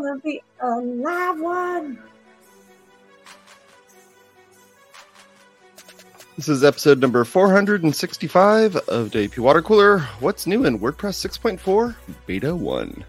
gonna 0.00 0.18
be 0.20 0.42
a 0.60 0.76
live 0.76 1.40
one. 1.40 1.98
This 6.36 6.48
is 6.48 6.64
episode 6.64 6.98
number 6.98 7.24
465 7.24 8.76
of 8.76 9.10
WP 9.10 9.38
Water 9.38 9.60
Cooler. 9.60 9.98
What's 10.20 10.46
new 10.46 10.64
in 10.64 10.78
WordPress 10.78 11.28
6.4 11.28 11.94
Beta 12.26 12.56
1? 12.56 13.04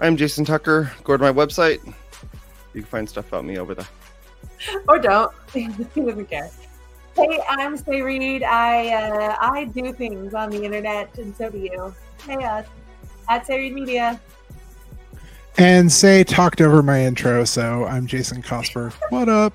I'm 0.00 0.16
Jason 0.16 0.44
Tucker. 0.44 0.90
Go 1.04 1.16
to 1.16 1.22
my 1.22 1.32
website. 1.32 1.84
You 2.72 2.82
can 2.82 2.84
find 2.84 3.08
stuff 3.08 3.28
about 3.28 3.44
me 3.44 3.58
over 3.58 3.74
there. 3.74 3.88
Or 4.88 4.98
don't. 4.98 5.32
doesn't 5.52 6.30
care. 6.30 6.50
Hey, 7.14 7.40
I'm 7.48 7.76
Sé 7.76 8.02
Reed. 8.02 8.44
I 8.44 8.88
uh, 8.94 9.36
I 9.40 9.64
do 9.64 9.92
things 9.92 10.34
on 10.34 10.50
the 10.50 10.64
internet, 10.64 11.18
and 11.18 11.36
so 11.36 11.50
do 11.50 11.58
you. 11.58 11.94
Hey, 12.24 12.44
us 12.44 12.66
at 13.28 13.46
Sé 13.46 13.56
Reed 13.56 13.74
Media. 13.74 14.20
And 15.56 15.88
Sé 15.88 16.24
talked 16.24 16.60
over 16.60 16.82
my 16.82 17.04
intro, 17.04 17.44
so 17.44 17.84
I'm 17.84 18.06
Jason 18.06 18.42
Cosper. 18.42 18.92
What 19.10 19.28
up? 19.28 19.52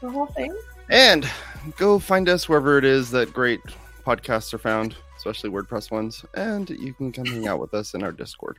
The 0.00 0.10
whole 0.10 0.26
thing. 0.26 0.56
And 0.90 1.28
go 1.76 1.98
find 1.98 2.28
us 2.28 2.48
wherever 2.48 2.78
it 2.78 2.84
is 2.84 3.10
that 3.10 3.32
great 3.32 3.60
podcasts 4.04 4.52
are 4.54 4.58
found, 4.58 4.96
especially 5.16 5.50
WordPress 5.50 5.90
ones. 5.90 6.24
And 6.34 6.68
you 6.70 6.94
can 6.94 7.12
come 7.12 7.26
hang 7.26 7.46
out 7.46 7.60
with 7.60 7.74
us 7.74 7.94
in 7.94 8.02
our 8.02 8.12
Discord. 8.12 8.58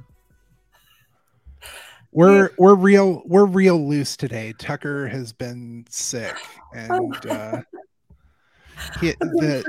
We're 2.13 2.51
we're 2.57 2.75
real 2.75 3.21
we're 3.25 3.45
real 3.45 3.85
loose 3.85 4.15
today. 4.15 4.53
Tucker 4.57 5.07
has 5.07 5.33
been 5.33 5.85
sick, 5.89 6.35
and 6.73 7.13
uh, 7.29 7.61
he, 9.01 9.11
the, 9.19 9.63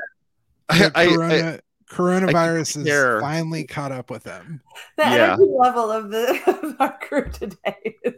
the 0.69 0.93
I, 0.95 1.03
I, 1.03 1.07
corona, 1.09 1.61
coronavirus 1.91 2.77
has 2.77 2.85
care. 2.85 3.21
finally 3.21 3.65
caught 3.65 3.93
up 3.93 4.11
with 4.11 4.23
them. 4.25 4.61
The 4.97 5.03
Yeah. 5.05 5.35
energy 5.35 5.51
level 5.57 5.91
of 5.91 6.11
the 6.11 6.41
of 6.63 6.77
our 6.81 6.99
crew 6.99 7.29
today. 7.31 7.97
is- 8.05 8.15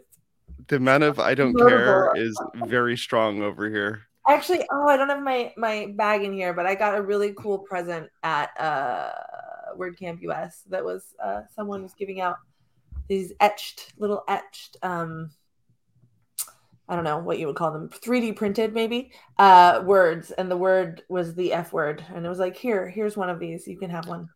the 0.67 0.77
amount 0.77 1.03
of 1.03 1.19
I 1.19 1.33
don't 1.35 1.53
Notable. 1.53 1.69
care 1.69 2.15
is 2.15 2.37
very 2.55 2.95
strong 2.95 3.41
over 3.41 3.69
here. 3.69 4.03
Actually, 4.29 4.65
oh, 4.71 4.87
I 4.87 4.95
don't 4.95 5.09
have 5.09 5.21
my 5.23 5.53
my 5.57 5.91
bag 5.97 6.23
in 6.23 6.31
here, 6.33 6.53
but 6.53 6.65
I 6.65 6.75
got 6.75 6.95
a 6.97 7.01
really 7.01 7.33
cool 7.37 7.59
present 7.59 8.09
at 8.23 8.51
uh 8.59 9.11
WordCamp 9.77 10.21
US. 10.21 10.61
That 10.69 10.85
was 10.85 11.13
uh 11.21 11.41
someone 11.53 11.81
was 11.83 11.93
giving 11.93 12.21
out 12.21 12.37
these 13.09 13.33
etched 13.41 13.93
little 13.97 14.23
etched 14.29 14.77
um 14.83 15.31
I 16.91 16.95
don't 16.95 17.05
know 17.05 17.17
what 17.19 17.39
you 17.39 17.47
would 17.47 17.55
call 17.55 17.71
them, 17.71 17.89
3D 17.89 18.35
printed 18.35 18.73
maybe, 18.75 19.13
uh 19.39 19.81
words 19.85 20.31
and 20.31 20.51
the 20.51 20.57
word 20.57 21.03
was 21.09 21.33
the 21.35 21.53
F 21.53 21.73
word 21.73 22.05
and 22.13 22.25
it 22.25 22.29
was 22.29 22.39
like, 22.39 22.57
"Here, 22.57 22.87
here's 22.89 23.17
one 23.17 23.29
of 23.31 23.39
these. 23.39 23.67
You 23.67 23.77
can 23.79 23.89
have 23.89 24.07
one." 24.07 24.29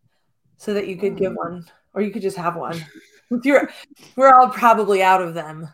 So 0.58 0.73
that 0.76 0.88
you 0.88 0.98
could 0.98 1.17
give 1.17 1.33
one 1.36 1.66
or 1.94 2.02
you 2.02 2.11
could 2.11 2.23
just 2.23 2.38
have 2.38 2.56
one. 2.56 2.83
You're, 3.44 3.70
we're 4.16 4.33
all 4.33 4.50
probably 4.50 5.02
out 5.03 5.22
of 5.22 5.33
them. 5.33 5.67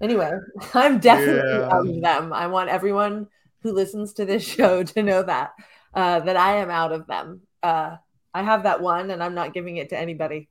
Anyway, 0.00 0.30
I'm 0.74 0.98
definitely 0.98 1.58
Yeah. 1.60 1.68
out 1.72 1.86
of 1.88 2.00
them. 2.02 2.32
I 2.32 2.46
want 2.46 2.70
everyone 2.70 3.28
who 3.62 3.72
listens 3.72 4.12
to 4.14 4.24
this 4.24 4.44
show 4.46 4.82
to 4.82 5.02
know 5.02 5.22
that 5.22 5.52
uh, 5.94 6.20
that 6.20 6.36
I 6.36 6.56
am 6.58 6.70
out 6.70 6.92
of 6.92 7.06
them. 7.06 7.40
Uh, 7.62 7.96
I 8.34 8.42
have 8.42 8.64
that 8.64 8.80
one, 8.82 9.10
and 9.10 9.22
I'm 9.22 9.34
not 9.34 9.54
giving 9.54 9.78
it 9.78 9.88
to 9.90 9.98
anybody. 9.98 10.48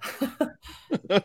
but 1.08 1.24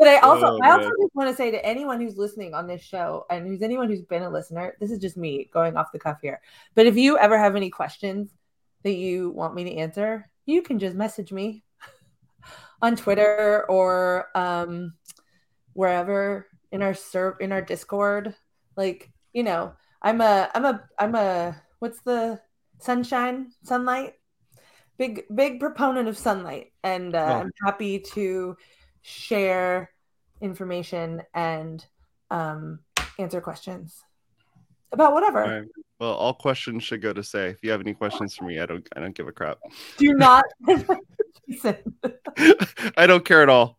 I 0.00 0.18
also, 0.18 0.46
Oh, 0.46 0.60
I 0.62 0.70
also 0.70 0.90
just 1.00 1.14
want 1.14 1.28
to 1.30 1.34
say 1.36 1.50
to 1.50 1.64
anyone 1.64 2.00
who's 2.00 2.16
listening 2.16 2.54
on 2.54 2.66
this 2.66 2.82
show, 2.82 3.26
and 3.30 3.46
who's 3.46 3.62
anyone 3.62 3.88
who's 3.88 4.02
been 4.02 4.22
a 4.22 4.30
listener, 4.30 4.76
this 4.80 4.90
is 4.90 4.98
just 4.98 5.16
me 5.16 5.50
going 5.52 5.76
off 5.76 5.92
the 5.92 5.98
cuff 5.98 6.18
here. 6.22 6.40
But 6.74 6.86
if 6.86 6.96
you 6.96 7.18
ever 7.18 7.38
have 7.38 7.56
any 7.56 7.70
questions 7.70 8.30
that 8.82 8.94
you 8.94 9.30
want 9.30 9.54
me 9.54 9.64
to 9.64 9.76
answer, 9.76 10.30
you 10.46 10.62
can 10.62 10.78
just 10.78 10.94
message 10.94 11.32
me 11.32 11.62
on 12.82 12.96
Twitter 12.96 13.64
or 13.68 14.28
um, 14.34 14.94
wherever 15.72 16.48
in 16.72 16.82
our 16.82 16.94
serv 16.94 17.36
in 17.40 17.52
our 17.52 17.62
Discord. 17.62 18.34
Like 18.76 19.10
you 19.32 19.42
know, 19.42 19.74
I'm 20.02 20.20
a 20.20 20.50
I'm 20.54 20.64
a 20.64 20.84
I'm 20.98 21.14
a 21.14 21.62
what's 21.78 22.00
the 22.00 22.40
sunshine 22.78 23.52
sunlight 23.62 24.14
big 24.98 25.24
big 25.34 25.60
proponent 25.60 26.08
of 26.08 26.16
sunlight 26.16 26.72
and 26.82 27.14
uh, 27.14 27.18
Oh. 27.18 27.40
i'm 27.40 27.50
happy 27.64 27.98
to 27.98 28.56
share 29.02 29.90
information 30.40 31.22
and 31.34 31.84
um, 32.30 32.78
answer 33.18 33.40
questions 33.40 34.02
about 34.92 35.12
whatever 35.12 35.40
right. 35.40 35.64
Well, 36.00 36.12
all 36.14 36.34
questions 36.34 36.82
should 36.82 37.00
go 37.00 37.12
to 37.12 37.20
Sé. 37.20 37.52
If 37.52 37.62
you 37.62 37.70
have 37.70 37.80
any 37.80 37.94
questions 37.94 38.34
for 38.34 38.44
me, 38.44 38.58
I 38.58 38.66
don't 38.66 38.86
I 38.96 39.00
don't 39.00 39.14
give 39.14 39.28
a 39.28 39.32
crap. 39.32 39.58
do 39.96 40.12
not 40.14 40.44
I 42.96 43.06
don't 43.06 43.24
care 43.24 43.42
at 43.42 43.48
all. 43.48 43.78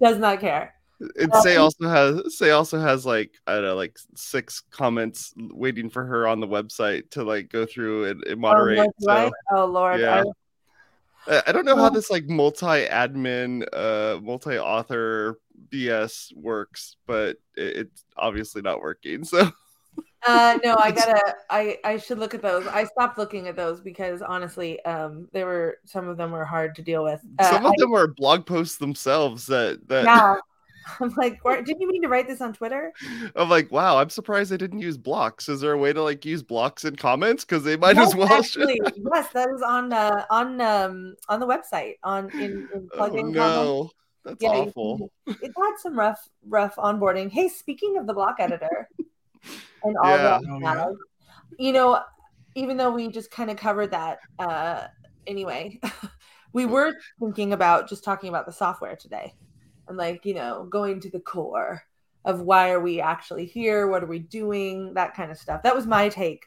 does 0.00 0.18
not 0.18 0.40
care 0.40 0.73
And 1.00 1.32
Uh, 1.32 1.42
Sé 1.42 1.58
also 1.60 1.88
has 1.88 2.20
Sé 2.40 2.54
also 2.54 2.78
has 2.78 3.04
like 3.04 3.32
I 3.46 3.54
don't 3.54 3.64
know 3.64 3.74
like 3.74 3.98
six 4.14 4.62
comments 4.70 5.32
waiting 5.36 5.90
for 5.90 6.04
her 6.04 6.26
on 6.26 6.40
the 6.40 6.46
website 6.46 7.10
to 7.10 7.24
like 7.24 7.50
go 7.50 7.66
through 7.66 8.06
and, 8.06 8.24
and 8.24 8.40
moderate. 8.40 8.78
oh, 8.78 8.92
so 9.00 9.08
right? 9.12 9.32
oh 9.52 9.64
lord 9.66 10.00
yeah. 10.00 10.22
I- 10.22 11.42
I, 11.46 11.52
don't 11.52 11.64
know 11.64 11.76
how 11.76 11.88
this 11.88 12.10
like 12.10 12.26
multi-admin, 12.28 13.64
uh, 13.72 14.20
multi-author 14.20 15.38
BS 15.72 16.36
works, 16.36 16.96
but 17.06 17.38
it, 17.56 17.76
it's 17.78 18.04
obviously 18.14 18.60
not 18.60 18.82
working. 18.82 19.24
So 19.24 19.50
Uh, 20.26 20.58
no, 20.62 20.76
I 20.78 20.90
gotta. 20.98 21.34
I 21.48 21.78
I 21.82 21.96
should 21.96 22.18
look 22.18 22.34
at 22.34 22.42
those. 22.42 22.66
I 22.66 22.84
stopped 22.84 23.16
looking 23.16 23.48
at 23.48 23.56
those 23.56 23.80
because 23.80 24.20
honestly, 24.20 24.84
um, 24.84 25.28
they 25.32 25.44
were 25.44 25.78
some 25.86 26.08
of 26.08 26.16
them 26.18 26.30
were 26.30 26.44
hard 26.44 26.74
to 26.76 26.82
deal 26.82 27.02
with. 27.04 27.20
Uh, 27.38 27.50
some 27.50 27.64
of 27.64 27.72
I- 27.72 27.76
them 27.78 27.94
are 27.94 28.06
blog 28.06 28.44
posts 28.44 28.76
themselves 28.76 29.46
that 29.46 29.86
that 29.88 30.04
yeah. 30.04 30.34
I'm 31.00 31.12
like, 31.16 31.38
"Why- 31.44 31.60
didn't 31.60 31.80
you 31.80 31.88
mean 31.88 32.02
to 32.02 32.08
write 32.08 32.26
this 32.26 32.40
on 32.40 32.52
Twitter? 32.52 32.92
I'm 33.36 33.48
like, 33.48 33.70
wow, 33.72 33.98
I'm 33.98 34.10
surprised 34.10 34.52
I 34.52 34.56
didn't 34.56 34.80
use 34.80 34.96
blocks. 34.96 35.48
Is 35.48 35.60
there 35.60 35.72
a 35.72 35.78
way 35.78 35.92
to 35.92 36.02
like 36.02 36.24
use 36.24 36.42
blocks 36.42 36.84
in 36.84 36.96
comments? 36.96 37.44
Because 37.44 37.64
they 37.64 37.76
might 37.76 37.96
Yes, 37.96 38.08
as 38.08 38.16
well. 38.16 38.32
Actually, 38.32 38.80
yes, 39.12 39.28
that 39.32 39.48
is 39.54 39.62
on 39.62 39.92
uh, 39.92 40.24
on 40.30 40.60
um 40.60 41.14
on 41.28 41.40
the 41.40 41.46
website 41.46 41.94
on 42.02 42.30
in, 42.40 42.68
in 42.74 42.88
oh, 42.94 42.98
plugin. 42.98 43.16
content. 43.16 43.34
no, 43.34 43.90
that's 44.24 44.42
Yeah, 44.42 44.50
awful. 44.50 44.98
can- 45.26 45.36
it 45.42 45.52
had 45.56 45.72
some 45.78 45.98
rough 45.98 46.28
rough 46.48 46.76
onboarding. 46.76 47.30
Hey, 47.30 47.48
speaking 47.48 47.96
of 47.98 48.06
the 48.06 48.14
block 48.14 48.36
editor 48.38 48.88
and 49.82 49.96
all 50.02 50.10
Yeah. 50.10 50.16
that, 50.22 50.40
Oh, 50.50 50.58
yeah. 50.60 50.86
you 51.58 51.72
know, 51.72 52.00
even 52.54 52.76
though 52.76 52.90
we 52.90 53.08
just 53.08 53.30
kind 53.30 53.50
of 53.50 53.56
covered 53.56 53.90
that 53.92 54.18
uh, 54.38 54.82
anyway, 55.26 55.80
we 56.52 56.66
were 56.66 56.92
thinking 57.20 57.52
about 57.52 57.88
just 57.88 58.04
talking 58.04 58.28
about 58.28 58.46
the 58.46 58.52
software 58.52 58.96
today 58.96 59.34
and 59.88 59.96
like 59.96 60.24
you 60.24 60.34
know 60.34 60.66
going 60.70 61.00
to 61.00 61.10
the 61.10 61.20
core 61.20 61.82
of 62.24 62.40
why 62.40 62.70
are 62.70 62.80
we 62.80 63.00
actually 63.00 63.44
here, 63.44 63.86
what 63.86 64.02
are 64.02 64.06
we 64.06 64.18
doing, 64.18 64.94
that 64.94 65.14
kind 65.14 65.30
of 65.30 65.38
stuff. 65.38 65.62
That 65.62 65.76
was 65.76 65.86
my 65.86 66.08
take 66.08 66.46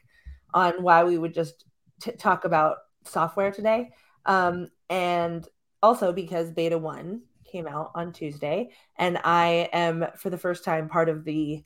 on 0.52 0.82
why 0.82 1.04
we 1.04 1.18
would 1.18 1.32
just 1.32 1.64
t- 2.00 2.12
talk 2.12 2.44
about 2.44 2.78
software 3.04 3.52
today, 3.52 3.90
um, 4.26 4.68
and 4.90 5.46
also 5.82 6.12
because 6.12 6.50
Beta 6.50 6.76
One 6.76 7.22
came 7.44 7.66
out 7.66 7.92
on 7.94 8.12
Tuesday, 8.12 8.70
and 8.96 9.18
I 9.24 9.68
am 9.72 10.06
for 10.16 10.30
the 10.30 10.38
first 10.38 10.64
time 10.64 10.88
part 10.88 11.08
of 11.08 11.24
the 11.24 11.64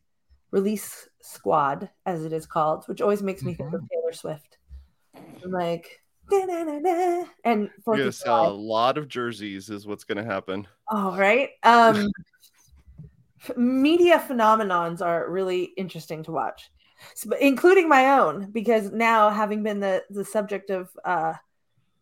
release 0.51 1.09
squad, 1.23 1.89
as 2.05 2.25
it 2.25 2.33
is 2.33 2.47
called, 2.47 2.85
which 2.87 3.01
always 3.01 3.23
makes 3.23 3.43
me 3.43 3.55
think 3.55 3.73
of 3.73 3.81
Taylor 3.91 4.13
Swift. 4.13 4.59
I'm 5.43 5.51
like, 5.51 6.02
And 7.45 7.71
You're 7.87 7.97
gonna 7.97 8.13
sell 8.13 8.49
a 8.49 8.53
lot 8.53 8.99
of 8.99 9.09
jerseys, 9.09 9.71
is 9.71 9.87
what's 9.87 10.05
gonna 10.05 10.25
happen. 10.25 10.67
All 10.89 11.17
right. 11.17 11.51
Um, 11.63 12.11
media 13.57 14.19
phenomenons 14.19 15.05
are 15.05 15.31
really 15.31 15.65
interesting 15.77 16.23
to 16.25 16.33
watch, 16.33 16.71
so, 17.15 17.31
including 17.41 17.89
my 17.89 18.19
own, 18.19 18.51
because 18.51 18.91
now 18.91 19.31
having 19.31 19.63
been 19.63 19.81
the 19.81 20.05
the 20.11 20.25
subject 20.25 20.71
of 20.71 20.91
uh, 21.05 21.35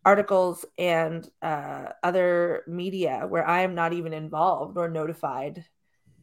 articles 0.04 0.64
and 0.78 1.28
uh, 1.42 1.86
other 2.02 2.64
media 2.66 3.26
where 3.28 3.46
I 3.46 3.62
am 3.62 3.74
not 3.74 3.92
even 3.92 4.12
involved 4.12 4.76
or 4.76 4.88
notified, 4.88 5.64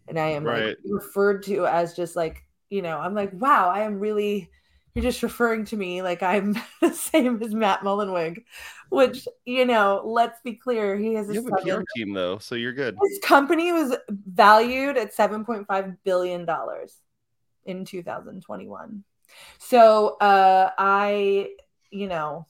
and 0.08 0.20
I 0.20 0.30
am 0.30 0.44
like 0.44 0.78
referred 0.86 1.44
to 1.44 1.66
as 1.66 1.96
just 1.96 2.16
like 2.16 2.44
you 2.70 2.82
know, 2.82 2.98
I'm 2.98 3.14
like, 3.16 3.32
wow, 3.34 3.70
I 3.70 3.82
am 3.82 4.00
really. 4.00 4.50
You're 4.98 5.04
just 5.12 5.22
referring 5.22 5.64
to 5.66 5.78
me 5.78 6.02
like 6.02 6.24
I'm 6.24 6.56
the 6.82 6.92
same 6.92 7.40
as 7.44 7.54
Matt 7.54 7.82
Mullenweg, 7.82 8.44
which 8.90 9.28
you 9.46 9.64
know. 9.64 10.02
Let's 10.04 10.42
be 10.42 10.54
clear, 10.56 10.98
he 10.98 11.14
has 11.14 11.30
a 11.30 11.34
You 11.36 11.44
have 11.44 11.54
a 11.54 11.62
PR 11.62 11.84
team 11.96 12.14
though, 12.14 12.40
so 12.40 12.56
you're 12.56 12.74
good. 12.74 12.98
his 13.04 13.20
company 13.24 13.72
was 13.72 13.96
valued 14.10 14.98
at 14.98 15.16
7.5 15.16 15.98
billion 16.04 16.46
dollars 16.46 16.96
in 17.66 17.86
2021 17.86 19.04
so 19.60 20.16
uh 20.22 20.72
i 20.78 21.50
you 21.92 22.08
know 22.08 22.48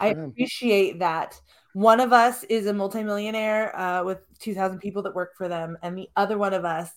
i 0.00 0.10
him. 0.10 0.24
appreciate 0.30 1.00
that 1.00 1.38
one 1.74 1.98
of 2.00 2.12
us 2.12 2.44
is 2.44 2.66
a 2.66 2.72
multimillionaire 2.72 3.76
uh, 3.76 4.04
with 4.04 4.20
2000 4.38 4.78
people 4.78 5.02
that 5.02 5.14
work 5.14 5.36
for 5.36 5.48
them 5.48 5.76
and 5.82 5.98
the 5.98 6.08
other 6.16 6.38
one 6.38 6.54
of 6.54 6.64
us 6.64 6.90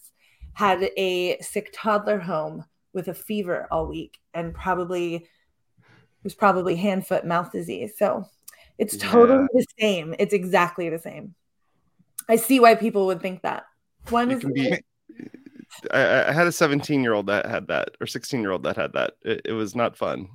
had 0.53 0.83
a 0.97 1.37
sick 1.41 1.71
toddler 1.73 2.19
home 2.19 2.63
with 2.97 3.07
a 3.07 3.13
fever 3.13 3.65
all 3.71 3.87
week 3.87 4.19
and 4.33 4.53
probably 4.53 5.25
was 6.23 6.35
probably 6.35 6.75
hand 6.75 7.07
foot 7.07 7.25
mouth 7.25 7.49
disease 7.53 7.93
so 7.97 8.25
It's 8.77 8.95
Yeah. 8.95 9.09
totally 9.09 9.47
the 9.53 9.65
same. 9.79 10.13
It's 10.19 10.33
exactly 10.33 10.89
the 10.89 10.99
same. 10.99 11.33
I 12.29 12.35
see 12.35 12.59
why 12.59 12.75
people 12.75 13.05
would 13.07 13.21
think 13.21 13.41
that. 13.43 13.63
One 14.09 14.29
is 14.31 14.43
be. 14.43 14.77
I, 15.91 16.29
I 16.29 16.31
had 16.31 16.45
a 16.47 16.51
17 16.51 17.01
year 17.03 17.13
old 17.13 17.27
that 17.27 17.45
had 17.45 17.67
that, 17.69 17.89
or 18.01 18.07
16 18.07 18.41
year 18.41 18.51
old 18.51 18.63
that 18.63 18.75
had 18.75 18.93
that. 18.93 19.13
It, 19.23 19.41
it 19.45 19.53
was 19.53 19.75
not 19.75 19.97
fun. 19.97 20.27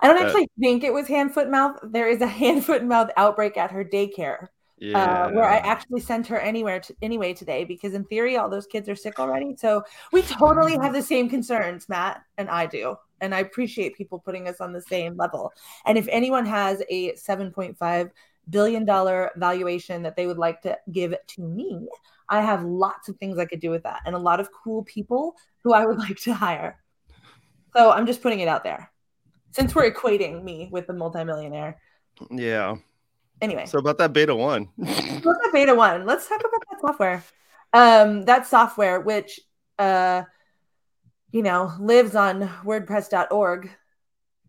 I 0.00 0.08
don't 0.08 0.16
that- 0.16 0.26
actually 0.26 0.48
think 0.58 0.82
it 0.82 0.92
was 0.92 1.06
hand 1.06 1.34
foot 1.34 1.50
mouth. 1.50 1.78
There 1.82 2.08
is 2.08 2.20
a 2.20 2.26
hand 2.40 2.64
foot 2.64 2.82
mouth 2.84 3.10
outbreak 3.16 3.56
at 3.56 3.70
her 3.70 3.84
daycare. 3.84 4.48
Yeah. 4.84 5.26
uh, 5.26 5.30
where 5.30 5.44
I 5.44 5.56
actually 5.56 6.00
sent 6.00 6.26
her 6.26 6.38
anywhere 6.38 6.80
to, 6.80 6.94
anyway 7.00 7.32
today 7.32 7.64
because 7.64 7.94
in 7.94 8.04
theory 8.04 8.36
all 8.36 8.50
those 8.50 8.66
kids 8.66 8.88
are 8.88 8.94
sick 8.94 9.18
already. 9.18 9.56
So 9.56 9.82
we 10.12 10.22
totally 10.22 10.76
have 10.76 10.92
the 10.92 11.02
same 11.02 11.28
concerns, 11.28 11.88
Matt 11.88 12.22
and 12.36 12.50
I 12.50 12.66
do, 12.66 12.96
and 13.20 13.34
I 13.34 13.40
appreciate 13.40 13.96
people 13.96 14.18
putting 14.18 14.48
us 14.48 14.60
on 14.60 14.72
the 14.72 14.82
same 14.82 15.16
level. 15.16 15.52
And 15.86 15.96
if 15.96 16.06
anyone 16.10 16.44
has 16.46 16.82
a 16.90 17.14
seven 17.14 17.50
point 17.50 17.78
five 17.78 18.10
billion 18.50 18.84
dollar 18.84 19.30
valuation 19.36 20.02
that 20.02 20.16
they 20.16 20.26
would 20.26 20.38
like 20.38 20.60
to 20.62 20.76
give 20.92 21.14
to 21.28 21.42
me, 21.42 21.88
I 22.28 22.42
have 22.42 22.62
lots 22.62 23.08
of 23.08 23.16
things 23.16 23.38
I 23.38 23.46
could 23.46 23.60
do 23.60 23.70
with 23.70 23.84
that, 23.84 24.00
and 24.04 24.14
a 24.14 24.18
lot 24.18 24.40
of 24.40 24.50
cool 24.52 24.84
people 24.84 25.34
who 25.62 25.72
I 25.72 25.86
would 25.86 25.98
like 26.06 26.18
to 26.20 26.34
hire. 26.34 26.78
So 27.74 27.90
I'm 27.90 28.06
just 28.06 28.22
putting 28.22 28.40
it 28.40 28.48
out 28.48 28.64
there, 28.64 28.90
since 29.52 29.74
we're 29.74 29.90
equating 29.90 30.44
me 30.44 30.68
with 30.70 30.86
the 30.86 30.92
multimillionaire. 30.92 31.80
yeah. 32.30 32.76
Anyway. 33.40 33.66
So 33.66 33.78
about 33.78 33.98
that 33.98 34.12
beta 34.12 34.34
one. 34.34 34.68
Look 34.78 35.44
at 35.44 35.52
beta 35.52 35.74
one. 35.74 36.06
Let's 36.06 36.28
talk 36.28 36.40
about 36.40 36.62
that 36.70 36.80
software. 36.80 37.24
Um, 37.72 38.24
that 38.24 38.46
software, 38.46 39.00
which 39.00 39.40
uh, 39.78 40.22
you 41.32 41.42
know, 41.42 41.72
lives 41.80 42.14
on 42.14 42.48
WordPress.org, 42.64 43.68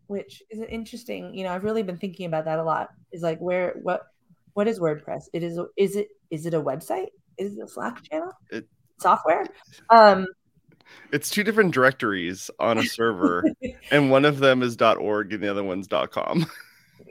which 0.06 0.42
is 0.50 0.60
an 0.60 0.68
interesting. 0.68 1.34
You 1.34 1.44
know, 1.44 1.50
I've 1.50 1.64
really 1.64 1.82
been 1.82 1.96
thinking 1.96 2.26
about 2.26 2.44
that 2.44 2.60
a 2.60 2.62
lot. 2.62 2.90
Is 3.12 3.22
like 3.22 3.40
where 3.40 3.74
what 3.82 4.02
what 4.54 4.68
is 4.68 4.78
WordPress? 4.78 5.24
It 5.32 5.42
is 5.42 5.58
is 5.76 5.96
it 5.96 6.08
is 6.30 6.46
it 6.46 6.54
a 6.54 6.60
website? 6.60 7.08
Is 7.38 7.58
it 7.58 7.64
a 7.64 7.68
Slack 7.68 8.02
channel? 8.04 8.32
It- 8.50 8.68
software? 8.98 9.46
Um, 9.90 10.26
it's 11.12 11.28
two 11.28 11.42
different 11.42 11.74
directories 11.74 12.50
on 12.60 12.78
a 12.78 12.84
server, 12.84 13.44
and 13.90 14.10
one 14.10 14.24
of 14.24 14.38
them 14.38 14.62
is 14.62 14.80
.org 14.80 15.32
and 15.32 15.42
the 15.42 15.50
other 15.50 15.64
one's 15.64 15.88
.com. 16.10 16.46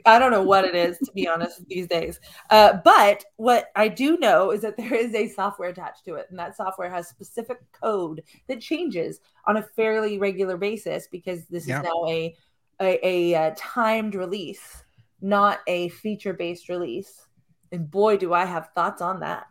I 0.04 0.18
don't 0.18 0.30
know 0.30 0.42
what 0.42 0.64
it 0.64 0.74
is 0.74 0.98
to 1.00 1.12
be 1.12 1.28
honest 1.28 1.66
these 1.68 1.86
days. 1.86 2.20
Uh, 2.50 2.78
but 2.84 3.24
what 3.36 3.70
I 3.76 3.88
do 3.88 4.18
know 4.18 4.50
is 4.52 4.62
that 4.62 4.76
there 4.76 4.94
is 4.94 5.14
a 5.14 5.28
software 5.28 5.70
attached 5.70 6.04
to 6.06 6.14
it, 6.14 6.26
and 6.30 6.38
that 6.38 6.56
software 6.56 6.90
has 6.90 7.08
specific 7.08 7.58
code 7.72 8.22
that 8.48 8.60
changes 8.60 9.20
on 9.46 9.56
a 9.56 9.62
fairly 9.62 10.18
regular 10.18 10.56
basis 10.56 11.08
because 11.10 11.46
this 11.46 11.68
Yeah. 11.68 11.78
is 11.78 11.84
now 11.84 12.04
a 12.08 12.34
a, 12.80 12.98
a, 13.02 13.34
uh 13.34 13.54
timed 13.56 14.14
release, 14.14 14.84
not 15.20 15.60
a 15.66 15.88
feature 15.90 16.32
based 16.34 16.68
release. 16.68 17.26
And 17.72 17.90
boy, 17.90 18.16
do 18.16 18.32
I 18.34 18.44
have 18.44 18.68
thoughts 18.74 19.02
on 19.02 19.20
that. 19.20 19.46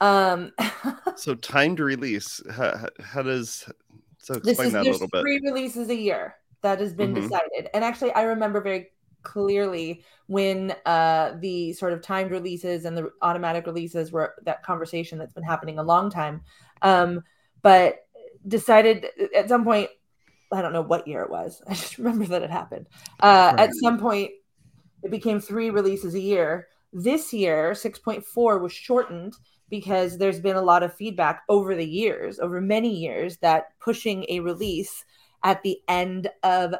Um, 0.00 0.52
So 1.16 1.34
timed 1.34 1.80
release. 1.80 2.40
How, 2.50 2.88
how 3.02 3.22
does 3.22 3.68
so 4.18 4.34
explain 4.34 4.68
is 4.68 4.72
that 4.72 4.86
a 4.86 4.90
little 4.90 5.08
bit? 5.08 5.22
three 5.22 5.40
releases 5.44 5.88
a 5.90 5.94
year 5.94 6.34
that 6.62 6.80
has 6.80 6.92
been 6.94 7.12
Mhm. 7.12 7.20
decided 7.20 7.68
and 7.74 7.84
actually 7.84 8.10
i 8.12 8.22
remember 8.22 8.60
very 8.60 8.88
clearly 9.24 10.04
when 10.26 10.74
uh 10.86 11.32
the 11.40 11.72
sort 11.72 11.92
of 11.92 12.00
timed 12.00 12.30
releases 12.30 12.84
and 12.84 12.96
the 12.96 13.10
automatic 13.22 13.66
releases 13.66 14.12
were 14.12 14.34
that 14.42 14.62
conversation 14.62 15.18
that's 15.18 15.32
been 15.32 15.42
happening 15.42 15.78
a 15.78 15.82
long 15.82 16.10
time 16.10 16.40
um 16.82 17.22
but 17.62 18.06
decided 18.46 19.06
at 19.34 19.48
some 19.48 19.64
point 19.64 19.88
i 20.52 20.62
don't 20.62 20.72
know 20.72 20.82
what 20.82 21.08
year 21.08 21.22
it 21.22 21.30
was 21.30 21.62
i 21.68 21.74
just 21.74 21.98
remember 21.98 22.24
that 22.26 22.42
it 22.42 22.50
happened 22.50 22.86
uh 23.20 23.52
Right. 23.56 23.60
at 23.60 23.74
some 23.82 23.98
point 23.98 24.30
it 25.02 25.10
became 25.10 25.40
three 25.40 25.70
releases 25.70 26.14
a 26.14 26.20
year 26.20 26.68
this 26.92 27.32
year 27.32 27.72
6.4 27.72 28.60
was 28.60 28.72
shortened 28.72 29.34
because 29.68 30.18
there's 30.18 30.40
been 30.40 30.56
a 30.56 30.62
lot 30.62 30.84
of 30.84 30.94
feedback 30.94 31.42
over 31.48 31.74
the 31.74 31.84
years, 31.84 32.38
over 32.38 32.60
many 32.60 32.94
years, 32.94 33.38
that 33.38 33.64
pushing 33.80 34.24
a 34.28 34.38
release 34.40 35.04
at 35.42 35.62
the 35.62 35.78
end 35.88 36.28
of 36.42 36.74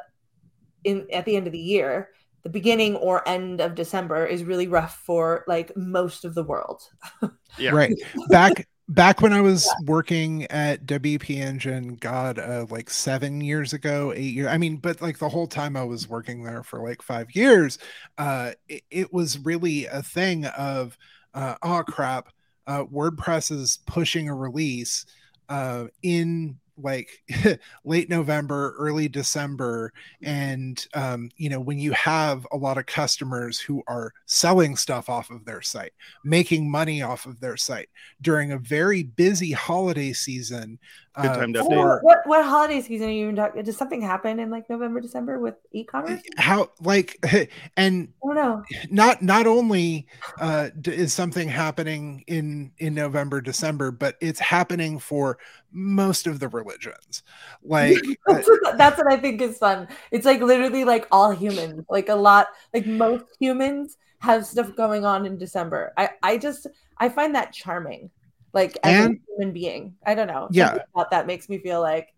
in 0.85 1.07
at 1.11 1.25
the 1.25 1.35
end 1.35 1.47
of 1.47 1.53
the 1.53 1.59
year, 1.59 2.09
the 2.45 2.49
beginning 2.51 2.95
or 2.97 3.27
end 3.27 3.59
of 3.59 3.73
December 3.73 4.23
is 4.23 4.43
really 4.43 4.67
rough 4.67 5.01
for 5.03 5.43
like 5.47 5.75
most 5.75 6.23
of 6.23 6.35
the 6.35 6.43
world. 6.43 6.81
Yeah. 7.57 7.71
Right. 7.71 7.93
Back 8.27 8.67
back 8.89 9.21
when 9.21 9.31
I 9.31 9.39
was 9.39 9.65
working 9.85 10.43
at 10.47 10.85
WP 10.85 11.37
Engine, 11.37 11.95
God, 11.95 12.37
uh, 12.37 12.65
like 12.69 12.89
seven 12.89 13.39
years 13.39 13.71
ago, 13.71 14.11
eight 14.13 14.33
years. 14.33 14.47
I 14.47 14.57
mean, 14.57 14.75
but 14.75 15.01
like 15.01 15.19
the 15.19 15.29
whole 15.29 15.47
time 15.47 15.77
I 15.77 15.85
was 15.85 16.09
working 16.09 16.43
there 16.43 16.63
for 16.63 16.85
like 16.85 17.01
five 17.01 17.33
years, 17.33 17.77
uh, 18.17 18.51
it, 18.67 18.83
it 18.91 19.13
was 19.13 19.39
really 19.39 19.85
a 19.85 20.03
thing 20.03 20.45
of, 20.47 20.97
uh, 21.33 21.55
oh 21.63 21.83
crap, 21.87 22.27
uh, 22.67 22.83
WordPress 22.83 23.53
is 23.53 23.79
pushing 23.87 24.27
a 24.27 24.35
release 24.35 25.05
uh, 25.47 25.85
in 26.03 26.57
like 26.77 27.23
late 27.85 28.09
November, 28.09 28.75
early 28.77 29.07
December, 29.07 29.93
and 30.21 30.87
um, 30.93 31.29
you 31.37 31.49
know 31.49 31.59
when 31.59 31.79
you 31.79 31.91
have 31.93 32.45
a 32.51 32.57
lot 32.57 32.77
of 32.77 32.85
customers 32.85 33.59
who 33.59 33.83
are 33.87 34.13
selling 34.25 34.75
stuff 34.75 35.09
off 35.09 35.29
of 35.29 35.45
their 35.45 35.61
site, 35.61 35.93
making 36.23 36.69
money 36.69 37.01
off 37.01 37.25
of 37.25 37.39
their 37.39 37.57
site 37.57 37.89
during 38.21 38.51
a 38.51 38.57
very 38.57 39.03
busy 39.03 39.51
holiday 39.51 40.13
season. 40.13 40.79
Good 41.21 41.31
uh, 41.31 41.37
time 41.37 41.53
to 41.53 41.63
update. 41.63 42.03
what 42.03 42.27
what 42.27 42.43
holiday 42.43 42.81
season 42.81 43.07
are 43.07 43.11
you 43.11 43.23
even 43.23 43.35
talking? 43.37 43.63
Does 43.63 43.77
something 43.77 44.01
happen 44.01 44.39
in 44.39 44.49
like 44.49 44.69
November, 44.69 44.99
December 44.99 45.39
with 45.39 45.55
e-commerce? 45.71 46.21
how 46.37 46.69
like 46.81 47.17
and 47.77 48.09
I 48.23 48.27
don't 48.27 48.35
know. 48.35 48.63
not 48.89 49.21
not 49.21 49.47
only 49.47 50.07
uh 50.39 50.69
is 50.85 51.13
something 51.13 51.47
happening 51.47 52.23
in 52.27 52.71
in 52.77 52.93
november 52.93 53.41
december 53.41 53.91
but 53.91 54.15
it's 54.21 54.39
happening 54.39 54.99
for 54.99 55.37
most 55.77 56.25
of 56.25 56.39
the 56.39 56.47
religions 56.47 57.21
like 57.63 57.97
uh, 58.27 58.33
that's, 58.33 58.47
what, 58.47 58.77
that's 58.77 58.97
what 58.97 59.11
I 59.11 59.17
think 59.17 59.41
is 59.41 59.57
fun. 59.57 59.87
It's 60.09 60.25
like 60.25 60.41
literally 60.41 60.85
like 60.85 61.05
all 61.11 61.31
humans, 61.31 61.85
like 61.89 62.09
a 62.09 62.15
lot, 62.15 62.47
like 62.73 62.87
most 62.87 63.25
humans 63.39 63.97
have 64.19 64.45
stuff 64.45 64.75
going 64.75 65.03
on 65.05 65.25
in 65.25 65.37
December. 65.37 65.93
I, 65.97 66.11
I 66.23 66.37
just, 66.37 66.65
I 66.97 67.09
find 67.09 67.35
that 67.35 67.51
charming. 67.53 68.09
Like 68.53 68.77
as 68.83 69.05
And- 69.05 69.15
a 69.15 69.19
human 69.33 69.53
being, 69.53 69.95
I 70.05 70.15
don't 70.15 70.27
know. 70.27 70.47
Yeah. 70.49 70.79
That 71.11 71.27
makes 71.27 71.49
me 71.49 71.57
feel 71.59 71.81
like, 71.81 72.13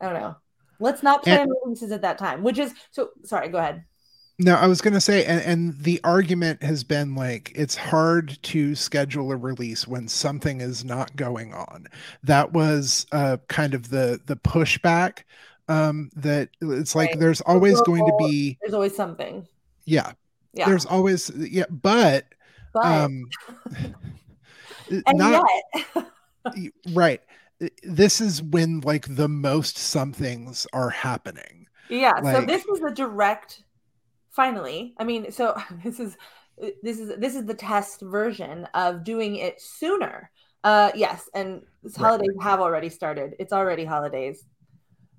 I 0.00 0.04
don't 0.04 0.20
know. 0.20 0.36
Let's 0.80 1.02
not 1.02 1.22
plan 1.24 1.48
releases 1.64 1.90
at 1.92 2.02
that 2.02 2.18
time, 2.18 2.42
which 2.42 2.58
is 2.58 2.74
so. 2.90 3.10
Sorry, 3.24 3.48
go 3.48 3.58
ahead. 3.58 3.84
No 4.38 4.54
i 4.56 4.66
was 4.66 4.80
going 4.80 4.94
to 4.94 5.00
say 5.00 5.24
and, 5.24 5.40
and 5.42 5.78
the 5.84 6.00
argument 6.02 6.62
has 6.62 6.82
been 6.84 7.14
like 7.14 7.52
it's 7.54 7.76
hard 7.76 8.36
to 8.42 8.74
schedule 8.74 9.30
a 9.30 9.36
release 9.36 9.86
when 9.86 10.08
something 10.08 10.60
is 10.60 10.84
not 10.84 11.14
going 11.16 11.54
on 11.54 11.86
that 12.22 12.52
was 12.52 13.06
uh 13.12 13.36
kind 13.48 13.74
of 13.74 13.90
the 13.90 14.20
the 14.26 14.36
pushback 14.36 15.20
um 15.68 16.10
that 16.16 16.48
it's 16.60 16.94
like 16.94 17.10
Right. 17.10 17.20
there's 17.20 17.40
always 17.42 17.80
going 17.82 18.04
to 18.06 18.12
be 18.12 18.58
There's 18.60 18.74
always 18.74 18.94
something. 18.94 19.46
yeah, 19.86 20.12
Yeah. 20.52 20.66
there's 20.68 20.84
always 20.86 21.30
yeah 21.36 21.64
but 21.70 22.26
but 22.72 22.84
um 22.84 23.24
and 24.90 25.18
not 25.18 25.48
yet, 25.94 26.06
right 26.92 27.20
this 27.82 28.20
is 28.20 28.42
when 28.42 28.80
like 28.80 29.06
the 29.16 29.28
most 29.28 29.78
somethings 29.78 30.66
are 30.72 30.90
happening 30.90 31.66
Yeah, 31.88 32.20
so 32.22 32.42
this 32.42 32.64
is 32.66 32.82
a 32.82 32.90
direct 32.90 33.62
finally. 34.34 34.94
I 34.98 35.04
mean, 35.04 35.30
so 35.32 35.54
this 35.84 36.00
is 36.00 36.16
this 36.82 36.98
is 37.00 37.18
this 37.18 37.34
is 37.34 37.46
the 37.46 37.54
test 37.54 38.00
version 38.02 38.66
of 38.74 39.04
doing 39.04 39.36
it 39.36 39.60
sooner. 39.60 40.30
Uh 40.62 40.90
yes, 40.94 41.28
and 41.34 41.62
this 41.82 41.98
Right. 41.98 42.06
holidays 42.06 42.36
have 42.42 42.60
already 42.60 42.88
started. 42.88 43.34
It's 43.38 43.52
already 43.52 43.84
holidays. 43.84 44.44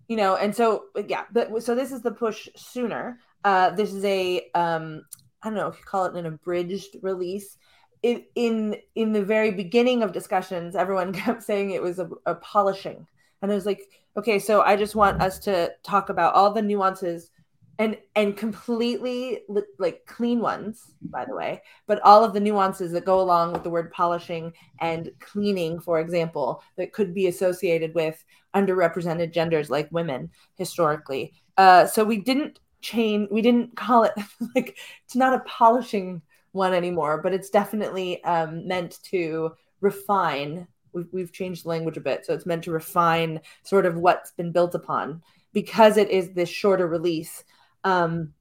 You 0.08 0.18
know, 0.18 0.36
and 0.36 0.56
so 0.56 0.86
yeah, 1.08 1.26
but 1.32 1.64
so 1.64 1.74
this 1.76 1.92
is 1.92 2.02
the 2.02 2.12
push 2.12 2.48
sooner. 2.56 3.20
Uh 3.44 3.72
this 3.72 3.94
is 3.94 4.04
a 4.06 4.50
um 4.54 5.04
I 5.44 5.50
don't 5.50 5.56
know 5.58 5.68
if 5.68 5.78
you 5.78 5.84
call 5.86 6.06
it 6.06 6.16
an 6.16 6.26
abridged 6.26 6.98
release. 7.02 7.58
In 8.04 8.24
in 8.36 8.78
in 8.96 9.14
the 9.14 9.24
very 9.24 9.52
beginning 9.52 10.04
of 10.04 10.12
discussions, 10.14 10.76
everyone 10.76 11.14
kept 11.24 11.44
saying 11.44 11.72
it 11.72 11.82
was 11.82 12.00
a, 12.00 12.10
a 12.26 12.36
polishing. 12.36 13.08
And 13.42 13.52
I 13.52 13.56
was 13.56 13.66
like, 13.66 13.82
okay 14.18 14.40
so 14.40 14.62
i 14.62 14.78
just 14.78 14.96
want 14.96 15.22
us 15.22 15.40
to 15.40 15.70
talk 15.84 16.08
about 16.10 16.34
all 16.34 16.54
the 16.54 16.62
nuances 16.62 17.32
and 17.78 17.98
and 18.16 18.38
completely 18.38 19.42
li- 19.50 19.64
like 19.80 20.06
clean 20.06 20.40
ones 20.40 20.92
by 21.02 21.26
the 21.26 21.36
way 21.36 21.62
but 21.88 22.00
all 22.02 22.24
of 22.24 22.34
the 22.34 22.40
nuances 22.40 22.92
that 22.92 23.04
go 23.04 23.20
along 23.20 23.52
with 23.52 23.64
the 23.64 23.70
word 23.70 23.92
polishing 23.92 24.54
and 24.80 25.12
cleaning 25.20 25.80
for 25.80 26.00
example 26.00 26.64
that 26.78 26.94
could 26.94 27.14
be 27.14 27.28
associated 27.28 27.94
with 27.94 28.24
underrepresented 28.56 29.32
genders 29.32 29.70
like 29.70 29.92
women 29.92 30.32
historically. 30.56 31.34
Uh, 31.58 31.86
so 31.86 32.04
we 32.04 32.18
didn't 32.18 32.60
chain 32.82 33.28
we 33.32 33.42
didn't 33.42 33.76
call 33.76 34.04
it 34.04 34.14
like 34.56 34.78
it's 35.04 35.16
not 35.16 35.34
a 35.34 35.40
polishing 35.40 36.22
one 36.52 36.74
anymore 36.74 37.22
but 37.22 37.34
it's 37.34 37.50
definitely 37.50 38.24
um, 38.24 38.68
meant 38.68 39.00
to 39.04 39.52
refine. 39.82 40.68
We've, 40.94 41.08
we've 41.12 41.34
changed 41.34 41.66
the 41.66 41.70
language 41.70 41.98
a 41.98 42.02
bit 42.02 42.26
so 42.26 42.34
it's 42.34 42.46
meant 42.46 42.64
to 42.64 42.72
refine 42.72 43.42
sort 43.64 43.86
of 43.86 43.98
what's 43.98 44.32
been 44.32 44.52
built 44.52 44.76
upon 44.76 45.22
because 45.52 45.98
it 45.98 46.10
is 46.10 46.32
this 46.32 46.50
shorter 46.50 46.88
release 46.88 47.44
um 47.86 48.34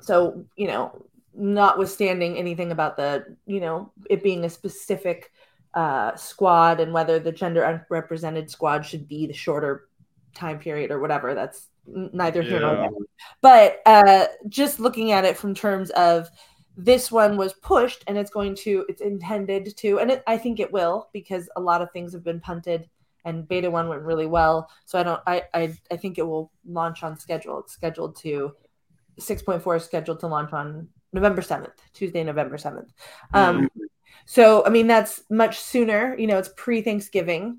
so 0.00 0.44
you 0.56 0.66
know 0.66 1.06
notwithstanding 1.34 2.36
anything 2.36 2.72
about 2.72 2.96
the 2.96 3.36
you 3.46 3.60
know 3.60 3.92
it 4.10 4.22
being 4.22 4.44
a 4.44 4.50
specific 4.50 5.30
uh, 5.74 6.16
squad 6.16 6.80
and 6.80 6.92
whether 6.92 7.18
the 7.18 7.30
gender 7.30 7.62
unrepresented 7.62 8.50
squad 8.50 8.84
should 8.84 9.06
be 9.06 9.26
the 9.26 9.32
shorter 9.34 9.88
time 10.34 10.58
period 10.58 10.90
or 10.90 11.00
whatever. 11.00 11.34
That's 11.34 11.68
neither 11.86 12.42
here 12.42 12.60
nor 12.60 12.76
there. 12.76 12.90
But 13.42 13.82
uh, 13.84 14.26
just 14.48 14.80
looking 14.80 15.12
at 15.12 15.26
it 15.26 15.36
from 15.36 15.54
terms 15.54 15.90
of 15.90 16.28
this 16.78 17.12
one 17.12 17.36
was 17.36 17.52
pushed 17.54 18.04
and 18.06 18.16
it's 18.16 18.30
going 18.30 18.54
to 18.54 18.84
it's 18.86 19.00
intended 19.00 19.74
to 19.74 19.98
and 19.98 20.10
it, 20.10 20.22
i 20.26 20.36
think 20.36 20.60
it 20.60 20.70
will 20.70 21.08
because 21.14 21.48
a 21.56 21.60
lot 21.60 21.80
of 21.80 21.90
things 21.90 22.12
have 22.12 22.22
been 22.22 22.38
punted 22.38 22.86
and 23.26 23.46
beta 23.46 23.70
one 23.70 23.88
went 23.88 24.02
really 24.02 24.26
well 24.26 24.70
so 24.86 24.98
i 24.98 25.02
don't 25.02 25.20
i 25.26 25.42
i, 25.52 25.76
I 25.90 25.96
think 25.96 26.16
it 26.16 26.26
will 26.26 26.50
launch 26.66 27.02
on 27.02 27.18
schedule 27.18 27.58
it's 27.60 27.72
scheduled 27.72 28.16
to 28.20 28.52
6.4 29.20 29.76
is 29.76 29.84
scheduled 29.84 30.20
to 30.20 30.26
launch 30.26 30.52
on 30.52 30.88
november 31.12 31.42
7th 31.42 31.72
tuesday 31.92 32.24
november 32.24 32.56
7th 32.56 32.88
um 33.34 33.56
mm-hmm. 33.56 33.84
so 34.24 34.64
i 34.64 34.70
mean 34.70 34.86
that's 34.86 35.22
much 35.28 35.60
sooner 35.60 36.16
you 36.18 36.26
know 36.26 36.38
it's 36.38 36.50
pre-thanksgiving 36.56 37.58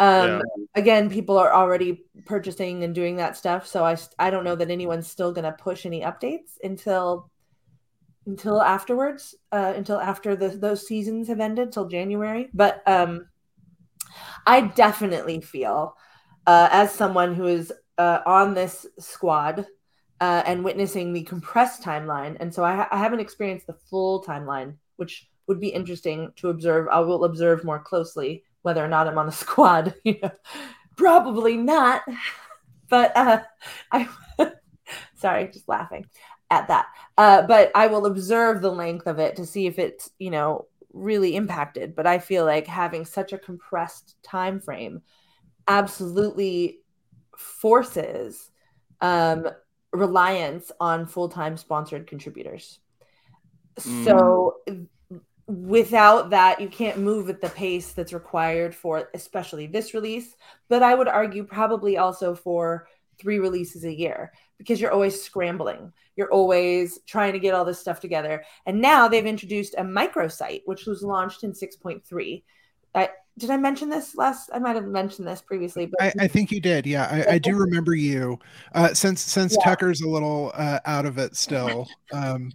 um 0.00 0.28
yeah. 0.28 0.40
again 0.74 1.08
people 1.08 1.38
are 1.38 1.54
already 1.54 2.04
purchasing 2.26 2.84
and 2.84 2.94
doing 2.94 3.16
that 3.16 3.36
stuff 3.36 3.66
so 3.66 3.84
i 3.84 3.96
i 4.18 4.28
don't 4.28 4.44
know 4.44 4.56
that 4.56 4.70
anyone's 4.70 5.06
still 5.06 5.32
going 5.32 5.44
to 5.44 5.52
push 5.52 5.86
any 5.86 6.00
updates 6.00 6.58
until 6.62 7.30
until 8.26 8.62
afterwards, 8.62 9.34
uh, 9.52 9.74
until 9.76 10.00
after 10.00 10.34
the, 10.36 10.48
those 10.48 10.86
seasons 10.86 11.28
have 11.28 11.40
ended, 11.40 11.72
till 11.72 11.86
January. 11.86 12.48
But 12.54 12.82
um, 12.86 13.26
I 14.46 14.62
definitely 14.62 15.40
feel, 15.40 15.96
uh, 16.46 16.68
as 16.70 16.92
someone 16.92 17.34
who 17.34 17.46
is 17.46 17.72
uh, 17.98 18.20
on 18.26 18.54
this 18.54 18.86
squad 18.98 19.66
uh, 20.20 20.42
and 20.46 20.64
witnessing 20.64 21.12
the 21.12 21.22
compressed 21.22 21.82
timeline, 21.82 22.36
and 22.40 22.52
so 22.52 22.64
I, 22.64 22.74
ha- 22.74 22.88
I, 22.90 22.98
haven't 22.98 23.20
experienced 23.20 23.66
the 23.66 23.76
full 23.90 24.24
timeline, 24.24 24.74
which 24.96 25.28
would 25.46 25.60
be 25.60 25.68
interesting 25.68 26.32
to 26.36 26.48
observe. 26.48 26.88
I 26.88 27.00
will 27.00 27.24
observe 27.24 27.64
more 27.64 27.78
closely 27.78 28.44
whether 28.62 28.84
or 28.84 28.88
not 28.88 29.06
I'm 29.06 29.18
on 29.18 29.26
the 29.26 29.32
squad. 29.44 29.94
You 30.04 30.16
know, 30.22 30.30
probably 30.96 31.56
not. 31.56 32.02
But 32.88 33.16
uh, 33.16 33.42
I, 33.90 34.08
sorry, 35.14 35.48
just 35.48 35.68
laughing 35.68 36.06
at 36.50 36.68
that. 36.68 36.86
Uh, 37.16 37.42
but 37.42 37.70
I 37.74 37.86
will 37.88 38.06
observe 38.06 38.62
the 38.62 38.70
length 38.70 39.06
of 39.06 39.18
it 39.18 39.36
to 39.36 39.46
see 39.46 39.66
if 39.66 39.78
it's, 39.78 40.10
you 40.18 40.30
know, 40.30 40.66
really 40.94 41.36
impacted. 41.36 41.94
But 41.94 42.06
I 42.06 42.18
feel 42.18 42.44
like 42.44 42.66
having 42.66 43.04
such 43.04 43.32
a 43.32 43.38
compressed 43.38 44.16
time 44.22 44.60
frame 44.60 45.02
absolutely 45.68 46.80
forces 47.36 48.50
um, 49.00 49.48
reliance 49.92 50.72
on 50.80 51.06
full-time 51.06 51.56
sponsored 51.56 52.06
contributors. 52.06 52.78
Mm. 53.80 54.04
So 54.04 54.56
without 55.46 56.30
that 56.30 56.60
you 56.60 56.68
can't 56.68 56.98
move 56.98 57.28
at 57.28 57.40
the 57.40 57.50
pace 57.50 57.92
that's 57.92 58.14
required 58.14 58.74
for 58.74 59.10
especially 59.12 59.66
this 59.66 59.92
release 59.92 60.36
but 60.70 60.82
i 60.82 60.94
would 60.94 61.06
argue 61.06 61.44
probably 61.44 61.98
also 61.98 62.34
for 62.34 62.86
three 63.18 63.38
releases 63.38 63.84
a 63.84 63.92
year 63.92 64.32
because 64.58 64.80
you're 64.80 64.92
always 64.92 65.20
scrambling. 65.20 65.92
You're 66.16 66.32
always 66.32 67.00
trying 67.06 67.32
to 67.32 67.38
get 67.38 67.54
all 67.54 67.64
this 67.64 67.80
stuff 67.80 68.00
together. 68.00 68.44
And 68.66 68.80
now 68.80 69.08
they've 69.08 69.26
introduced 69.26 69.74
a 69.76 69.82
microsite, 69.82 70.62
which 70.64 70.86
was 70.86 71.02
launched 71.02 71.44
in 71.44 71.52
6.3. 71.52 72.42
I, 72.94 73.10
did 73.36 73.50
I 73.50 73.56
mention 73.56 73.88
this 73.88 74.14
last? 74.14 74.50
I 74.54 74.60
might 74.60 74.76
have 74.76 74.86
mentioned 74.86 75.26
this 75.26 75.42
previously, 75.42 75.86
but 75.86 76.00
I, 76.00 76.12
I 76.24 76.28
think 76.28 76.52
you 76.52 76.60
did. 76.60 76.86
Yeah, 76.86 77.08
I, 77.10 77.34
I 77.34 77.38
do 77.38 77.56
remember 77.56 77.94
you. 77.94 78.38
Uh, 78.74 78.94
since 78.94 79.20
since 79.20 79.56
yeah. 79.58 79.64
Tucker's 79.64 80.02
a 80.02 80.08
little 80.08 80.52
uh, 80.54 80.78
out 80.84 81.06
of 81.06 81.18
it 81.18 81.36
still. 81.36 81.88
Um, 82.12 82.52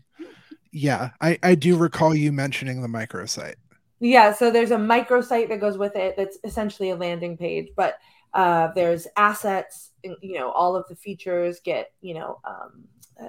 yeah, 0.71 1.09
I, 1.19 1.37
I 1.43 1.55
do 1.55 1.75
recall 1.75 2.15
you 2.15 2.31
mentioning 2.31 2.81
the 2.81 2.87
microsite. 2.87 3.55
Yeah, 3.99 4.33
so 4.33 4.51
there's 4.51 4.71
a 4.71 4.77
microsite 4.77 5.49
that 5.49 5.59
goes 5.59 5.77
with 5.77 5.95
it. 5.95 6.15
That's 6.15 6.37
essentially 6.43 6.91
a 6.91 6.95
landing 6.95 7.35
page, 7.35 7.69
but 7.75 7.97
uh, 8.33 8.69
there's 8.75 9.07
assets, 9.17 9.88
you 10.03 10.37
know, 10.37 10.51
all 10.51 10.75
of 10.75 10.85
the 10.87 10.95
features 10.95 11.59
get, 11.63 11.91
you 12.01 12.13
know, 12.13 12.39
um, 12.45 12.85
uh, 13.21 13.27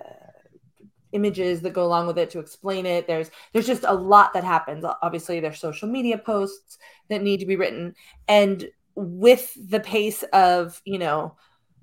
images 1.12 1.60
that 1.60 1.72
go 1.72 1.84
along 1.84 2.06
with 2.06 2.18
it 2.18 2.30
to 2.30 2.38
explain 2.38 2.86
it. 2.86 3.06
There's 3.06 3.30
there's 3.52 3.66
just 3.66 3.84
a 3.86 3.94
lot 3.94 4.32
that 4.34 4.44
happens. 4.44 4.84
Obviously, 5.02 5.40
there's 5.40 5.58
social 5.58 5.88
media 5.88 6.18
posts 6.18 6.78
that 7.08 7.22
need 7.22 7.40
to 7.40 7.46
be 7.46 7.56
written, 7.56 7.94
and 8.28 8.68
with 8.94 9.56
the 9.70 9.80
pace 9.80 10.22
of, 10.32 10.80
you 10.84 10.98
know, 10.98 11.36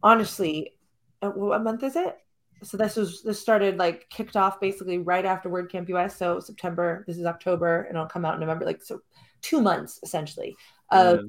honestly, 0.03 0.73
uh, 1.21 1.29
what 1.29 1.63
month 1.63 1.83
is 1.83 1.95
it? 1.95 2.17
So 2.63 2.77
this 2.77 2.95
was 2.95 3.21
this 3.23 3.39
started 3.39 3.77
like 3.77 4.09
kicked 4.09 4.35
off 4.35 4.59
basically 4.59 4.97
right 4.97 5.25
after 5.25 5.49
WordCamp 5.49 5.89
US. 5.89 6.17
So 6.17 6.39
September, 6.39 7.03
this 7.07 7.17
is 7.17 7.25
October, 7.25 7.83
and 7.83 7.95
it'll 7.95 8.07
come 8.07 8.25
out 8.25 8.35
in 8.35 8.39
November. 8.39 8.65
Like 8.65 8.81
so, 8.81 9.01
two 9.41 9.61
months 9.61 9.99
essentially 10.03 10.55
of 10.91 11.19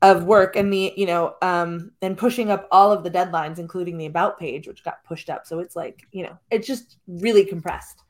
of 0.00 0.24
work 0.24 0.54
and 0.54 0.72
the 0.72 0.92
you 0.96 1.06
know 1.06 1.34
um 1.42 1.90
and 2.02 2.16
pushing 2.16 2.52
up 2.52 2.68
all 2.70 2.92
of 2.92 3.02
the 3.02 3.10
deadlines 3.10 3.58
including 3.58 3.98
the 3.98 4.06
about 4.06 4.38
page 4.38 4.68
which 4.68 4.84
got 4.84 5.02
pushed 5.04 5.28
up. 5.28 5.46
So 5.46 5.58
it's 5.58 5.74
like 5.74 6.06
you 6.12 6.22
know 6.24 6.38
it's 6.50 6.66
just 6.66 6.98
really 7.06 7.44
compressed. 7.44 8.02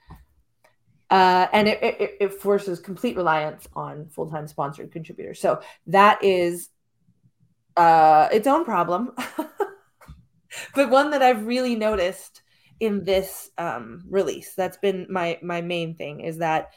Uh, 1.10 1.46
and 1.54 1.68
it, 1.68 1.82
it, 1.82 2.16
it 2.20 2.34
forces 2.34 2.78
complete 2.78 3.16
reliance 3.16 3.66
on 3.74 4.10
full-time 4.10 4.46
sponsored 4.46 4.92
contributors. 4.92 5.40
So 5.40 5.62
that 5.86 6.22
is 6.22 6.68
uh, 7.78 8.28
its 8.30 8.46
own 8.46 8.66
problem. 8.66 9.12
But 10.74 10.90
one 10.90 11.10
that 11.10 11.22
i've 11.22 11.46
really 11.46 11.74
noticed 11.74 12.42
in 12.80 13.04
this 13.04 13.50
um, 13.58 14.04
release 14.08 14.54
that's 14.54 14.76
been 14.76 15.06
my 15.10 15.38
my 15.42 15.60
main 15.60 15.94
thing 15.94 16.20
is 16.20 16.38
that 16.38 16.70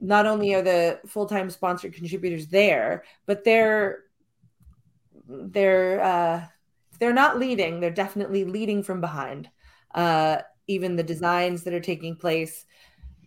not 0.00 0.26
only 0.26 0.54
are 0.54 0.62
the 0.62 1.00
full-time 1.06 1.50
sponsored 1.50 1.92
contributors 1.92 2.46
there 2.48 3.04
but 3.26 3.44
they're 3.44 4.00
they're 5.28 6.02
uh, 6.02 6.44
they're 6.98 7.12
not 7.12 7.38
leading. 7.38 7.80
They're 7.80 7.90
definitely 7.90 8.44
leading 8.44 8.82
from 8.82 9.00
behind. 9.00 9.48
Uh, 9.94 10.38
even 10.66 10.96
the 10.96 11.02
designs 11.02 11.62
that 11.64 11.74
are 11.74 11.80
taking 11.80 12.16
place, 12.16 12.66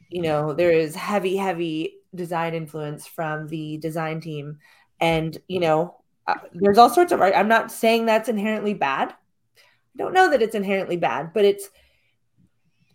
you 0.10 0.22
know, 0.22 0.54
there 0.54 0.72
is 0.72 0.96
heavy, 0.96 1.36
heavy 1.36 1.96
design 2.14 2.54
influence 2.54 3.08
from 3.08 3.48
the 3.48 3.78
design 3.78 4.20
team, 4.22 4.58
and 5.00 5.38
you 5.48 5.60
know, 5.60 5.96
uh, 6.28 6.36
there's 6.54 6.78
all 6.78 6.90
sorts 6.90 7.12
of. 7.12 7.22
I'm 7.22 7.48
not 7.48 7.72
saying 7.72 8.06
that's 8.06 8.30
inherently 8.30 8.74
bad. 8.74 9.14
I 9.14 9.98
don't 9.98 10.14
know 10.14 10.30
that 10.30 10.42
it's 10.42 10.56
inherently 10.56 10.98
bad, 10.98 11.34
but 11.34 11.46
it's 11.46 11.70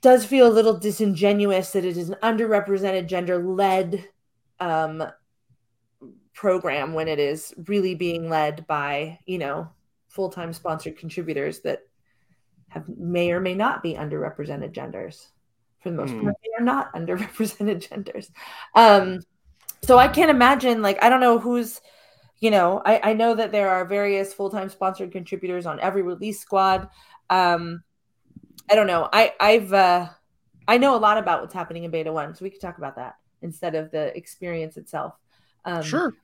does 0.01 0.25
feel 0.25 0.47
a 0.47 0.53
little 0.53 0.79
disingenuous 0.79 1.73
that 1.73 1.85
it 1.85 1.97
is 1.97 2.09
an 2.09 2.17
underrepresented 2.23 3.07
gender 3.07 3.43
led 3.43 4.09
um, 4.61 5.03
program 6.37 6.93
when 6.93 7.09
it 7.09 7.19
is 7.19 7.55
really 7.66 7.95
being 7.95 8.28
led 8.28 8.66
by 8.66 9.19
you 9.26 9.38
know 9.38 9.69
full-time 10.09 10.52
sponsored 10.52 10.97
contributors 10.97 11.61
that 11.61 11.81
have 12.69 12.87
may 12.97 13.33
or 13.33 13.40
may 13.40 13.55
not 13.55 13.83
be 13.83 13.95
underrepresented 13.95 14.73
genders. 14.73 15.28
For 15.81 15.90
the 15.90 15.97
most 15.97 16.12
mm. 16.12 16.23
part 16.23 16.37
they 16.45 16.62
are 16.62 16.64
not 16.64 16.93
underrepresented 16.95 17.88
genders. 17.88 18.31
Um 18.75 19.21
so 19.83 19.99
i 19.99 20.09
can't 20.09 20.31
imagine 20.31 20.83
like 20.83 21.02
i 21.02 21.09
don't 21.09 21.21
know 21.21 21.38
who's 21.38 21.81
you 22.40 22.50
know 22.50 22.83
i, 22.85 23.11
I 23.11 23.12
know 23.12 23.35
that 23.35 23.52
there 23.52 23.69
are 23.71 23.85
various 23.85 24.33
full-time 24.33 24.69
sponsored 24.71 25.12
contributors 25.12 25.66
on 25.66 25.81
every 25.81 26.02
release 26.02 26.40
squad. 26.40 26.88
Um 27.31 27.83
i 28.71 28.75
don't 28.75 28.87
know. 28.87 29.09
I 29.11 29.33
i've 29.40 29.73
uh 29.73 30.09
i 30.69 30.76
know 30.76 30.97
a 30.97 30.99
lot 30.99 31.16
about 31.16 31.40
what's 31.40 31.55
happening 31.55 31.85
in 31.85 31.90
beta 31.90 32.12
one 32.12 32.35
so 32.35 32.45
we 32.45 32.50
could 32.50 32.61
talk 32.61 32.76
about 32.76 32.97
that 32.97 33.14
instead 33.40 33.75
of 33.75 33.90
the 33.90 34.14
experience 34.14 34.76
itself. 34.76 35.14
Um, 35.64 35.83
sure 35.83 36.14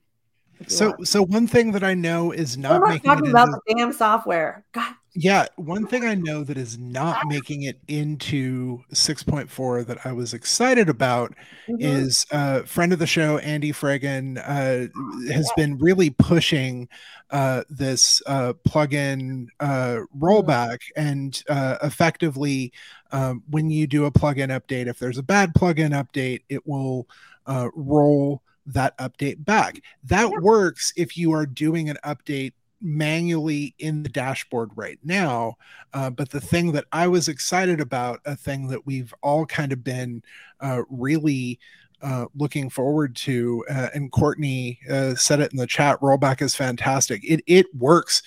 so, 0.67 0.87
want. 0.89 1.07
so 1.07 1.23
one 1.23 1.47
thing 1.47 1.71
that 1.71 1.83
I 1.83 1.93
know 1.93 2.31
is 2.31 2.57
not 2.57 2.81
making 2.81 3.01
talking 3.01 3.29
about 3.29 3.49
into, 3.49 3.61
the 3.67 3.75
damn 3.75 3.93
software. 3.93 4.63
God. 4.73 4.93
Yeah, 5.15 5.45
one 5.57 5.85
thing 5.85 6.05
I 6.05 6.15
know 6.15 6.43
that 6.43 6.57
is 6.57 6.79
not 6.79 7.27
making 7.27 7.63
it 7.63 7.79
into 7.87 8.79
6.4 8.93 9.85
that 9.85 10.03
I 10.07 10.11
was 10.11 10.33
excited 10.33 10.89
about 10.89 11.35
mm-hmm. 11.67 11.75
is 11.79 12.25
a 12.31 12.35
uh, 12.35 12.63
friend 12.63 12.91
of 12.91 12.97
the 12.97 13.05
show, 13.05 13.37
Andy 13.37 13.71
Fragen, 13.71 14.39
uh, 14.39 14.87
has 15.31 15.51
yeah. 15.55 15.65
been 15.65 15.77
really 15.77 16.09
pushing 16.09 16.89
uh, 17.29 17.63
this 17.69 18.23
uh, 18.25 18.53
plugin 18.67 19.47
uh, 19.59 19.99
rollback 20.17 20.79
and 20.95 21.43
uh, 21.47 21.77
effectively 21.83 22.73
um, 23.11 23.43
when 23.47 23.69
you 23.69 23.85
do 23.85 24.05
a 24.05 24.11
plugin 24.11 24.49
update, 24.49 24.87
if 24.87 24.97
there's 24.97 25.19
a 25.19 25.23
bad 25.23 25.53
plugin 25.53 25.91
update, 25.91 26.41
it 26.49 26.65
will 26.65 27.07
uh, 27.45 27.69
roll 27.75 28.41
that 28.65 28.97
update 28.97 29.43
back. 29.43 29.81
That 30.03 30.29
yeah. 30.29 30.39
works 30.39 30.93
if 30.95 31.17
you 31.17 31.33
are 31.33 31.45
doing 31.45 31.89
an 31.89 31.97
update 32.03 32.53
manually 32.81 33.73
in 33.79 34.03
the 34.03 34.09
dashboard 34.09 34.69
right 34.75 34.99
now. 35.03 35.55
Uh, 35.93 36.09
but 36.09 36.29
the 36.29 36.41
thing 36.41 36.73
that 36.73 36.85
I 36.91 37.07
was 37.07 37.29
excited 37.29 37.79
about, 37.79 38.19
a 38.25 38.35
thing 38.35 38.67
that 38.67 38.85
we've 38.85 39.13
all 39.23 39.45
kind 39.45 39.71
of 39.71 39.83
been 39.83 40.21
uh, 40.59 40.81
really 40.89 41.59
uh, 42.01 42.25
looking 42.35 42.69
forward 42.69 43.15
to, 43.15 43.63
uh, 43.69 43.87
and 43.93 44.11
Courtney 44.11 44.79
uh, 44.89 45.15
said 45.15 45.39
it 45.39 45.53
in 45.53 45.57
the 45.57 45.65
chat, 45.65 45.99
rollback 46.01 46.41
is 46.41 46.53
fantastic. 46.53 47.21
It 47.23 47.41
it 47.47 47.73
works 47.73 48.21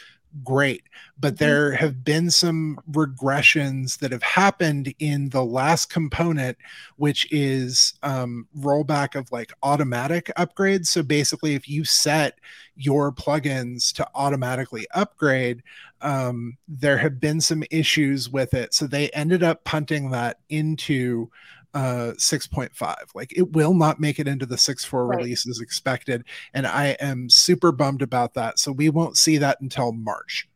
great. 0.44 0.82
But 1.18 1.36
Mm-hmm. 1.40 1.44
there 1.44 1.72
have 1.72 2.04
been 2.04 2.30
some 2.30 2.78
regressions 2.90 3.98
that 3.98 4.12
have 4.12 4.22
happened 4.22 4.94
in 4.98 5.28
the 5.30 5.44
last 5.44 5.90
component, 5.90 6.56
which 6.96 7.26
is 7.32 7.94
um, 8.02 8.46
rollback 8.58 9.14
of 9.14 9.30
like 9.32 9.52
automatic 9.62 10.30
upgrades. 10.36 10.86
So 10.86 11.02
basically, 11.02 11.54
if 11.54 11.68
you 11.68 11.84
set 11.84 12.38
your 12.76 13.10
plugins 13.12 13.92
to 13.94 14.06
automatically 14.14 14.86
upgrade, 14.94 15.62
um, 16.02 16.58
there 16.68 16.98
have 16.98 17.18
been 17.20 17.40
some 17.40 17.64
issues 17.70 18.28
with 18.28 18.52
it. 18.52 18.74
So 18.74 18.86
they 18.86 19.08
ended 19.10 19.42
up 19.42 19.64
punting 19.64 20.10
that 20.10 20.38
into 20.50 21.30
uh 21.76 22.12
6.5 22.16 22.96
like 23.14 23.36
it 23.36 23.52
will 23.52 23.74
not 23.74 24.00
make 24.00 24.18
it 24.18 24.26
into 24.26 24.46
the 24.46 24.56
6.4 24.56 25.08
Right. 25.08 25.18
release 25.18 25.46
as 25.46 25.60
expected 25.60 26.24
and 26.54 26.66
i 26.66 26.96
am 27.00 27.28
super 27.28 27.70
bummed 27.70 28.02
about 28.02 28.34
that 28.34 28.58
so 28.58 28.72
we 28.72 28.88
won't 28.88 29.16
see 29.18 29.36
that 29.36 29.60
until 29.60 29.92
march 29.92 30.48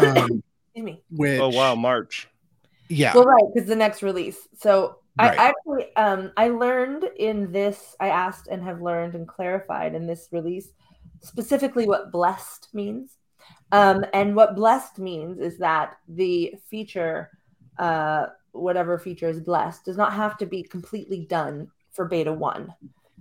um 0.00 0.42
me. 0.74 1.02
which 1.10 1.40
Oh 1.40 1.48
wow, 1.50 1.74
March. 1.74 2.28
yeah 2.88 3.14
Well, 3.14 3.24
right, 3.24 3.44
because 3.54 3.68
the 3.68 3.76
next 3.76 4.02
release. 4.02 4.48
So 4.54 4.98
Right. 5.18 5.38
I 5.38 5.48
actually, 5.48 5.96
um, 5.96 6.32
I 6.36 6.48
learned 6.48 7.04
in 7.18 7.50
this. 7.50 7.96
I 8.00 8.08
asked 8.08 8.48
and 8.48 8.62
have 8.62 8.82
learned 8.82 9.14
and 9.14 9.26
clarified 9.26 9.94
in 9.94 10.06
this 10.06 10.28
release 10.30 10.68
specifically 11.22 11.86
what 11.86 12.12
blessed 12.12 12.68
means. 12.74 13.16
Um, 13.72 14.04
and 14.12 14.36
what 14.36 14.54
blessed 14.54 14.98
means 14.98 15.40
is 15.40 15.58
that 15.58 15.96
the 16.06 16.54
feature, 16.68 17.30
uh, 17.78 18.26
whatever 18.60 18.98
feature 18.98 19.28
is 19.28 19.40
blessed, 19.40 19.84
does 19.84 19.96
not 19.96 20.12
have 20.12 20.36
to 20.38 20.46
be 20.46 20.62
completely 20.62 21.26
done 21.26 21.68
for 21.92 22.04
beta 22.04 22.32
one. 22.32 22.74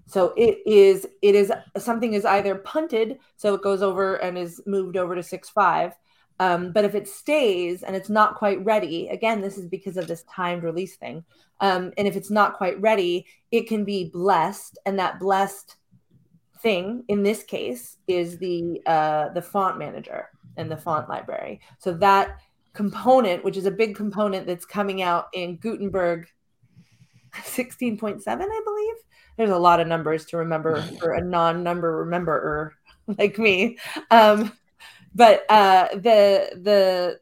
So 0.07 0.33
it 0.37 0.59
is 0.65 1.07
it 1.21 1.35
is 1.35 1.51
something 1.77 2.13
is 2.13 2.25
either 2.25 2.55
punted, 2.55 3.17
so 3.37 3.55
it 3.55 3.63
goes 3.63 3.81
over 3.81 4.15
and 4.15 4.37
is 4.37 4.61
moved 4.67 4.97
over 4.97 5.15
to 5.15 5.23
six 5.23 5.49
five, 5.49 5.93
um, 6.39 6.71
but 6.71 6.85
if 6.85 6.95
it 6.95 7.07
stays 7.07 7.83
and 7.83 7.95
it's 7.95 8.09
not 8.09 8.35
quite 8.35 8.63
ready, 8.63 9.07
again, 9.07 9.41
this 9.41 9.57
is 9.57 9.67
because 9.67 9.97
of 9.97 10.07
this 10.07 10.23
timed 10.23 10.63
release 10.63 10.95
thing. 10.95 11.23
Um, 11.61 11.93
and 11.97 12.07
if 12.07 12.15
it's 12.15 12.29
not 12.29 12.55
quite 12.55 12.79
ready, 12.81 13.25
it 13.51 13.67
can 13.67 13.85
be 13.85 14.09
blessed, 14.09 14.77
and 14.85 14.99
that 14.99 15.19
blessed 15.19 15.77
thing 16.59 17.03
in 17.07 17.23
this 17.23 17.43
case 17.43 17.97
is 18.07 18.37
the 18.37 18.81
uh, 18.85 19.29
the 19.29 19.41
font 19.41 19.77
manager 19.77 20.29
and 20.57 20.69
the 20.69 20.77
font 20.77 21.09
library. 21.09 21.61
So 21.79 21.93
that 21.93 22.37
component, 22.75 23.43
which 23.43 23.57
is 23.57 23.65
a 23.65 23.71
big 23.71 23.95
component 23.95 24.45
that's 24.45 24.65
coming 24.65 25.01
out 25.01 25.27
in 25.33 25.57
Gutenberg 25.57 26.27
16.7, 27.33 28.21
I 28.27 28.61
believe. 28.63 28.95
There's 29.37 29.49
a 29.49 29.57
lot 29.57 29.79
of 29.79 29.87
numbers 29.87 30.25
to 30.27 30.37
remember 30.37 30.81
for 30.99 31.13
a 31.13 31.23
non-number 31.23 32.05
rememberer 32.05 32.71
like 33.17 33.39
me. 33.39 33.79
Um, 34.11 34.51
but 35.15 35.49
uh, 35.49 35.87
the 35.93 36.59
the 36.61 37.19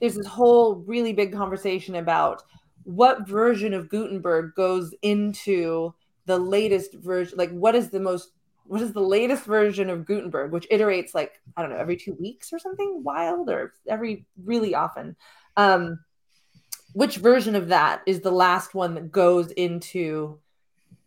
there's 0.00 0.16
this 0.16 0.26
whole 0.26 0.76
really 0.86 1.12
big 1.12 1.32
conversation 1.32 1.94
about 1.94 2.42
what 2.84 3.28
version 3.28 3.72
of 3.72 3.88
Gutenberg 3.88 4.54
goes 4.56 4.94
into 5.02 5.94
the 6.26 6.38
latest 6.38 6.94
version. 6.94 7.38
Like, 7.38 7.50
what 7.50 7.76
is 7.76 7.90
the 7.90 8.00
most 8.00 8.32
what 8.72 8.80
is 8.80 8.94
the 8.94 9.00
latest 9.00 9.44
version 9.44 9.90
of 9.90 10.06
Gutenberg, 10.06 10.50
which 10.50 10.66
iterates 10.70 11.14
like 11.14 11.38
I 11.54 11.60
don't 11.60 11.72
know 11.72 11.76
every 11.76 11.98
two 11.98 12.14
weeks 12.14 12.54
or 12.54 12.58
something 12.58 13.02
wild, 13.04 13.50
or 13.50 13.74
every 13.86 14.24
really 14.42 14.74
often. 14.74 15.14
Um, 15.58 15.98
which 16.94 17.16
version 17.16 17.54
of 17.54 17.68
that 17.68 18.00
is 18.06 18.20
the 18.20 18.30
last 18.30 18.74
one 18.74 18.94
that 18.94 19.12
goes 19.12 19.50
into 19.50 20.38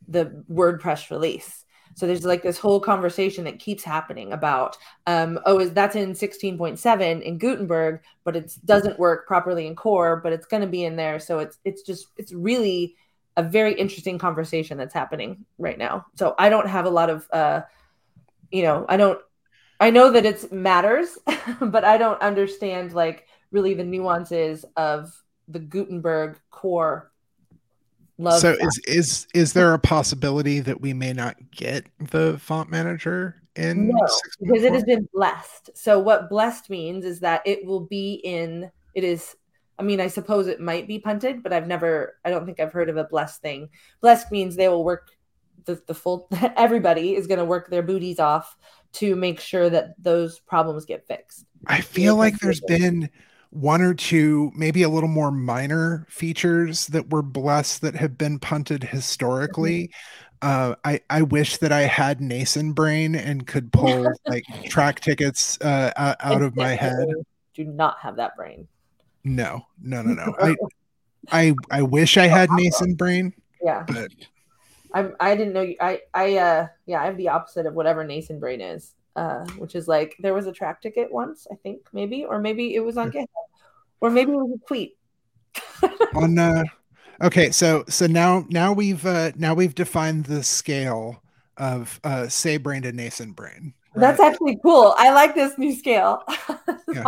the 0.08 0.44
WordPress 0.48 1.10
release? 1.10 1.66
So 1.96 2.06
there's 2.06 2.24
like 2.24 2.44
this 2.44 2.60
whole 2.60 2.80
conversation 2.80 3.46
that 3.46 3.58
keeps 3.58 3.84
happening 3.84 4.32
about, 4.32 4.78
um, 5.08 5.40
oh, 5.48 5.60
is 5.60 5.72
that's 5.72 5.96
in 5.96 6.12
16.7 6.12 7.22
in 7.24 7.38
Gutenberg, 7.40 8.02
but 8.24 8.36
it 8.36 8.56
doesn't 8.66 9.00
work 9.00 9.26
properly 9.26 9.66
in 9.66 9.76
Core, 9.76 10.18
but 10.18 10.34
it's 10.34 10.46
going 10.46 10.62
to 10.62 10.68
be 10.68 10.84
in 10.84 10.98
there. 10.98 11.20
So 11.20 11.40
it's 11.40 11.58
it's 11.66 11.82
just 11.82 12.10
it's 12.16 12.32
really 12.32 12.96
a 13.38 13.44
very 13.44 13.74
interesting 13.74 14.18
conversation 14.18 14.78
that's 14.78 14.94
happening 14.94 15.46
right 15.58 15.78
now. 15.78 16.06
So 16.16 16.36
I 16.38 16.50
don't 16.50 16.68
have 16.68 16.86
a 16.86 16.90
lot 16.90 17.10
of, 17.10 17.28
uh, 17.32 17.62
you 18.52 18.64
know, 18.64 18.86
I 18.88 18.98
don't, 18.98 19.20
I 19.80 19.90
know 19.90 20.12
that 20.12 20.26
it 20.26 20.52
matters, 20.52 21.18
but 21.62 21.84
I 21.84 21.98
don't 21.98 22.22
understand 22.22 22.94
like 22.94 23.28
really 23.52 23.74
the 23.74 23.84
nuances 23.84 24.66
of 24.78 25.12
the 25.48 25.60
Gutenberg 25.60 26.40
core. 26.50 27.12
Love 28.18 28.40
so 28.40 28.56
is 28.62 28.80
is 28.88 29.28
is 29.34 29.52
there 29.52 29.74
a 29.74 29.80
possibility 29.80 30.62
that 30.62 30.80
we 30.80 30.94
may 30.94 31.12
not 31.12 31.36
get 31.52 31.86
the 32.00 32.38
font 32.40 32.70
manager 32.70 33.42
in 33.58 33.90
No, 33.90 34.08
because 34.40 34.64
it 34.64 34.72
has 34.72 34.86
been 34.86 35.08
blessed. 35.14 35.72
So 35.76 36.00
what 36.00 36.30
blessed 36.30 36.70
means 36.70 37.04
is 37.04 37.20
that 37.20 37.42
it 37.46 37.66
will 37.66 37.82
be 37.82 38.22
in. 38.24 38.72
It 38.94 39.04
is. 39.04 39.36
I 39.78 39.84
mean, 39.84 40.00
I 40.00 40.08
suppose 40.08 40.48
it 40.48 40.62
might 40.62 40.88
be 40.88 41.00
punted, 41.00 41.44
but 41.44 41.52
I've 41.52 41.68
never. 41.68 42.18
I 42.24 42.30
don't 42.30 42.46
think 42.46 42.60
I've 42.60 42.72
heard 42.72 42.90
of 42.90 42.98
a 42.98 43.04
blessed 43.04 43.42
thing. 43.42 43.70
Blessed 44.02 44.32
means 44.32 44.56
they 44.56 44.68
will 44.68 44.84
work. 44.84 45.10
The, 45.66 45.82
the 45.88 45.96
full 45.96 46.28
everybody 46.56 47.16
is 47.16 47.28
going 47.28 47.40
to 47.40 47.46
work 47.46 47.70
their 47.70 47.82
booties 47.82 48.20
off 48.20 48.56
to 48.94 49.16
make 49.16 49.40
sure 49.40 49.70
that 49.70 50.02
those 50.02 50.40
problems 50.40 50.86
get 50.86 51.08
fixed. 51.08 51.46
I 51.68 51.82
feel 51.82 52.16
like 52.16 52.38
there's 52.40 52.62
been 52.62 53.10
one 53.50 53.82
or 53.82 53.94
two, 53.94 54.52
maybe 54.56 54.84
a 54.84 54.90
little 54.90 55.10
more 55.10 55.32
minor 55.32 56.06
features 56.10 56.88
that 56.88 57.10
were 57.10 57.22
blessed 57.22 57.82
that 57.82 57.96
have 57.96 58.18
been 58.18 58.40
punted 58.40 58.84
historically. 58.84 59.92
Uh, 60.42 60.76
I 60.84 61.02
I 61.10 61.22
wish 61.24 61.58
that 61.58 61.72
I 61.72 61.82
had 61.82 62.20
Nacin 62.20 62.76
brain 62.76 63.16
and 63.16 63.48
could 63.48 63.72
pull 63.72 64.14
like 64.28 64.44
Trac 64.66 65.00
tickets 65.00 65.60
uh, 65.62 65.92
out, 65.96 66.18
out 66.20 66.42
of 66.42 66.56
my 66.56 66.70
head. 66.76 67.08
Do 67.54 67.64
not 67.64 67.98
have 68.02 68.18
that 68.18 68.36
brain. 68.36 68.68
No, 69.26 69.66
no, 69.82 70.04
no, 70.04 70.14
no. 70.14 70.36
I 70.40 70.56
I 71.32 71.56
I 71.72 71.82
wish 71.82 72.16
I 72.16 72.28
had 72.28 72.50
Nacin 72.50 72.96
brain, 72.96 73.34
Yeah, 73.62 73.84
but 73.88 74.12
I 74.94 75.10
I 75.20 75.36
didn't 75.36 75.54
know. 75.54 75.64
You, 75.64 75.76
I 75.82 76.02
I 76.14 76.38
uh 76.38 76.68
yeah, 76.86 77.02
I 77.02 77.06
have 77.06 77.18
the 77.18 77.30
opposite 77.30 77.66
of 77.66 77.74
whatever 77.74 78.06
Nacin 78.06 78.40
brain 78.40 78.62
is. 78.62 78.94
Uh, 79.16 79.46
which 79.58 79.76
is 79.76 79.88
like 79.88 80.14
there 80.20 80.34
was 80.34 80.46
a 80.46 80.52
Trac 80.52 80.82
ticket 80.82 81.10
once, 81.10 81.48
I 81.50 81.56
think 81.56 81.88
maybe, 81.94 82.26
or 82.26 82.38
maybe 82.38 82.76
it 82.76 82.82
was 82.82 82.98
on 82.98 83.12
GitHub, 83.12 83.28
or 84.02 84.10
maybe 84.10 84.34
it 84.34 84.36
was 84.36 84.60
a 84.62 84.68
tweet. 84.68 84.98
on 86.16 86.38
uh 86.38 86.64
okay 87.24 87.50
so 87.50 87.86
so 87.88 88.08
now 88.08 88.46
now 88.50 88.74
we've 88.74 89.06
uh 89.06 89.32
now 89.38 89.54
we've 89.54 89.74
defined 89.74 90.26
the 90.26 90.44
scale 90.44 91.24
of 91.56 91.98
uh 92.04 92.24
Sé 92.24 92.62
brain 92.62 92.82
to 92.82 92.92
Nacin 92.92 93.34
brain. 93.34 93.74
That's 93.96 94.20
actually 94.20 94.60
cool. 94.62 94.94
I 94.98 95.14
like 95.14 95.34
this 95.34 95.58
new 95.58 95.74
scale. 95.74 96.22
Yeah. 96.94 97.06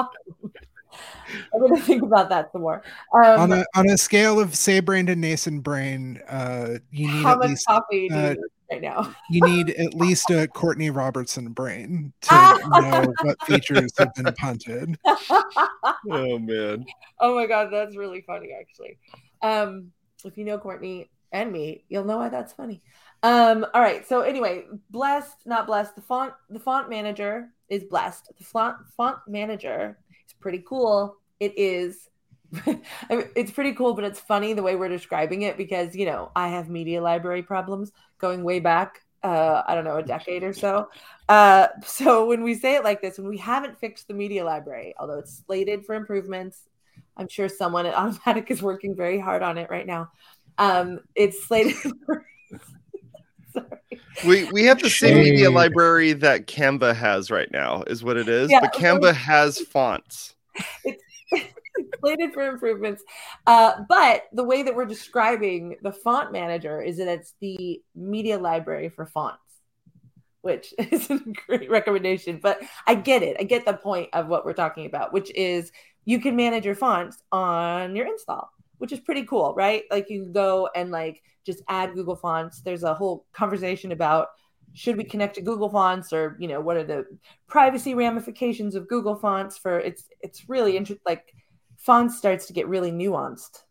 I'm 1.54 1.62
gonna 1.62 1.82
think 1.82 2.04
about 2.04 2.30
that 2.30 2.52
some 2.52 2.62
more. 2.62 2.84
Um, 3.14 3.40
on 3.40 3.52
a 3.52 3.66
on 3.76 3.90
a 3.90 3.98
scale 3.98 4.40
of 4.40 4.52
Sé 4.52 4.84
brain 4.84 5.06
to 5.08 5.16
Nacin 5.16 5.62
brain, 5.62 6.22
uh, 6.28 6.78
you 6.92 7.08
need 7.08 7.24
how 7.24 7.34
at 7.34 7.40
much 7.40 7.50
least 7.50 7.68
coffee 7.68 8.10
do 8.10 8.16
you 8.16 8.22
uh, 8.22 8.30
need 8.30 8.38
right 8.72 8.82
now? 8.82 9.16
you 9.30 9.42
need 9.42 9.70
at 9.72 9.94
least 9.94 10.30
a 10.30 10.48
Courtney 10.48 10.90
Robertson 10.90 11.50
brain 11.50 12.14
to 12.22 12.60
know 12.82 13.14
what 13.22 13.42
features 13.46 13.92
have 13.98 14.14
been 14.14 14.34
punted. 14.34 14.98
Oh 16.10 16.40
man. 16.40 16.86
oh 17.20 17.36
my 17.36 17.46
god, 17.46 17.70
that's 17.72 17.96
really 17.96 18.22
funny 18.22 18.56
actually. 18.58 18.98
Um, 19.42 19.92
if 20.24 20.38
you 20.38 20.46
know 20.46 20.58
Courtney 20.58 21.10
and 21.32 21.52
me, 21.52 21.84
you'll 21.90 22.06
know 22.06 22.18
why 22.18 22.30
that's 22.30 22.54
funny. 22.54 22.82
Um, 23.24 23.66
all 23.74 23.82
right. 23.82 24.08
So 24.08 24.22
anyway, 24.22 24.66
blessed, 24.90 25.46
not 25.46 25.68
blessed. 25.68 25.96
The 25.96 26.02
font, 26.02 26.34
the 26.50 26.60
font 26.60 26.90
manager 26.90 27.50
is 27.70 27.84
blessed. 27.84 28.32
The 28.38 28.44
font 28.44 28.78
font 28.96 29.18
manager 29.28 29.98
is 30.07 30.07
pretty 30.40 30.64
cool. 30.68 31.18
It 31.40 31.58
is. 31.58 32.10
It's 33.10 33.52
pretty 33.52 33.74
cool, 33.74 33.94
but 33.94 34.04
it's 34.06 34.20
funny 34.20 34.54
the 34.54 34.64
way 34.64 34.76
we're 34.76 34.90
describing 34.90 35.42
it 35.42 35.58
because 35.58 35.96
you 35.96 36.06
know 36.06 36.32
I 36.36 36.50
have 36.50 36.70
media 36.70 37.02
library 37.02 37.44
problems 37.44 37.92
going 38.20 38.44
way 38.44 38.60
back. 38.60 39.02
Uh, 39.24 39.64
I 39.68 39.76
don't 39.76 39.84
know, 39.84 39.98
a 39.98 40.04
decade 40.04 40.44
or 40.44 40.54
so. 40.54 40.90
Uh, 41.28 41.68
so 41.84 42.28
when 42.28 42.44
we 42.44 42.54
say 42.54 42.76
it 42.76 42.84
like 42.84 43.02
this, 43.02 43.18
when 43.18 43.28
we 43.28 43.38
haven't 43.38 43.80
fixed 43.80 44.08
the 44.08 44.14
media 44.14 44.46
library, 44.46 44.94
although 45.00 45.20
it's 45.20 45.44
slated 45.46 45.86
for 45.86 45.96
improvements, 45.96 46.62
I'm 47.18 47.28
sure 47.28 47.50
someone 47.50 47.86
at 47.86 47.96
Automattic 47.96 48.50
is 48.52 48.62
working 48.62 48.96
very 48.96 49.20
hard 49.20 49.44
on 49.44 49.58
it 49.58 49.70
right 49.70 49.86
now. 49.88 50.12
Um, 50.58 51.00
it's 51.16 51.46
slated 51.46 51.76
for. 52.06 52.26
Sorry. 54.18 54.46
We 54.46 54.52
we 54.52 54.64
have 54.66 54.80
the 54.80 54.90
same 54.90 55.24
media 55.24 55.52
library 55.52 56.14
that 56.14 56.48
Canva 56.48 56.96
has 56.96 57.30
right 57.30 57.52
now, 57.52 57.84
is 57.88 58.04
what 58.04 58.18
it 58.18 58.28
is. 58.28 58.52
Yeah, 58.52 58.60
but 58.62 58.76
okay. 58.76 58.86
Canva 58.86 59.14
has 59.14 59.60
fonts. 59.60 60.36
it's 61.78 62.00
slated 62.00 62.34
for 62.34 62.48
improvements. 62.48 63.04
Uh, 63.46 63.84
but 63.88 64.24
the 64.34 64.44
way 64.44 64.64
that 64.64 64.76
we're 64.76 64.86
describing 64.86 65.78
the 65.82 65.92
font 65.92 66.32
manager 66.32 66.82
is 66.82 66.98
that 66.98 67.08
it's 67.08 67.34
the 67.40 67.82
media 67.96 68.38
library 68.38 68.90
for 68.90 69.06
fonts, 69.06 69.40
which 70.42 70.74
is 70.92 71.10
a 71.10 71.20
great 71.48 71.70
recommendation. 71.70 72.40
But 72.42 72.62
I 72.86 72.96
get 72.96 73.24
it. 73.24 73.38
I 73.40 73.44
get 73.44 73.66
the 73.66 73.74
point 73.74 74.10
of 74.14 74.28
what 74.28 74.46
we're 74.46 74.54
talking 74.54 74.86
about, 74.86 75.14
which 75.14 75.32
is 75.36 75.72
you 76.06 76.20
can 76.20 76.36
manage 76.36 76.66
your 76.66 76.76
fonts 76.76 77.22
on 77.32 77.96
your 77.96 78.08
install, 78.08 78.52
which 78.78 78.92
is 78.92 79.00
pretty 79.00 79.24
cool, 79.26 79.54
right? 79.56 79.84
Like 79.92 80.10
you 80.10 80.24
can 80.24 80.34
go 80.34 80.70
and 80.76 80.92
like 80.92 81.22
just 81.48 81.64
add 81.70 81.96
Google 81.96 82.16
Fonts. 82.16 82.62
There's 82.62 82.84
a 82.84 82.94
whole 82.94 83.26
conversation 83.34 83.92
about 83.92 84.28
should 84.74 84.98
we 84.98 85.04
connect 85.04 85.34
to 85.36 85.42
Google 85.42 85.70
Fonts 85.70 86.14
or 86.14 86.36
you 86.40 86.48
know 86.48 86.60
what 86.62 86.78
are 86.78 86.84
the 86.84 87.06
privacy 87.48 87.96
ramifications 87.96 88.76
of 88.76 88.88
Google 88.88 89.16
Fonts 89.16 89.58
for 89.58 89.80
it's 89.80 90.04
it's 90.22 90.48
really 90.50 90.78
interesting 90.78 91.02
like 91.08 91.34
fonts 91.78 92.18
starts 92.18 92.46
to 92.48 92.54
get 92.54 92.68
really 92.68 92.92
nuanced. 92.92 93.64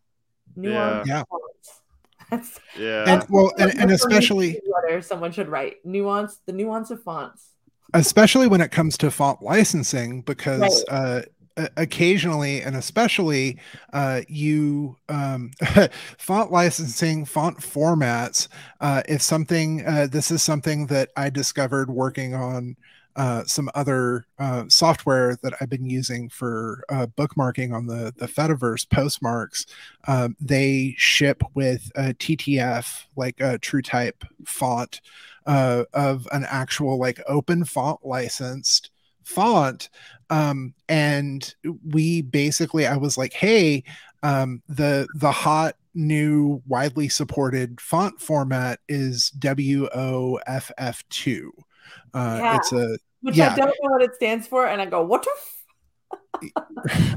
Nuanced 0.57 1.05
Yeah. 1.05 1.23
fonts. 1.29 1.81
That's 2.31 2.59
Yeah. 2.77 3.05
and 3.07 3.25
well 3.29 3.53
and, 3.57 3.71
and 3.79 3.91
especially 3.91 4.59
letter 4.75 5.01
someone 5.01 5.31
should 5.31 5.47
write 5.47 5.75
nuance 5.85 6.39
the 6.47 6.51
nuance 6.53 6.89
of 6.91 7.01
fonts. 7.03 7.53
especially 7.93 8.47
when 8.47 8.59
it 8.59 8.71
comes 8.71 8.97
to 8.97 9.09
font 9.11 9.41
licensing 9.41 10.21
because 10.23 10.59
Right. 10.61 10.99
uh 10.99 11.21
o- 11.21 11.23
occasionally 11.75 12.61
and 12.61 12.75
especially 12.75 13.57
uh 13.93 14.21
you 14.27 14.95
um 15.09 15.51
font 16.17 16.51
licensing 16.51 17.25
font 17.25 17.57
formats 17.57 18.47
uh 18.81 19.01
if 19.09 19.21
something 19.21 19.85
uh 19.85 20.07
this 20.09 20.29
is 20.29 20.43
something 20.43 20.87
that 20.87 21.09
i 21.17 21.29
discovered 21.29 21.89
working 21.89 22.33
on 22.33 22.75
uh, 23.15 23.43
some 23.45 23.67
other 23.73 24.27
uh, 24.37 24.63
software 24.69 25.35
that 25.41 25.55
I've 25.59 25.71
been 25.71 25.89
using 25.89 26.29
for 26.29 26.83
uh, 26.87 27.07
bookmarking 27.07 27.73
on 27.73 27.87
the 27.87 28.13
the 28.15 28.27
Fediverse 28.27 28.87
postmarks. 28.87 29.65
Um, 30.07 30.35
they 30.39 30.93
ship 30.99 31.41
with 31.55 31.91
a 31.95 32.13
TTF, 32.13 33.05
like 33.15 33.39
a 33.39 33.57
TrueType 33.57 34.21
font, 34.45 35.01
of 35.47 36.27
an 36.31 36.45
actual 36.47 36.99
like 36.99 37.19
open 37.27 37.65
font 37.65 38.05
licensed 38.05 38.91
font 39.27 39.89
um 40.29 40.73
and 40.87 41.53
we 41.85 42.21
basically 42.21 42.87
i 42.87 42.95
was 42.95 43.17
like 43.17 43.33
hey 43.33 43.83
um 44.23 44.61
the 44.69 45.05
the 45.15 45.31
hot 45.31 45.75
new 45.93 46.61
widely 46.65 47.09
supported 47.09 47.81
font 47.81 48.21
format 48.21 48.79
is 48.87 49.31
woff2 49.39 51.47
uh 52.13 52.37
Yeah. 52.39 52.55
it's 52.57 52.71
a 52.71 52.97
Which 53.21 53.35
Yeah. 53.35 53.53
I 53.53 53.55
don't 53.55 53.67
know 53.67 53.89
what 53.91 54.03
it 54.03 54.15
stands 54.15 54.47
for, 54.47 54.67
and 54.67 54.79
I 54.81 54.85
go, 54.85 55.03
what 55.03 55.23
the 55.23 56.51
f-? 56.53 57.15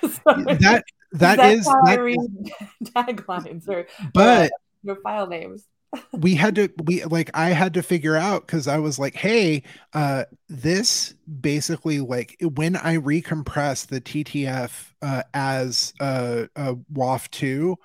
That 0.24 0.84
that 1.12 1.36
That's 1.36 1.60
is 1.60 1.68
how 1.68 1.82
that 1.84 2.00
read 2.00 2.18
is- 2.18 2.88
taglines 2.96 3.68
or 3.68 3.86
but 4.12 4.50
your 4.82 4.96
file 4.96 5.26
names. 5.26 5.66
We 6.12 6.34
had 6.34 6.54
to 6.56 6.68
we 6.84 7.04
like 7.04 7.30
i 7.34 7.50
had 7.50 7.74
to 7.74 7.82
figure 7.82 8.16
out 8.16 8.46
because 8.46 8.68
i 8.68 8.78
was 8.78 8.98
like 8.98 9.14
hey 9.14 9.62
uh 9.92 10.24
this 10.48 11.14
basically 11.40 12.00
like 12.00 12.36
when 12.54 12.76
i 12.76 12.96
recompress 12.96 13.86
the 13.86 14.00
ttf 14.00 14.92
uh 15.02 15.22
as 15.32 15.92
uh, 16.00 16.44
uh 16.56 16.74
woff 16.92 17.30
2 17.30 17.76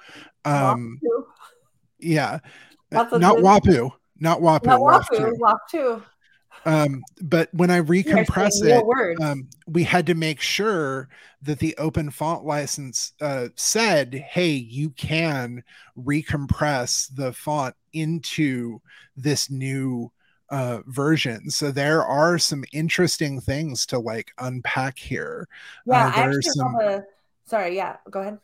um 0.45 0.99
Wapuu. 1.03 1.23
yeah 1.99 2.39
That's 2.89 3.13
a 3.13 3.19
not 3.19 3.37
wapuu 3.37 3.91
not 4.19 4.39
wapuu 4.41 4.65
Not 4.65 4.79
Wapuu, 4.81 5.17
2 5.17 5.37
Wapuu. 5.41 6.03
Um 6.65 7.03
but 7.21 7.49
when 7.53 7.69
i 7.69 7.77
You 7.77 7.83
are 7.83 7.87
saying 7.87 8.05
recompress 8.25 8.63
it 8.63 9.21
um, 9.21 9.47
we 9.67 9.83
had 9.83 10.05
to 10.07 10.15
make 10.15 10.41
sure 10.41 11.09
that 11.41 11.59
the 11.59 11.75
open 11.77 12.09
font 12.09 12.45
license 12.45 13.13
uh, 13.21 13.47
said, 13.55 14.13
"Hey, 14.13 14.51
you 14.51 14.89
can 14.91 15.63
recompress 15.97 17.13
the 17.15 17.31
font 17.31 17.75
into 17.93 18.81
this 19.15 19.49
new 19.49 20.11
uh, 20.49 20.79
version." 20.87 21.49
So 21.49 21.71
there 21.71 22.03
are 22.03 22.37
some 22.37 22.65
interesting 22.73 23.39
things 23.39 23.85
to 23.87 23.99
like 23.99 24.31
unpack 24.37 24.97
here. 24.97 25.47
yeah, 25.85 26.07
uh, 26.07 26.11
I 26.15 26.21
actually 26.23 26.41
some- 26.41 26.75
have 26.81 26.91
a. 26.91 27.03
Sorry, 27.45 27.75
yeah, 27.75 27.97
go 28.11 28.21
ahead. 28.21 28.37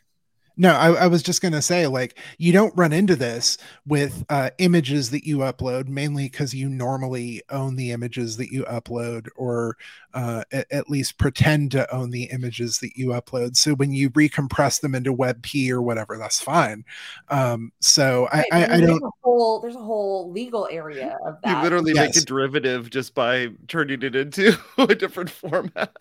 No, 0.58 0.74
I, 0.74 0.94
I 0.94 1.08
was 1.08 1.22
just 1.22 1.42
gonna 1.42 1.62
say, 1.62 1.88
like, 1.88 2.18
you 2.38 2.54
don't 2.54 2.76
run 2.78 2.94
into 2.94 3.16
this 3.16 3.58
with 3.86 4.24
uh, 4.30 4.52
images 4.58 5.12
that 5.12 5.26
you 5.26 5.40
upload, 5.40 5.88
mainly 5.90 6.30
because 6.30 6.54
you 6.54 6.70
normally 6.70 7.44
own 7.50 7.76
the 7.76 7.92
images 7.92 8.38
that 8.38 8.52
you 8.52 8.64
upload, 8.64 9.28
or 9.36 9.76
uh, 10.14 10.44
at, 10.54 10.66
at 10.72 10.90
least 10.90 11.18
pretend 11.18 11.72
to 11.72 11.94
own 11.94 12.12
the 12.12 12.24
images 12.32 12.80
that 12.80 12.96
you 12.96 13.08
upload. 13.08 13.58
So 13.58 13.74
when 13.74 13.92
you 13.92 14.10
recompress 14.12 14.80
them 14.80 14.96
into 14.96 15.14
WebP 15.14 15.70
or 15.72 15.82
whatever, 15.82 16.18
that's 16.18 16.40
fine. 16.40 16.86
Um, 17.30 17.74
so 17.82 18.30
I, 18.32 18.46
Right, 18.52 18.62
I, 18.62 18.64
and 18.66 18.74
I 18.74 18.78
there's 18.78 18.90
don't. 18.90 19.04
A 19.04 19.10
whole, 19.24 19.60
there's 19.60 19.76
a 19.76 19.80
whole 19.82 20.32
legal 20.32 20.68
area 20.72 21.18
of 21.26 21.42
that. 21.42 21.50
You 21.50 21.56
that. 21.56 21.64
literally 21.64 21.94
make 21.94 22.16
a 22.16 22.22
derivative 22.22 22.90
just 22.90 23.14
by 23.14 23.50
turning 23.68 24.02
it 24.02 24.16
into 24.16 24.58
a 24.78 24.96
different 24.96 25.30
format. 25.30 25.96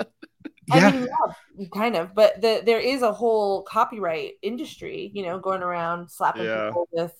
Yeah, 0.68 0.88
I 0.88 0.92
mean, 0.92 1.08
yeah, 1.58 1.66
kind 1.74 1.96
of, 1.96 2.14
but 2.14 2.40
the, 2.40 2.62
there 2.64 2.80
is 2.80 3.02
a 3.02 3.12
whole 3.12 3.62
copyright 3.62 4.32
industry, 4.42 5.10
you 5.14 5.22
know, 5.24 5.38
going 5.38 5.62
around 5.62 6.08
slapping 6.10 6.44
Yeah. 6.44 6.68
people 6.68 6.88
with 6.92 7.12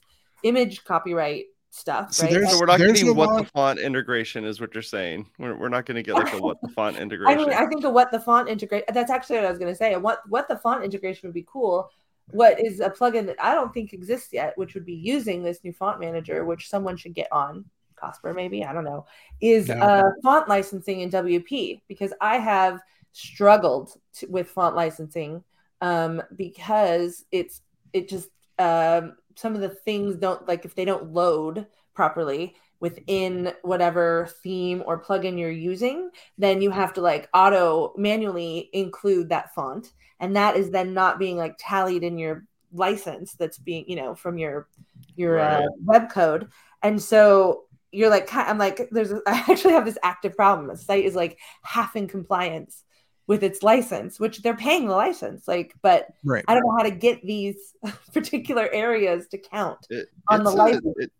image 0.43 0.85
copyright 0.85 1.47
stuff, 1.71 2.13
So 2.15 2.25
right? 2.25 2.33
there's- 2.33 2.53
So 2.53 2.59
we're 2.61 2.67
not 2.67 2.79
There's 2.79 2.93
getting 2.93 3.09
a 3.09 3.13
what 3.13 3.29
lot- 3.31 3.39
the 3.45 3.51
font 3.51 3.79
integration 3.81 4.45
is 4.45 4.61
what 4.61 4.73
you're 4.75 4.83
saying. 4.83 5.29
We're, 5.39 5.57
we're 5.57 5.69
not 5.69 5.85
going 5.87 5.97
to 5.97 6.03
get 6.03 6.15
like 6.15 6.33
a 6.33 6.39
what 6.41 6.61
the 6.63 6.69
font 6.77 6.97
integration. 6.97 7.29
I 7.29 7.33
integration. 7.33 7.59
mean, 7.61 7.67
I 7.67 7.69
think 7.69 7.85
a 7.85 7.91
what 7.91 8.11
the 8.13 8.21
font 8.21 8.49
integrate. 8.49 8.85
That's 8.93 9.11
actually 9.11 9.37
what 9.37 9.47
I 9.47 9.51
was 9.51 9.59
going 9.59 9.73
to 9.73 9.77
say. 9.77 9.97
What 9.97 10.21
what 10.29 10.47
the 10.49 10.57
font 10.57 10.85
integration 10.85 11.29
would 11.29 11.35
be 11.35 11.47
cool. 11.47 11.91
What 12.31 12.59
is 12.65 12.81
a 12.81 12.89
plugin 12.89 13.27
that 13.27 13.37
I 13.43 13.55
don't 13.55 13.75
think 13.75 13.93
exists 13.93 14.33
yet, 14.33 14.57
which 14.57 14.73
would 14.75 14.87
be 14.87 14.95
using 14.95 15.43
this 15.43 15.63
new 15.65 15.73
font 15.73 16.01
manager, 16.01 16.45
which 16.47 16.69
someone 16.71 16.97
should 16.97 17.15
get 17.15 17.29
on. 17.33 17.65
Cosper, 18.03 18.35
maybe 18.35 18.65
I 18.65 18.73
don't 18.73 18.85
know. 18.85 19.07
Is 19.41 19.69
No. 19.69 19.75
uh, 19.77 20.11
font 20.23 20.49
licensing 20.49 21.01
in 21.01 21.11
WP 21.11 21.81
because 21.89 22.13
I 22.21 22.39
have 22.39 22.81
struggled 23.15 23.97
to, 24.13 24.27
with 24.27 24.49
font 24.49 24.75
licensing 24.75 25.43
um, 25.81 26.21
because 26.37 27.25
it's 27.31 27.63
it 27.93 28.09
just 28.09 28.29
um, 28.59 29.17
some 29.37 29.55
of 29.55 29.61
the 29.61 29.69
things 29.69 30.17
don't 30.17 30.47
like 30.47 30.65
if 30.65 30.75
they 30.75 30.85
don't 30.85 31.13
load 31.13 31.67
properly 31.95 32.57
within 32.81 33.53
whatever 33.63 34.29
theme 34.43 34.83
or 34.85 35.03
plugin 35.03 35.39
you're 35.39 35.51
using 35.51 36.11
then 36.37 36.61
you 36.61 36.71
have 36.71 36.93
to 36.93 37.01
like 37.01 37.29
auto 37.33 37.95
manually 37.97 38.69
include 38.73 39.29
that 39.29 39.55
font. 39.55 39.93
And 40.21 40.35
that 40.37 40.57
is 40.57 40.71
then 40.71 40.93
not 40.93 41.19
being 41.19 41.37
like 41.37 41.55
tallied 41.59 42.03
in 42.03 42.19
your 42.19 42.45
license 42.73 43.35
that's 43.35 43.59
being 43.59 43.85
you 43.87 43.95
know 43.95 44.17
from 44.17 44.39
your 44.39 44.69
your 45.15 45.39
uh, 45.39 45.63
web 45.85 46.11
code. 46.11 46.49
And 46.83 47.01
so 47.01 47.65
you're 47.93 48.11
like 48.11 48.29
i'm 48.35 48.59
like 48.59 48.89
there's 48.91 49.13
a- 49.13 49.23
i 49.29 49.45
actually 49.49 49.73
have 49.75 49.85
this 49.85 49.99
active 50.03 50.37
problem. 50.37 50.67
The 50.67 50.77
site 50.77 51.05
is 51.05 51.15
like 51.15 51.39
half 51.63 51.95
in 51.95 52.09
compliance 52.09 52.83
with 53.27 53.43
its 53.43 53.63
license 53.63 54.21
which 54.21 54.43
they're 54.43 54.57
paying 54.57 54.87
the 54.87 54.95
license 54.95 55.49
like 55.49 55.75
but 55.83 56.09
right. 56.25 56.45
i 56.49 56.55
don't 56.55 56.65
know 56.65 56.77
how 56.77 56.83
to 56.83 56.91
get 56.91 57.23
these 57.23 57.75
particular 58.13 58.69
areas 58.73 59.27
to 59.29 59.39
count 59.39 59.79
It- 59.91 60.09
on 60.29 60.45
the 60.45 60.51
it's, 60.51 60.59
license. 60.59 60.85
a, 60.99 61.03
it, 61.03 61.13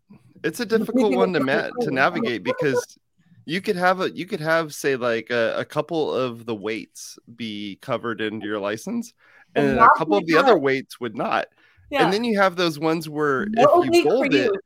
it's 0.43 0.59
a 0.59 0.65
difficult 0.65 1.15
one 1.15 1.33
to 1.33 1.39
ma- 1.39 1.69
to 1.81 1.91
navigate 1.91 2.43
because 2.51 2.97
you 3.45 3.61
could 3.61 3.75
have 3.75 4.01
a 4.01 4.11
you 4.11 4.25
could 4.25 4.39
have 4.41 4.73
say 4.73 4.95
like 4.95 5.29
a, 5.29 5.55
a 5.57 5.65
couple 5.65 6.13
of 6.13 6.45
the 6.45 6.55
weights 6.55 7.17
be 7.35 7.77
covered 7.81 8.21
into 8.21 8.45
your 8.45 8.59
license 8.59 9.13
And 9.55 9.69
and 9.71 9.79
a 9.79 9.89
couple 9.97 10.17
of 10.17 10.25
be 10.25 10.33
the 10.33 10.39
other 10.39 10.57
weights 10.57 10.99
would 10.99 11.15
not 11.15 11.47
yeah 11.89 12.03
and 12.03 12.13
then 12.13 12.23
you 12.23 12.39
have 12.39 12.55
those 12.55 12.77
ones 12.79 13.07
where 13.09 13.45
No 13.51 13.83
if 13.83 13.93
you 13.95 14.03
bold 14.03 14.33
it 14.33 14.51
you. 14.51 14.59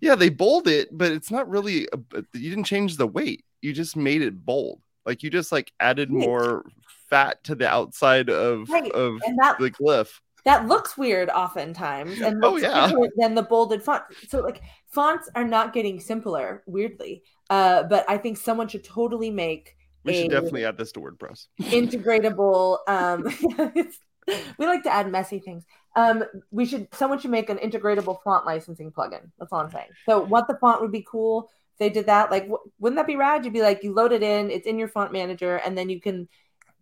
yeah 0.00 0.14
they 0.16 0.28
bold 0.28 0.66
it 0.68 0.88
but 0.96 1.12
it's 1.12 1.30
not 1.30 1.48
really 1.48 1.86
a, 1.92 1.98
you 2.34 2.50
didn't 2.50 2.64
change 2.64 2.96
the 2.96 3.06
weight 3.06 3.44
you 3.62 3.72
just 3.72 3.96
made 3.96 4.22
it 4.22 4.44
bold 4.44 4.80
like 5.08 5.22
you 5.24 5.30
just 5.30 5.50
like 5.50 5.72
added 5.80 6.10
more 6.10 6.64
fat 7.10 7.42
to 7.44 7.54
the 7.54 7.66
outside 7.68 8.28
of 8.30 8.68
Right. 8.68 8.92
of 8.92 9.18
that 9.40 9.56
the 9.58 9.70
glyph. 9.70 10.12
that 10.44 10.68
looks 10.68 10.96
weird 10.96 11.30
oftentimes 11.30 12.20
and 12.20 12.44
Oh, 12.44 12.56
yeah. 12.58 12.92
than 13.16 13.34
the 13.34 13.42
bolded 13.42 13.82
font. 13.82 14.02
So 14.28 14.40
like 14.40 14.60
fonts 14.86 15.28
are 15.34 15.44
not 15.56 15.72
getting 15.72 15.98
simpler 16.00 16.62
weirdly. 16.66 17.22
Uh 17.50 17.82
but 17.84 18.04
i 18.08 18.16
think 18.18 18.36
someone 18.36 18.68
should 18.68 18.84
totally 18.84 19.30
make 19.30 19.74
we 20.04 20.12
should 20.14 20.30
definitely 20.30 20.64
add 20.64 20.76
this 20.78 20.92
to 20.92 21.00
wordpress. 21.00 21.46
integratable 21.60 22.78
um 22.86 23.24
we 24.58 24.66
like 24.66 24.82
to 24.82 24.92
add 24.92 25.10
messy 25.10 25.38
things. 25.38 25.64
Um 25.96 26.24
we 26.50 26.66
should 26.66 26.88
someone 26.94 27.18
should 27.18 27.30
make 27.30 27.48
an 27.48 27.58
integratable 27.58 28.16
font 28.22 28.44
licensing 28.44 28.92
plugin. 28.92 29.30
That's 29.38 29.52
all 29.52 29.60
i'm 29.60 29.70
saying. 29.70 29.88
So 30.06 30.20
what 30.22 30.46
the 30.48 30.58
font 30.60 30.82
would 30.82 30.92
be 30.92 31.04
cool 31.10 31.50
they 31.78 31.90
did 31.90 32.06
that 32.06 32.30
like 32.30 32.42
w- 32.42 32.58
wouldn't 32.78 32.98
that 32.98 33.06
be 33.06 33.16
rad? 33.16 33.44
You'd 33.44 33.54
be 33.54 33.62
like 33.62 33.82
you 33.82 33.92
load 33.92 34.12
it 34.12 34.22
in 34.22 34.50
it's 34.50 34.66
in 34.66 34.78
your 34.78 34.88
font 34.88 35.12
manager 35.12 35.56
and 35.56 35.76
then 35.76 35.88
you 35.88 36.00
can 36.00 36.28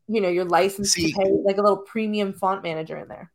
you 0.09 0.21
know 0.21 0.29
your 0.29 0.45
license 0.45 0.93
See- 0.93 1.13
to 1.13 1.19
pay 1.19 1.31
like 1.45 1.59
a 1.59 1.63
little 1.63 1.79
premium 1.79 2.33
font 2.33 2.63
manager 2.63 2.97
in 2.97 3.09
there. 3.09 3.31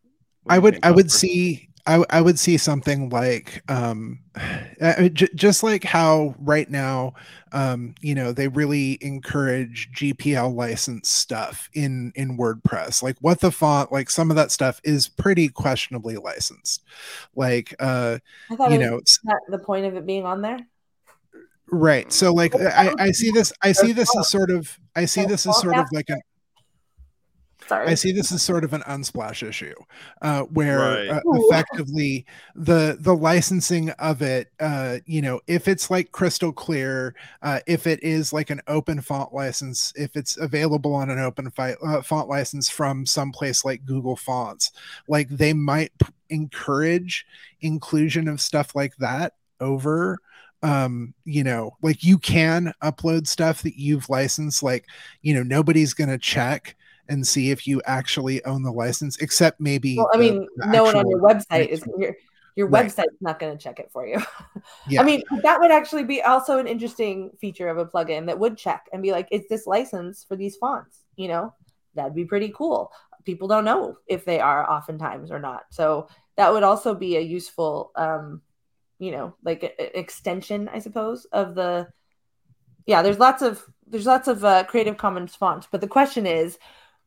I 0.50 0.60
would 0.60 0.80
I 0.84 0.92
would 0.92 1.12
see 1.12 1.70
I, 1.86 2.04
I 2.10 2.22
would 2.22 2.40
see 2.40 2.58
something 2.58 3.10
like 3.10 3.64
um 3.70 4.20
uh, 4.82 5.10
j- 5.10 5.30
just 5.36 5.64
like 5.64 5.84
how 5.84 6.36
right 6.40 6.70
now 6.70 7.14
um 7.52 7.96
you 8.02 8.16
know 8.16 8.32
they 8.32 8.48
really 8.48 8.98
encourage 9.02 9.90
GPL 9.94 10.54
license 10.54 11.10
stuff 11.10 11.70
in 11.74 12.12
in 12.16 12.38
WordPress. 12.38 13.04
Like 13.04 13.18
what 13.22 13.40
the 13.40 13.52
font 13.52 13.92
like 13.92 14.10
some 14.10 14.30
of 14.30 14.36
that 14.36 14.52
stuff 14.52 14.80
is 14.84 15.08
pretty 15.08 15.50
questionably 15.50 16.18
licensed. 16.18 16.84
Like 17.36 17.76
uh 17.80 18.20
i 18.50 18.56
thought 18.56 18.72
you 18.72 18.78
it 18.78 18.80
was 18.80 18.90
know 18.90 18.98
it's 18.98 19.20
that 19.24 19.42
the 19.50 19.60
point 19.60 19.86
of 19.86 19.96
it 19.96 20.06
being 20.06 20.26
on 20.26 20.42
there 20.42 20.60
right 21.72 22.12
so 22.12 22.34
like 22.34 22.54
I 22.56 22.94
I 23.00 23.12
see 23.12 23.32
this 23.32 23.54
I 23.62 23.72
see 23.72 23.92
this 23.94 24.14
as 24.18 24.30
sort 24.30 24.52
of 24.52 24.78
I 24.96 25.06
see 25.06 25.26
this 25.26 25.48
as 25.48 25.60
sort 25.60 25.78
of 25.78 25.88
like 25.92 26.10
an 26.10 26.20
Sorry. 27.68 27.88
I 27.88 27.94
see 27.94 28.12
this 28.12 28.34
as 28.34 28.44
sort 28.44 28.66
of 28.66 28.74
an 28.74 28.82
unsplash 28.82 29.48
issue, 29.48 29.76
uh, 30.22 30.42
where 30.42 30.80
Right. 30.80 31.10
uh, 31.10 31.22
effectively 31.26 32.26
the 32.54 32.98
the 33.00 33.16
licensing 33.16 33.92
of 33.92 34.22
it, 34.22 34.50
uh, 34.60 34.98
you 35.06 35.22
know, 35.22 35.40
if 35.48 35.70
it's 35.70 35.90
like 35.90 36.12
crystal 36.12 36.52
clear, 36.52 37.16
uh, 37.44 37.60
if 37.68 37.88
it 37.88 38.04
is 38.04 38.34
like 38.34 38.50
an 38.50 38.60
open 38.68 39.00
font 39.00 39.34
license, 39.34 39.94
if 39.96 40.18
it's 40.18 40.36
available 40.38 40.94
on 40.94 41.10
an 41.10 41.20
open 41.20 41.50
fi- 41.52 41.78
uh, 41.86 42.02
font 42.02 42.28
license 42.28 42.70
from 42.70 43.06
someplace 43.06 43.64
like 43.64 43.86
Google 43.86 44.18
Fonts, 44.18 44.72
like 45.08 45.30
they 45.30 45.54
might 45.54 45.92
p- 45.98 46.12
encourage 46.30 47.26
inclusion 47.62 48.28
of 48.28 48.42
stuff 48.42 48.76
like 48.76 48.98
that 48.98 49.34
over 49.62 50.18
um 50.64 51.14
you 51.26 51.44
know 51.44 51.76
like 51.82 52.04
you 52.04 52.18
can 52.20 52.72
upload 52.84 53.26
stuff 53.28 53.64
that 53.64 53.80
you've 53.80 54.10
licensed 54.10 54.62
like 54.62 54.86
you 55.22 55.34
know 55.34 55.42
nobody's 55.44 55.94
going 55.94 56.10
to 56.10 56.18
check 56.20 56.76
and 57.10 57.26
see 57.26 57.50
if 57.52 57.66
you 57.68 57.82
actually 57.86 58.44
own 58.46 58.62
the 58.64 58.72
license 58.72 59.18
except 59.18 59.60
maybe 59.60 59.98
well, 59.98 60.10
I 60.14 60.18
the- 60.18 60.24
mean, 60.24 60.48
the 60.58 60.68
no 60.68 60.84
one 60.84 60.96
on 60.96 61.10
your 61.10 61.20
website 61.20 61.68
is 61.68 61.84
your 61.98 62.16
your 62.56 62.68
Right. 62.68 62.86
website's 62.86 63.16
not 63.22 63.40
going 63.40 63.58
to 63.58 63.62
check 63.62 63.80
it 63.80 63.90
for 63.92 64.06
you. 64.06 64.22
Yeah. 64.88 65.02
I 65.02 65.04
mean, 65.06 65.24
that 65.42 65.60
would 65.60 65.72
actually 65.72 66.04
be 66.04 66.22
also 66.22 66.58
an 66.58 66.68
interesting 66.68 67.32
feature 67.40 67.70
of 67.70 67.78
a 67.78 67.86
plugin 67.86 68.26
that 68.28 68.38
would 68.38 68.58
check 68.58 68.88
and 68.92 69.02
be 69.02 69.12
like, 69.12 69.28
is 69.32 69.48
this 69.50 69.66
license 69.66 70.26
for 70.28 70.36
these 70.36 70.58
fonts? 70.58 71.06
You 71.16 71.30
know, 71.30 71.54
that'd 71.96 72.14
be 72.16 72.26
pretty 72.26 72.50
cool. 72.56 72.92
People 73.26 73.48
don't 73.48 73.64
know 73.66 73.98
if 74.08 74.26
they 74.26 74.40
are 74.40 74.70
oftentimes 74.70 75.32
or 75.32 75.40
not. 75.40 75.64
So 75.72 76.08
that 76.36 76.52
would 76.52 76.64
also 76.64 76.94
be 76.94 77.16
a 77.18 77.22
useful 77.22 77.92
um, 77.96 78.42
you 79.02 79.12
know, 79.12 79.36
like 79.44 79.64
a- 79.64 79.82
a- 79.82 80.00
extension, 80.00 80.70
I 80.70 80.78
suppose, 80.80 81.26
of 81.26 81.56
the 81.56 81.88
yeah, 82.86 83.02
there's 83.02 83.20
lots 83.20 83.42
of 83.42 83.64
there's 83.88 84.06
lots 84.06 84.28
of 84.28 84.46
uh, 84.46 84.64
creative 84.66 84.98
commons 84.98 85.36
fonts, 85.36 85.68
but 85.72 85.82
the 85.82 85.88
question 85.88 86.26
is 86.26 86.60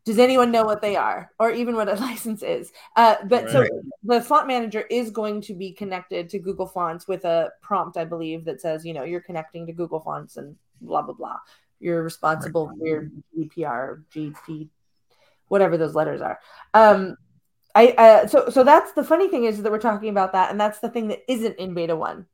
does 0.04 0.18
anyone 0.18 0.50
know 0.50 0.64
what 0.64 0.82
they 0.82 0.96
are 0.96 1.30
or 1.38 1.50
even 1.50 1.76
what 1.76 1.88
a 1.88 1.94
license 2.08 2.42
is? 2.42 2.72
Uh, 2.96 3.16
but 3.26 3.48
so 3.48 3.64
the 4.02 4.20
font 4.20 4.46
manager 4.46 4.82
is 4.90 5.10
going 5.10 5.40
to 5.40 5.54
be 5.54 5.72
connected 5.72 6.28
to 6.30 6.38
google 6.38 6.66
fonts 6.66 7.08
with 7.08 7.24
a 7.24 7.50
prompt 7.62 7.96
i 7.96 8.04
believe 8.04 8.44
that 8.44 8.60
says 8.60 8.84
you 8.84 8.92
know 8.92 9.04
you're 9.04 9.20
connecting 9.20 9.66
to 9.66 9.72
google 9.72 10.00
fonts 10.00 10.36
and 10.36 10.56
blah 10.80 11.00
blah 11.02 11.14
blah. 11.14 11.38
You're 11.80 12.02
responsible 12.02 12.70
for 12.78 12.86
your 12.86 13.10
gpr 13.36 14.02
gp 14.14 14.68
whatever 15.48 15.76
those 15.76 15.94
letters 15.94 16.20
are. 16.20 16.38
Um 16.74 17.16
i 17.74 17.88
uh, 17.92 18.26
so 18.26 18.48
so 18.48 18.64
that's 18.64 18.92
the 18.92 19.04
funny 19.04 19.28
thing 19.28 19.44
is 19.44 19.62
that 19.62 19.72
we're 19.72 19.78
talking 19.78 20.08
about 20.08 20.32
that 20.32 20.50
and 20.50 20.60
that's 20.60 20.78
the 20.80 20.88
thing 20.88 21.08
that 21.08 21.20
isn't 21.28 21.56
in 21.58 21.74
beta 21.74 21.96
one 21.96 22.26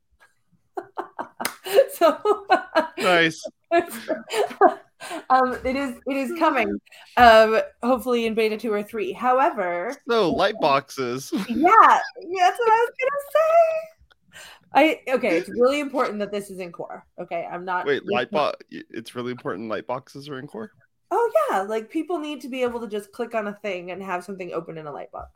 so 1.92 2.46
Nice. 3.00 3.44
um, 5.31 5.59
it 5.64 5.76
is 5.76 5.96
it 6.07 6.16
is 6.16 6.38
coming. 6.38 6.81
Um, 7.16 7.61
hopefully 7.83 8.26
in 8.26 8.35
beta 8.35 8.57
two 8.57 8.72
or 8.72 8.83
three. 8.83 9.12
However, 9.12 9.94
So 10.09 10.33
light 10.33 10.55
boxes. 10.61 11.31
yeah, 11.35 11.44
yeah, 11.48 12.00
that's 12.38 12.59
what 12.59 12.72
I 12.72 12.87
was 12.87 12.90
gonna 13.00 13.22
say. 13.33 13.50
I 14.72 15.00
okay. 15.14 15.37
It's 15.37 15.48
really 15.48 15.81
important 15.81 16.18
that 16.20 16.31
this 16.31 16.50
is 16.50 16.59
in 16.59 16.72
core. 16.72 17.07
Okay, 17.20 17.46
I'm 17.50 17.64
not. 17.64 17.87
Wait, 17.87 18.03
light 18.07 18.31
box. 18.31 18.59
It's 18.70 19.14
really 19.14 19.33
important. 19.33 19.68
Light 19.68 19.87
boxes 19.87 20.29
are 20.29 20.38
in 20.38 20.46
core. 20.46 20.70
Oh 21.11 21.31
yeah, 21.51 21.62
like 21.62 21.90
people 21.90 22.18
need 22.18 22.40
to 22.42 22.49
be 22.49 22.62
able 22.62 22.81
to 22.81 22.87
just 22.88 23.12
click 23.12 23.35
on 23.35 23.49
a 23.49 23.55
thing 23.55 23.90
and 23.90 24.03
have 24.03 24.25
something 24.25 24.53
open 24.53 24.79
in 24.79 24.87
a 24.87 24.92
light 24.92 25.11
box. 25.11 25.31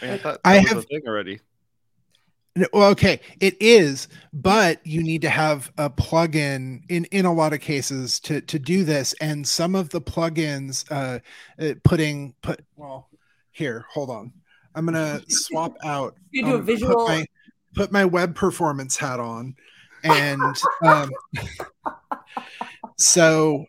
Man, 0.00 0.14
I 0.14 0.18
thought 0.18 0.40
I 0.44 0.54
that 0.54 0.62
was 0.62 0.68
have- 0.70 0.78
a 0.78 0.82
thing 0.82 1.02
already. 1.06 1.40
No, 2.56 2.66
Well, 2.72 2.90
okay, 2.90 3.20
it 3.40 3.56
is, 3.60 4.08
but 4.32 4.84
you 4.84 5.02
need 5.02 5.22
to 5.22 5.28
have 5.30 5.70
a 5.78 5.88
plugin 5.90 6.82
in 6.88 7.04
in 7.06 7.24
a 7.24 7.32
lot 7.32 7.52
of 7.52 7.60
cases 7.60 8.18
to 8.20 8.40
to 8.42 8.58
do 8.58 8.84
this, 8.84 9.14
and 9.20 9.46
some 9.46 9.74
of 9.74 9.90
the 9.90 10.00
plugins 10.00 10.84
uh, 10.90 11.18
uh 11.62 11.74
putting 11.84 12.34
put 12.42 12.60
well 12.76 13.08
here. 13.52 13.84
Hold 13.92 14.10
on, 14.10 14.32
I'm 14.74 14.86
gonna 14.86 15.20
swap 15.28 15.74
out. 15.84 16.14
You 16.30 16.44
do 16.44 16.54
a 16.54 16.58
um, 16.58 16.64
visual- 16.64 16.94
Put 16.94 17.08
my, 17.08 17.26
put 17.74 17.92
my 17.92 18.04
web 18.04 18.34
performance 18.34 18.96
hat 18.96 19.20
on, 19.20 19.54
and 20.02 20.42
um, 20.82 21.10
so 22.96 23.66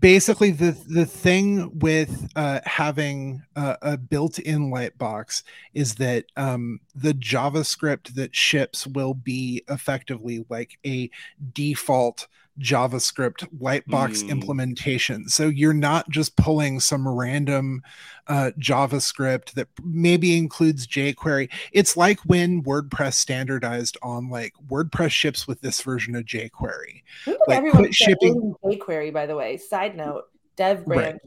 basically 0.00 0.50
the 0.50 0.72
the 0.88 1.06
thing 1.06 1.78
with 1.78 2.28
uh, 2.36 2.60
having 2.64 3.42
a, 3.56 3.76
a 3.82 3.96
built-in 3.96 4.70
lightbox 4.70 5.42
is 5.74 5.96
that 5.96 6.24
um, 6.36 6.80
the 6.94 7.12
javascript 7.12 8.14
that 8.14 8.34
ships 8.34 8.86
will 8.86 9.14
be 9.14 9.62
effectively 9.68 10.44
like 10.48 10.78
a 10.86 11.10
default 11.52 12.26
javascript 12.60 13.48
lightbox 13.58 14.22
Hmm. 14.22 14.30
implementation 14.30 15.28
so 15.28 15.48
you're 15.48 15.72
not 15.74 16.08
just 16.08 16.36
pulling 16.36 16.78
some 16.80 17.06
random 17.08 17.82
uh, 18.28 18.52
javascript 18.60 19.52
that 19.54 19.68
maybe 19.82 20.36
includes 20.38 20.86
jquery 20.86 21.50
it's 21.72 21.96
like 21.96 22.18
when 22.26 22.62
wordpress 22.62 23.14
standardized 23.14 23.96
on 24.02 24.28
like 24.30 24.52
wordpress 24.68 25.10
ships 25.10 25.46
with 25.48 25.60
this 25.62 25.80
version 25.82 26.14
of 26.14 26.24
jquery 26.24 27.02
Like, 27.26 27.58
everyone 27.58 27.82
quit 27.82 27.94
shipping- 27.94 28.54
jQuery, 28.64 29.12
by 29.12 29.26
the 29.26 29.36
way. 29.36 29.56
Side 29.56 29.96
note, 29.96 30.24
Dev 30.56 30.82
Right. 30.86 30.96
brand. 30.98 31.20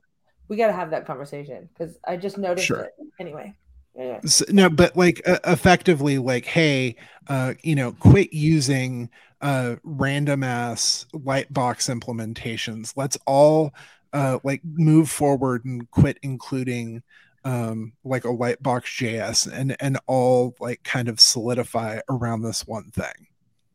We 0.48 0.56
got 0.56 0.68
to 0.68 0.74
have 0.74 0.92
that 0.92 1.06
conversation 1.06 1.68
because 1.74 1.98
I 2.08 2.16
just 2.18 2.38
noticed 2.38 2.66
Sure. 2.66 2.80
it. 2.84 2.94
Anyway. 3.20 3.54
anyway. 3.98 4.20
S- 4.24 4.44
no 4.50 4.70
but 4.70 4.96
like 4.96 5.22
uh, 5.28 5.40
effectively 5.46 6.18
like 6.20 6.46
hey 6.46 6.96
uh 7.28 7.54
you 7.64 7.76
know 7.76 7.92
quit 7.94 8.32
using 8.32 9.10
uh 9.42 9.76
random 9.84 10.44
ass 10.44 11.06
lightbox 11.14 11.90
implementations 11.94 12.94
let's 12.96 13.18
all 13.26 13.74
uh 14.14 14.40
like 14.44 14.62
move 14.64 15.10
forward 15.10 15.64
and 15.66 15.90
quit 15.92 16.18
including 16.24 17.04
um 17.44 17.94
like 18.04 18.26
a 18.26 18.30
lightbox 18.30 18.84
js 18.98 19.52
and 19.52 19.76
and 19.80 20.00
all 20.08 20.56
like 20.60 20.82
kind 20.84 21.08
of 21.08 21.20
solidify 21.20 22.00
around 22.10 22.42
this 22.42 22.66
one 22.66 22.90
thing 22.92 23.28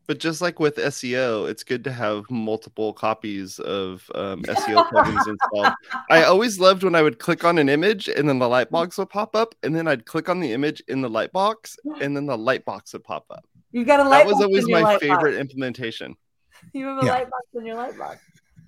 But 0.05 0.19
just 0.19 0.41
like 0.41 0.59
with 0.59 0.75
SEO, 0.75 1.49
it's 1.49 1.63
good 1.63 1.83
to 1.85 1.91
have 1.91 2.29
multiple 2.29 2.91
copies 2.91 3.57
of 3.59 4.09
um, 4.13 4.41
SEO 4.43 4.85
plugins 4.89 5.25
installed. 5.27 5.73
I 6.09 6.23
always 6.23 6.59
loved 6.59 6.83
when 6.83 6.93
I 6.93 7.01
would 7.01 7.19
click 7.19 7.45
on 7.45 7.57
an 7.57 7.69
image 7.69 8.09
and 8.09 8.27
then 8.27 8.37
the 8.39 8.49
light 8.49 8.69
box 8.69 8.97
would 8.97 9.09
pop 9.09 9.33
up, 9.33 9.55
and 9.63 9.73
then 9.73 9.87
I'd 9.87 10.05
click 10.05 10.27
on 10.27 10.41
the 10.41 10.51
image 10.51 10.81
in 10.89 11.01
the 11.01 11.09
light 11.09 11.31
box, 11.31 11.77
and 12.01 12.15
then 12.15 12.25
the 12.25 12.37
light 12.37 12.65
box 12.65 12.91
would 12.91 13.05
pop 13.05 13.25
up. 13.29 13.45
You 13.73 13.83
got 13.83 13.99
a 13.99 14.03
light 14.03 14.19
That 14.19 14.27
was 14.27 14.33
box 14.35 14.45
always 14.45 14.69
my 14.69 14.81
light 14.81 14.93
box. 14.93 15.01
favorite 15.01 15.35
implementation. 15.35 16.15
You 16.73 16.85
have 16.87 16.99
a 16.99 17.05
Yeah. 17.05 17.11
light 17.11 17.29
box 17.29 17.45
in 17.55 17.65
your 17.65 17.75
light 17.75 17.97
box. 17.97 18.19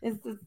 It's 0.01 0.17
just, 0.23 0.39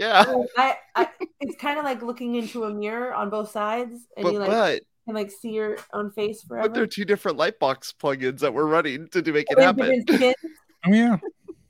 Yeah, 0.00 0.24
I, 0.56 0.76
I, 0.94 1.08
it's 1.40 1.56
kind 1.60 1.78
of 1.78 1.84
like 1.84 2.00
looking 2.02 2.36
into 2.36 2.64
a 2.64 2.70
mirror 2.72 3.12
on 3.12 3.30
both 3.30 3.50
sides, 3.50 4.06
and 4.16 4.22
but 4.24 4.32
you 4.32 4.38
like 4.38 4.48
but 4.48 4.80
can 5.04 5.14
like 5.14 5.30
see 5.30 5.50
your 5.50 5.76
own 5.92 6.10
face 6.12 6.42
forever. 6.42 6.68
but 6.68 6.74
they're 6.74 6.86
two 6.86 7.04
different 7.04 7.36
light 7.36 7.58
box 7.58 7.92
plugins 8.00 8.40
that 8.40 8.54
we're 8.54 8.66
running 8.66 9.08
to 9.08 9.20
do 9.22 9.32
make 9.32 9.46
it 9.50 9.58
happen. 9.60 10.04
oh 10.86 10.92
yeah 10.92 11.18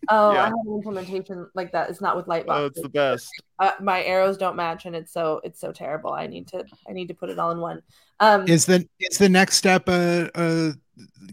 Oh, 0.08 0.32
Yeah. 0.32 0.42
I 0.42 0.44
have 0.44 0.52
an 0.66 0.74
implementation 0.74 1.48
like 1.54 1.72
that. 1.72 1.90
It's 1.90 2.00
not 2.00 2.16
with 2.16 2.26
light 2.28 2.44
Oh, 2.48 2.66
it's 2.66 2.80
the 2.80 2.88
best. 2.88 3.28
uh, 3.58 3.72
my 3.80 4.02
arrows 4.04 4.36
don't 4.36 4.56
match, 4.56 4.86
and 4.86 4.94
it's 4.94 5.12
so 5.12 5.40
it's 5.44 5.60
so 5.60 5.72
terrible. 5.72 6.12
I 6.12 6.26
need 6.26 6.48
to 6.48 6.64
I 6.88 6.92
need 6.92 7.08
to 7.08 7.14
put 7.14 7.30
it 7.30 7.38
all 7.38 7.50
in 7.50 7.58
one. 7.60 7.82
Um, 8.20 8.46
is 8.48 8.66
the 8.66 8.88
is 9.00 9.18
the 9.18 9.28
next 9.28 9.56
step 9.56 9.88
a, 9.88 10.30
a 10.34 10.72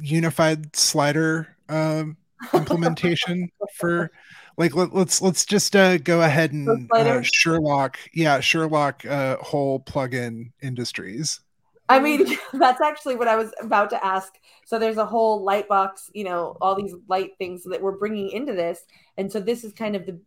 unified 0.02 0.76
slider 0.76 1.56
um 1.70 2.18
implementation 2.54 3.50
for 3.78 4.12
like 4.58 4.76
let, 4.76 4.94
let's 4.94 5.22
let's 5.22 5.46
just 5.46 5.76
uh 5.76 5.98
go 5.98 6.22
ahead 6.22 6.52
and 6.52 6.92
uh, 6.92 7.22
sherlock 7.22 7.98
yeah 8.14 8.40
sherlock 8.42 9.06
uh 9.06 9.38
whole 9.38 9.80
plugin 9.80 10.52
industries 10.62 11.40
I 11.90 12.00
mean, 12.00 12.26
that's 12.54 12.82
actually 12.82 13.16
what 13.16 13.28
I 13.28 13.36
was 13.36 13.52
about 13.62 13.90
to 13.92 14.06
ask. 14.06 14.34
So 14.66 14.80
there's 14.80 14.98
a 14.98 15.06
whole 15.06 15.44
light 15.44 15.68
box, 15.68 16.10
you 16.14 16.24
know, 16.24 16.58
all 16.62 16.76
these 16.76 16.96
light 17.08 17.32
things 17.38 17.64
that 17.66 17.82
we're 17.82 17.98
bringing 17.98 18.30
into 18.30 18.54
this, 18.54 18.80
and 19.18 19.32
so 19.32 19.40
this 19.40 19.64
is 19.64 19.74
kind 19.74 19.96
of 19.96 20.06
the. 20.06 20.20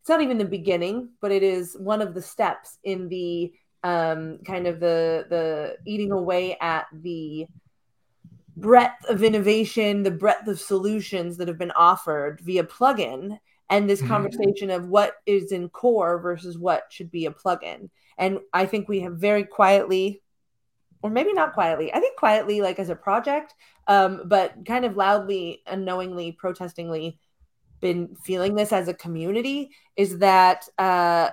It's 0.00 0.08
not 0.08 0.20
even 0.20 0.38
the 0.38 0.44
beginning, 0.44 1.10
but 1.20 1.30
it 1.30 1.44
is 1.44 1.76
one 1.78 2.02
of 2.02 2.12
the 2.12 2.22
steps 2.22 2.78
in 2.82 3.08
the 3.08 3.52
um, 3.84 4.38
kind 4.44 4.66
of 4.66 4.80
the 4.80 5.26
the 5.30 5.76
eating 5.86 6.10
away 6.10 6.56
at 6.60 6.86
the 6.92 7.46
breadth 8.56 9.04
of 9.08 9.22
innovation, 9.22 10.02
the 10.02 10.10
breadth 10.10 10.46
of 10.46 10.60
solutions 10.60 11.36
that 11.38 11.48
have 11.48 11.58
been 11.58 11.70
offered 11.72 12.40
via 12.42 12.64
plugin, 12.64 13.38
and 13.70 13.88
this 13.88 14.02
Mhm. 14.02 14.08
conversation 14.08 14.70
of 14.70 14.88
what 14.88 15.14
is 15.26 15.52
in 15.52 15.68
core 15.70 16.18
versus 16.20 16.58
what 16.58 16.84
should 16.92 17.10
be 17.10 17.24
a 17.26 17.30
plugin. 17.30 17.88
And 18.18 18.40
I 18.52 18.66
think 18.66 18.88
we 18.88 19.00
have 19.00 19.14
very 19.16 19.44
quietly 19.44 20.21
or 21.02 21.10
maybe 21.10 21.32
not 21.32 21.52
quietly. 21.52 21.92
I 21.92 22.00
think 22.00 22.16
quietly, 22.16 22.60
like 22.60 22.78
as 22.78 22.88
a 22.88 22.96
project, 22.96 23.54
um, 23.88 24.22
but 24.26 24.54
kind 24.66 24.84
of 24.84 24.96
loudly, 24.96 25.62
unknowingly, 25.66 26.32
protestingly, 26.32 27.18
been 27.80 28.14
feeling 28.24 28.54
this 28.54 28.72
as 28.72 28.88
a 28.88 28.94
community 28.94 29.72
is 29.96 30.18
that 30.18 30.68
uh, 30.78 31.30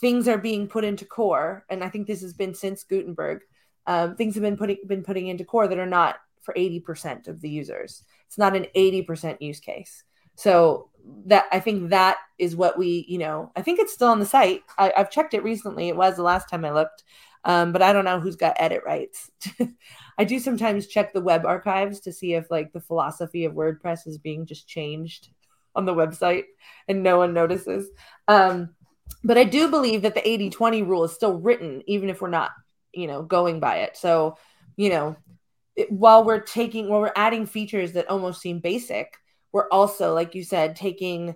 things 0.00 0.28
are 0.28 0.38
being 0.38 0.68
put 0.68 0.84
into 0.84 1.04
core, 1.04 1.66
and 1.68 1.82
I 1.82 1.88
think 1.88 2.06
this 2.06 2.22
has 2.22 2.32
been 2.32 2.54
since 2.54 2.84
Gutenberg. 2.84 3.40
Um, 3.86 4.16
things 4.16 4.34
have 4.34 4.42
been 4.42 4.56
putting 4.56 4.78
been 4.86 5.02
putting 5.02 5.26
into 5.26 5.44
core 5.44 5.66
that 5.66 5.78
are 5.78 5.86
not 5.86 6.16
for 6.42 6.54
eighty 6.56 6.80
percent 6.80 7.26
of 7.26 7.40
the 7.40 7.50
users. 7.50 8.04
It's 8.26 8.38
not 8.38 8.56
an 8.56 8.66
eighty 8.74 9.02
percent 9.02 9.42
use 9.42 9.60
case. 9.60 10.04
So 10.36 10.90
that 11.26 11.46
I 11.50 11.58
think 11.58 11.90
that 11.90 12.18
is 12.38 12.54
what 12.54 12.78
we, 12.78 13.04
you 13.08 13.18
know, 13.18 13.50
I 13.56 13.62
think 13.62 13.80
it's 13.80 13.92
still 13.92 14.08
on 14.08 14.20
the 14.20 14.26
site. 14.26 14.62
I, 14.78 14.92
have 14.96 15.10
checked 15.10 15.34
it 15.34 15.42
recently. 15.42 15.88
It 15.88 15.96
was 15.96 16.14
the 16.14 16.22
last 16.22 16.48
time 16.48 16.64
I 16.64 16.70
looked, 16.70 17.02
um, 17.48 17.72
but 17.72 17.80
I 17.80 17.94
don't 17.94 18.04
know 18.04 18.20
who's 18.20 18.36
got 18.36 18.60
edit 18.60 18.82
rights. 18.84 19.30
I 20.18 20.24
do 20.24 20.38
sometimes 20.38 20.86
check 20.86 21.14
the 21.14 21.22
web 21.22 21.46
archives 21.46 22.00
to 22.00 22.12
see 22.12 22.34
if 22.34 22.50
like 22.50 22.74
the 22.74 22.80
philosophy 22.80 23.46
of 23.46 23.54
WordPress 23.54 24.06
is 24.06 24.18
being 24.18 24.44
just 24.44 24.68
changed 24.68 25.30
on 25.74 25.86
the 25.86 25.94
website 25.94 26.44
and 26.88 27.02
no 27.02 27.16
one 27.16 27.32
notices. 27.32 27.88
Um, 28.28 28.74
but 29.24 29.38
I 29.38 29.44
do 29.44 29.70
believe 29.70 30.02
that 30.02 30.14
the 30.14 30.28
80 30.28 30.50
20 30.50 30.82
rule 30.82 31.04
is 31.04 31.12
still 31.12 31.38
written, 31.38 31.82
even 31.86 32.10
if 32.10 32.20
we're 32.20 32.28
not, 32.28 32.50
you 32.92 33.06
know, 33.06 33.22
going 33.22 33.60
by 33.60 33.78
it. 33.78 33.96
So, 33.96 34.36
you 34.76 34.90
know, 34.90 35.16
it, 35.74 35.90
while 35.90 36.24
we're 36.24 36.40
taking, 36.40 36.90
while 36.90 37.00
we're 37.00 37.12
adding 37.16 37.46
features 37.46 37.92
that 37.92 38.10
almost 38.10 38.42
seem 38.42 38.60
basic, 38.60 39.16
we're 39.52 39.70
also, 39.70 40.14
like 40.14 40.34
you 40.34 40.44
said, 40.44 40.76
taking 40.76 41.34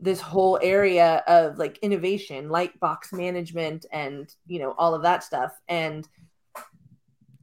this 0.00 0.20
whole 0.20 0.58
area 0.62 1.22
of 1.26 1.58
like 1.58 1.78
innovation, 1.78 2.48
light 2.48 2.78
box 2.80 3.12
management, 3.12 3.86
and, 3.92 4.32
you 4.46 4.58
know, 4.58 4.74
all 4.78 4.94
of 4.94 5.02
that 5.02 5.24
stuff, 5.24 5.52
and 5.68 6.08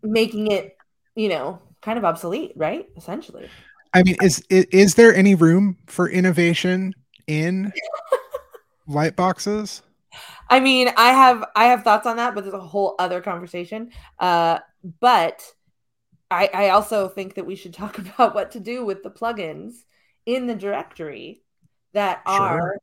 making 0.02 0.52
it, 0.52 0.78
you 1.16 1.30
know, 1.30 1.62
kind 1.82 1.98
of 1.98 2.06
obsolete, 2.06 2.54
right? 2.56 2.88
Essentially. 2.98 3.50
I 3.94 4.04
mean, 4.04 4.18
is 4.22 4.44
is, 4.50 4.96
there 4.96 5.16
any 5.16 5.36
room 5.36 5.78
for 5.88 6.10
innovation 6.10 6.94
in 7.28 7.72
light 8.88 9.16
boxes? 9.16 9.82
I 10.50 10.60
mean, 10.60 10.90
I 10.98 11.12
have 11.12 11.46
I 11.56 11.66
have 11.66 11.84
thoughts 11.84 12.06
on 12.06 12.18
that, 12.18 12.36
but 12.36 12.44
there's 12.44 12.54
a 12.54 12.60
whole 12.60 12.96
other 13.00 13.22
conversation. 13.22 13.92
Uh, 14.20 14.60
but 15.00 15.42
I, 16.30 16.50
I 16.54 16.70
also 16.70 17.08
think 17.08 17.36
that 17.36 17.46
we 17.46 17.56
should 17.56 17.74
talk 17.74 17.98
about 18.00 18.36
what 18.36 18.52
to 18.52 18.60
do 18.60 18.86
with 18.86 19.02
the 19.02 19.12
plugins 19.12 19.74
in 20.26 20.48
the 20.48 20.56
directory 20.56 21.45
that 21.96 22.22
sure. 22.28 22.38
are 22.38 22.78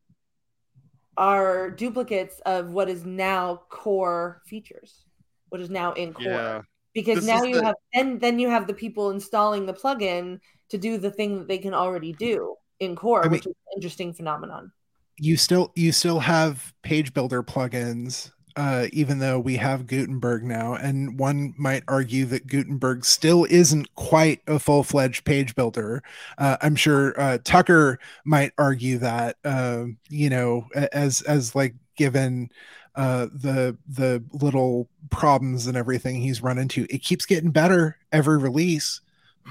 are 1.16 1.70
duplicates 1.70 2.40
of 2.46 2.70
what 2.70 2.88
is 2.88 3.05
now 3.05 3.62
core 3.68 4.42
features, 4.46 5.05
what 5.51 5.61
is 5.61 5.70
now 5.70 5.92
in 5.92 6.12
core. 6.12 6.27
Yeah. 6.27 6.62
Because 6.94 7.16
this 7.16 7.27
now 7.27 7.44
you 7.44 7.57
the... 7.57 7.64
have 7.64 7.77
then 7.94 8.18
then 8.18 8.38
you 8.38 8.48
have 8.48 8.66
the 8.66 8.75
people 8.75 9.11
installing 9.11 9.66
the 9.66 9.72
plugin 9.72 10.40
to 10.70 10.79
do 10.79 10.98
the 10.98 11.11
thing 11.11 11.38
that 11.38 11.48
they 11.48 11.59
can 11.59 11.75
already 11.75 12.12
do 12.14 12.57
in 12.81 12.96
core, 12.96 13.20
I 13.20 13.25
mean, 13.25 13.33
which 13.33 13.46
is 13.46 13.53
an 13.53 13.77
interesting 13.77 14.12
phenomenon. 14.12 14.72
You 15.18 15.37
still 15.37 15.72
you 15.77 15.92
still 15.92 16.18
have 16.18 16.72
page 16.83 17.14
builder 17.14 17.42
plugins 17.42 18.31
uh, 18.57 18.87
even 18.93 19.19
though 19.19 19.38
we 19.38 19.57
have 19.57 19.87
Gutenberg 19.87 20.45
now. 20.45 20.75
And 20.75 21.19
one 21.19 21.55
might 21.57 21.83
argue 21.88 22.25
that 22.27 22.47
Gutenberg 22.47 23.05
still 23.05 23.47
isn't 23.51 23.95
quite 23.95 24.41
a 24.47 24.59
full 24.59 24.83
fledged 24.83 25.25
page 25.25 25.55
builder. 25.55 26.03
Uh, 26.38 26.57
I'm 26.61 26.77
sure 26.77 27.19
uh, 27.21 27.38
Tucker 27.45 27.99
might 28.25 28.53
argue 28.59 28.99
that, 28.99 29.37
uh, 29.45 29.85
you 30.09 30.31
know, 30.31 30.67
as 30.75 31.23
as 31.23 31.55
like 31.55 31.75
given 31.97 32.51
uh, 32.95 33.27
the 33.33 33.77
the 33.88 34.23
little 34.33 34.88
problems 35.11 35.67
and 35.67 35.77
everything 35.77 36.21
he's 36.21 36.43
run 36.43 36.59
into, 36.59 36.87
it 36.91 37.03
keeps 37.03 37.27
getting 37.27 37.51
better 37.51 37.97
every 38.12 38.38
release. 38.38 39.01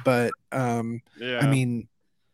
But 0.05 0.31
um, 0.51 1.01
yeah. 1.17 1.39
I 1.39 1.47
mean, 1.47 1.87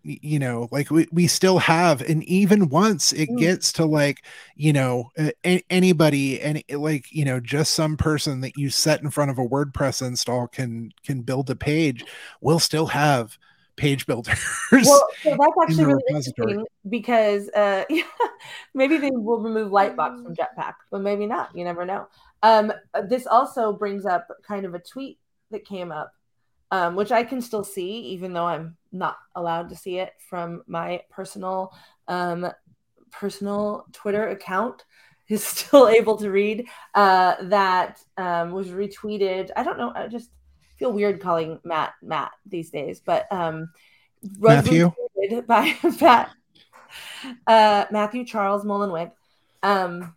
you 0.07 0.39
know 0.39 0.67
like 0.71 0.89
we, 0.89 1.07
we 1.11 1.27
still 1.27 1.59
have 1.59 2.01
and 2.01 2.23
even 2.23 2.69
once 2.69 3.11
it 3.13 3.29
mm. 3.29 3.37
gets 3.37 3.71
to 3.73 3.85
like 3.85 4.23
you 4.55 4.71
know 4.71 5.09
a, 5.17 5.61
anybody 5.69 6.39
and 6.41 6.63
like 6.71 7.11
you 7.11 7.25
know 7.25 7.39
just 7.39 7.73
some 7.73 7.97
person 7.97 8.41
that 8.41 8.57
you 8.57 8.69
set 8.69 9.01
in 9.01 9.09
front 9.09 9.29
of 9.29 9.37
a 9.37 9.45
wordpress 9.45 10.05
install 10.05 10.47
can 10.47 10.91
can 11.05 11.21
build 11.21 11.49
a 11.49 11.55
page 11.55 12.05
we'll 12.41 12.59
still 12.59 12.87
have 12.87 13.37
page 13.75 14.07
builders 14.07 14.39
well 14.71 15.07
so 15.21 15.29
that's 15.29 15.53
actually 15.61 15.85
really 15.85 16.03
interesting 16.09 16.65
because 16.89 17.49
uh 17.49 17.83
yeah, 17.89 18.03
maybe 18.73 18.97
they 18.97 19.11
will 19.11 19.39
remove 19.39 19.71
lightbox 19.71 20.23
from 20.23 20.35
jetpack 20.35 20.73
but 20.89 21.01
maybe 21.01 21.25
not 21.25 21.55
you 21.55 21.63
never 21.63 21.85
know 21.85 22.07
um 22.43 22.71
this 23.07 23.27
also 23.27 23.73
brings 23.73 24.05
up 24.05 24.27
kind 24.47 24.65
of 24.65 24.73
a 24.73 24.79
tweet 24.79 25.19
that 25.51 25.65
came 25.65 25.91
up 25.91 26.11
um, 26.71 26.95
which 26.95 27.11
I 27.11 27.23
can 27.23 27.41
still 27.41 27.63
see, 27.63 27.99
even 27.99 28.33
though 28.33 28.45
I'm 28.45 28.77
not 28.91 29.17
allowed 29.35 29.69
to 29.69 29.75
see 29.75 29.99
it 29.99 30.13
from 30.29 30.63
my 30.67 31.01
personal 31.09 31.73
um, 32.07 32.49
personal 33.11 33.85
Twitter 33.93 34.29
account. 34.29 34.83
Is 35.29 35.43
still 35.43 35.89
able 35.89 36.15
to 36.19 36.31
read 36.31 36.69
uh, 36.95 37.35
that 37.49 37.99
um, 38.15 38.51
was 38.51 38.69
retweeted. 38.69 39.49
I 39.57 39.63
don't 39.63 39.77
know. 39.77 39.91
I 39.93 40.07
just 40.07 40.29
feel 40.77 40.93
weird 40.93 41.19
calling 41.19 41.59
Matt 41.65 41.95
Matt 42.01 42.31
these 42.45 42.69
days, 42.69 43.01
but 43.05 43.29
um, 43.29 43.69
Matthew 44.39 44.93
by 45.45 45.75
Matt 46.01 46.29
uh, 47.45 47.85
Matthew 47.91 48.25
Charles 48.25 48.63
Mullenweg. 48.63 49.11
Um, 49.63 50.15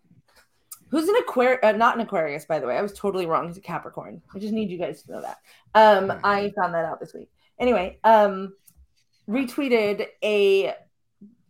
who's 0.91 1.09
an 1.09 1.17
Aquarius, 1.17 1.61
uh, 1.63 1.73
not 1.73 1.95
an 1.95 2.03
Aquarius, 2.03 2.45
by 2.45 2.59
the 2.59 2.67
way. 2.67 2.77
I 2.77 2.83
was 2.83 2.93
totally 2.93 3.27
wrong. 3.27 3.47
He's 3.47 3.57
a 3.57 3.61
Capricorn. 3.61 4.23
I 4.35 4.39
just 4.39 4.53
need 4.53 4.71
you 4.71 4.79
guys 4.79 5.03
to 5.03 5.13
know 5.13 5.23
that. 5.23 5.39
Um, 5.75 6.21
I 6.25 6.53
found 6.57 6.75
that 6.75 6.85
out 6.85 7.01
this 7.01 7.15
week. 7.15 7.31
Anyway, 7.59 7.99
um, 8.05 8.55
retweeted 9.29 10.07
a 10.23 10.75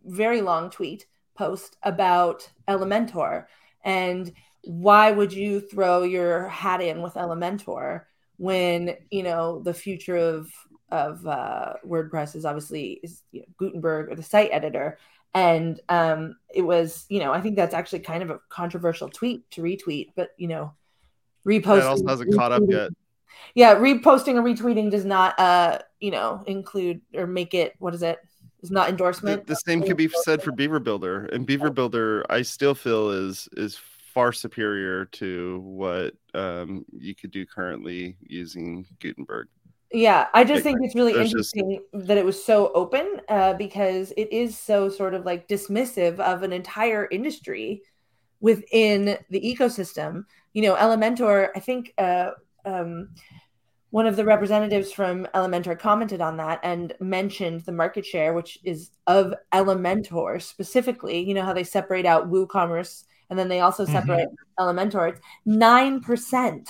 very 0.05 0.41
long 0.41 0.69
tweet 0.69 1.05
post 1.35 1.77
about 1.83 2.49
Elementor 2.67 3.45
and 3.83 4.31
why 4.63 5.11
would 5.11 5.33
you 5.33 5.59
throw 5.59 6.03
your 6.03 6.47
hat 6.47 6.81
in 6.81 7.01
with 7.01 7.15
Elementor 7.15 8.03
when 8.37 8.95
you 9.09 9.23
know 9.23 9.59
the 9.59 9.73
future 9.73 10.17
of 10.17 10.51
of 10.89 11.25
uh, 11.25 11.73
WordPress 11.87 12.35
is 12.35 12.45
obviously 12.45 12.99
is 13.01 13.23
you 13.31 13.41
know, 13.41 13.45
Gutenberg 13.57 14.11
or 14.11 14.15
the 14.15 14.23
site 14.23 14.49
editor, 14.51 14.97
and 15.33 15.79
um, 15.89 16.35
it 16.53 16.61
was 16.61 17.05
you 17.09 17.19
know 17.19 17.31
I 17.31 17.41
think 17.41 17.55
that's 17.55 17.73
actually 17.73 17.99
kind 17.99 18.23
of 18.23 18.29
a 18.29 18.39
controversial 18.49 19.09
tweet 19.09 19.49
to 19.51 19.61
retweet, 19.61 20.11
but 20.15 20.31
you 20.37 20.47
know 20.47 20.73
repost. 21.45 21.79
It 21.79 21.83
also 21.83 22.07
hasn't 22.07 22.35
caught 22.35 22.51
up 22.51 22.63
yet. 22.67 22.91
yeah 23.55 23.75
reposting 23.75 24.35
or 24.35 24.43
retweeting 24.43 24.91
does 24.91 25.05
not 25.05 25.39
uh 25.39 25.79
you 25.99 26.11
know 26.11 26.43
include 26.47 27.01
or 27.15 27.27
make 27.27 27.53
it 27.53 27.73
what 27.79 27.93
is 27.93 28.03
it? 28.03 28.19
It's 28.61 28.71
not 28.71 28.89
endorsement. 28.89 29.47
The, 29.47 29.53
the 29.53 29.61
same 29.65 29.81
could 29.81 29.97
be 29.97 30.09
said 30.23 30.43
for 30.43 30.51
beaver 30.51 30.79
builder 30.79 31.25
and 31.25 31.45
beaver 31.45 31.71
builder 31.71 32.25
i 32.29 32.41
still 32.41 32.75
feel 32.75 33.09
is 33.09 33.49
is 33.57 33.79
far 34.13 34.33
superior 34.33 35.05
to 35.05 35.59
what 35.63 36.13
um 36.33 36.85
you 36.91 37.15
could 37.15 37.31
do 37.31 37.45
currently 37.45 38.17
using 38.21 38.85
gutenberg 38.99 39.47
yeah 39.93 40.27
i 40.33 40.43
just 40.43 40.63
think 40.63 40.79
it's 40.81 40.95
really 40.95 41.13
interesting 41.19 41.79
just... 41.93 42.07
that 42.07 42.17
it 42.17 42.25
was 42.25 42.41
so 42.41 42.71
open 42.73 43.21
uh, 43.29 43.53
because 43.53 44.11
it 44.17 44.31
is 44.31 44.57
so 44.57 44.89
sort 44.89 45.13
of 45.13 45.25
like 45.25 45.47
dismissive 45.47 46.19
of 46.19 46.43
an 46.43 46.53
entire 46.53 47.07
industry 47.11 47.81
within 48.39 49.17
the 49.29 49.41
ecosystem 49.41 50.23
you 50.53 50.61
know 50.61 50.75
elementor 50.75 51.49
i 51.55 51.59
think 51.59 51.93
uh 51.97 52.31
um, 52.63 53.09
one 53.89 54.07
of 54.07 54.15
the 54.15 54.23
representatives 54.23 54.91
from 54.91 55.27
Elementor 55.33 55.77
commented 55.77 56.21
on 56.21 56.37
that 56.37 56.59
and 56.63 56.93
mentioned 56.99 57.61
the 57.61 57.71
market 57.71 58.05
share, 58.05 58.33
which 58.33 58.57
is 58.63 58.91
of 59.07 59.33
Elementor 59.51 60.41
specifically. 60.41 61.19
You 61.19 61.33
know 61.33 61.43
how 61.43 61.53
they 61.53 61.63
separate 61.63 62.05
out 62.05 62.31
WooCommerce 62.31 63.03
and 63.31 63.39
then 63.39 63.47
they 63.47 63.61
also 63.61 63.83
mm-hmm. 63.83 63.93
separate 63.93 64.29
mm-hmm. 64.29 64.63
Elementor. 64.63 65.09
It's 65.09 65.21
nine 65.45 66.01
percent. 66.01 66.69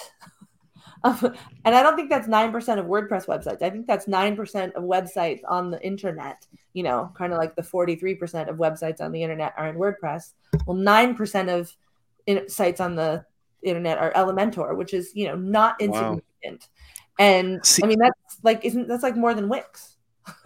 Of, 1.04 1.24
and 1.66 1.76
I 1.76 1.82
don't 1.82 1.96
think 1.96 2.10
that's 2.10 2.28
nine 2.28 2.52
percent 2.52 2.80
of 2.80 2.86
WordPress 2.86 3.26
websites. 3.26 3.62
I 3.62 3.70
think 3.72 3.88
that's 3.88 4.08
nine 4.08 4.36
percent 4.36 4.76
of 4.76 4.84
websites 4.84 5.42
on 5.48 5.72
the 5.72 5.82
internet. 5.84 6.46
You 6.74 6.84
know, 6.84 7.12
kind 7.16 7.34
of 7.34 7.40
like 7.40 7.56
the 7.56 7.64
forty-three 7.64 8.16
percent 8.16 8.50
of 8.50 8.58
websites 8.58 9.02
on 9.02 9.12
the 9.12 9.24
internet 9.24 9.54
are 9.58 9.68
in 9.68 9.78
WordPress. 9.78 10.34
Well, 10.66 10.78
nine 10.78 11.16
percent 11.16 11.50
of 11.50 11.76
in- 12.28 12.48
sites 12.48 12.80
on 12.80 12.96
the 12.96 13.26
internet 13.64 13.98
are 13.98 14.14
Elementor, 14.14 14.76
which 14.76 14.94
is 14.94 15.12
you 15.16 15.28
know 15.28 15.36
not 15.36 15.80
insignificant. 15.82 16.24
Wow. 16.44 16.58
And 17.20 17.66
See, 17.66 17.84
I 17.84 17.88
mean 17.88 18.00
that's 18.00 18.38
like 18.44 18.64
isn't 18.64 18.88
that's 18.88 19.04
like 19.04 19.16
more 19.16 19.34
than 19.34 19.50
Wix. 19.50 19.98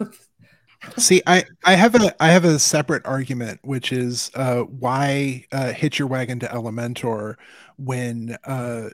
See, 0.96 1.22
I 1.26 1.44
I 1.64 1.74
have 1.74 1.94
a 1.94 2.22
I 2.22 2.28
have 2.28 2.44
a 2.44 2.58
separate 2.58 3.04
argument, 3.04 3.60
which 3.62 3.92
is 3.92 4.30
uh, 4.34 4.60
why 4.62 5.44
uh, 5.52 5.72
hitch 5.72 5.98
your 5.98 6.08
wagon 6.08 6.38
to 6.40 6.46
Elementor 6.46 7.36
when 7.78 8.36
uh, 8.44 8.88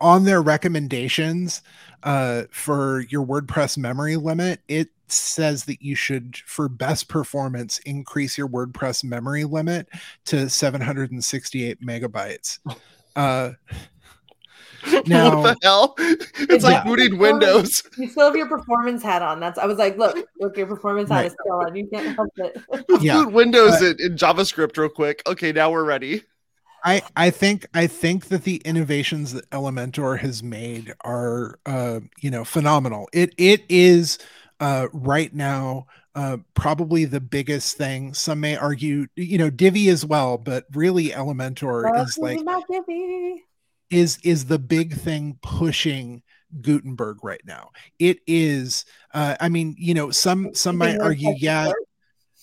on 0.00 0.24
their 0.24 0.42
recommendations 0.42 1.62
uh, 2.02 2.44
for 2.50 3.00
your 3.08 3.24
WordPress 3.26 3.78
memory 3.78 4.16
limit, 4.16 4.60
it 4.68 4.90
says 5.08 5.64
that 5.64 5.80
you 5.82 5.94
should, 5.94 6.36
for 6.38 6.68
best 6.68 7.08
performance, 7.08 7.78
increase 7.78 8.36
your 8.36 8.48
WordPress 8.48 9.04
memory 9.04 9.44
limit 9.44 9.88
to 10.26 10.48
768 10.48 11.80
megabytes. 11.80 12.58
Now, 15.06 15.42
what 15.42 15.58
the 15.60 15.66
hell? 15.66 15.94
It's 15.98 16.64
like 16.64 16.84
booting 16.84 17.18
Windows. 17.18 17.82
You 17.96 18.08
still 18.08 18.26
have 18.26 18.36
your 18.36 18.48
performance 18.48 19.02
hat 19.02 19.22
on. 19.22 19.40
That's 19.40 19.58
I 19.58 19.66
was 19.66 19.78
like, 19.78 19.96
look, 19.96 20.16
look, 20.40 20.56
your 20.56 20.66
performance 20.66 21.08
hat 21.08 21.16
right. 21.16 21.26
is 21.26 21.36
still 21.40 21.54
on. 21.54 21.76
You 21.76 21.88
can't 21.88 22.14
help 22.16 22.30
it. 22.36 22.60
yeah. 23.00 23.24
Boot 23.24 23.32
Windows 23.32 23.82
in, 23.82 23.96
in 24.00 24.16
JavaScript 24.16 24.76
real 24.76 24.88
quick. 24.88 25.22
Okay, 25.26 25.52
now 25.52 25.70
we're 25.70 25.84
ready. 25.84 26.22
I, 26.84 27.02
I 27.16 27.30
think 27.30 27.66
I 27.74 27.86
think 27.86 28.26
that 28.26 28.44
the 28.44 28.56
innovations 28.64 29.32
that 29.32 29.48
Elementor 29.50 30.18
has 30.18 30.42
made 30.42 30.94
are 31.04 31.58
uh, 31.66 32.00
you 32.20 32.30
know 32.30 32.44
phenomenal. 32.44 33.08
It 33.12 33.34
it 33.38 33.64
is 33.68 34.18
uh, 34.60 34.86
right 34.92 35.34
now 35.34 35.86
uh, 36.16 36.38
probably 36.54 37.04
the 37.04 37.20
biggest 37.20 37.76
thing. 37.76 38.14
Some 38.14 38.40
may 38.40 38.56
argue, 38.56 39.06
you 39.16 39.36
know, 39.36 39.50
Divi 39.50 39.90
as 39.90 40.04
well, 40.04 40.38
but 40.38 40.64
really 40.72 41.08
Elementor 41.08 41.90
Oh, 41.94 42.02
is 42.02 42.16
like 42.16 42.42
not 42.42 42.64
Gibby. 42.68 43.44
Is 43.90 44.18
is 44.22 44.46
the 44.46 44.58
big 44.58 44.94
thing 44.94 45.38
pushing 45.42 46.22
Gutenberg 46.60 47.18
right 47.22 47.42
now. 47.44 47.70
It 47.98 48.18
is. 48.26 48.84
Uh, 49.12 49.36
I 49.40 49.48
mean, 49.48 49.74
you 49.78 49.94
know, 49.94 50.10
some 50.10 50.54
some 50.54 50.76
might 50.76 50.98
argue, 50.98 51.34
yeah, 51.38 51.72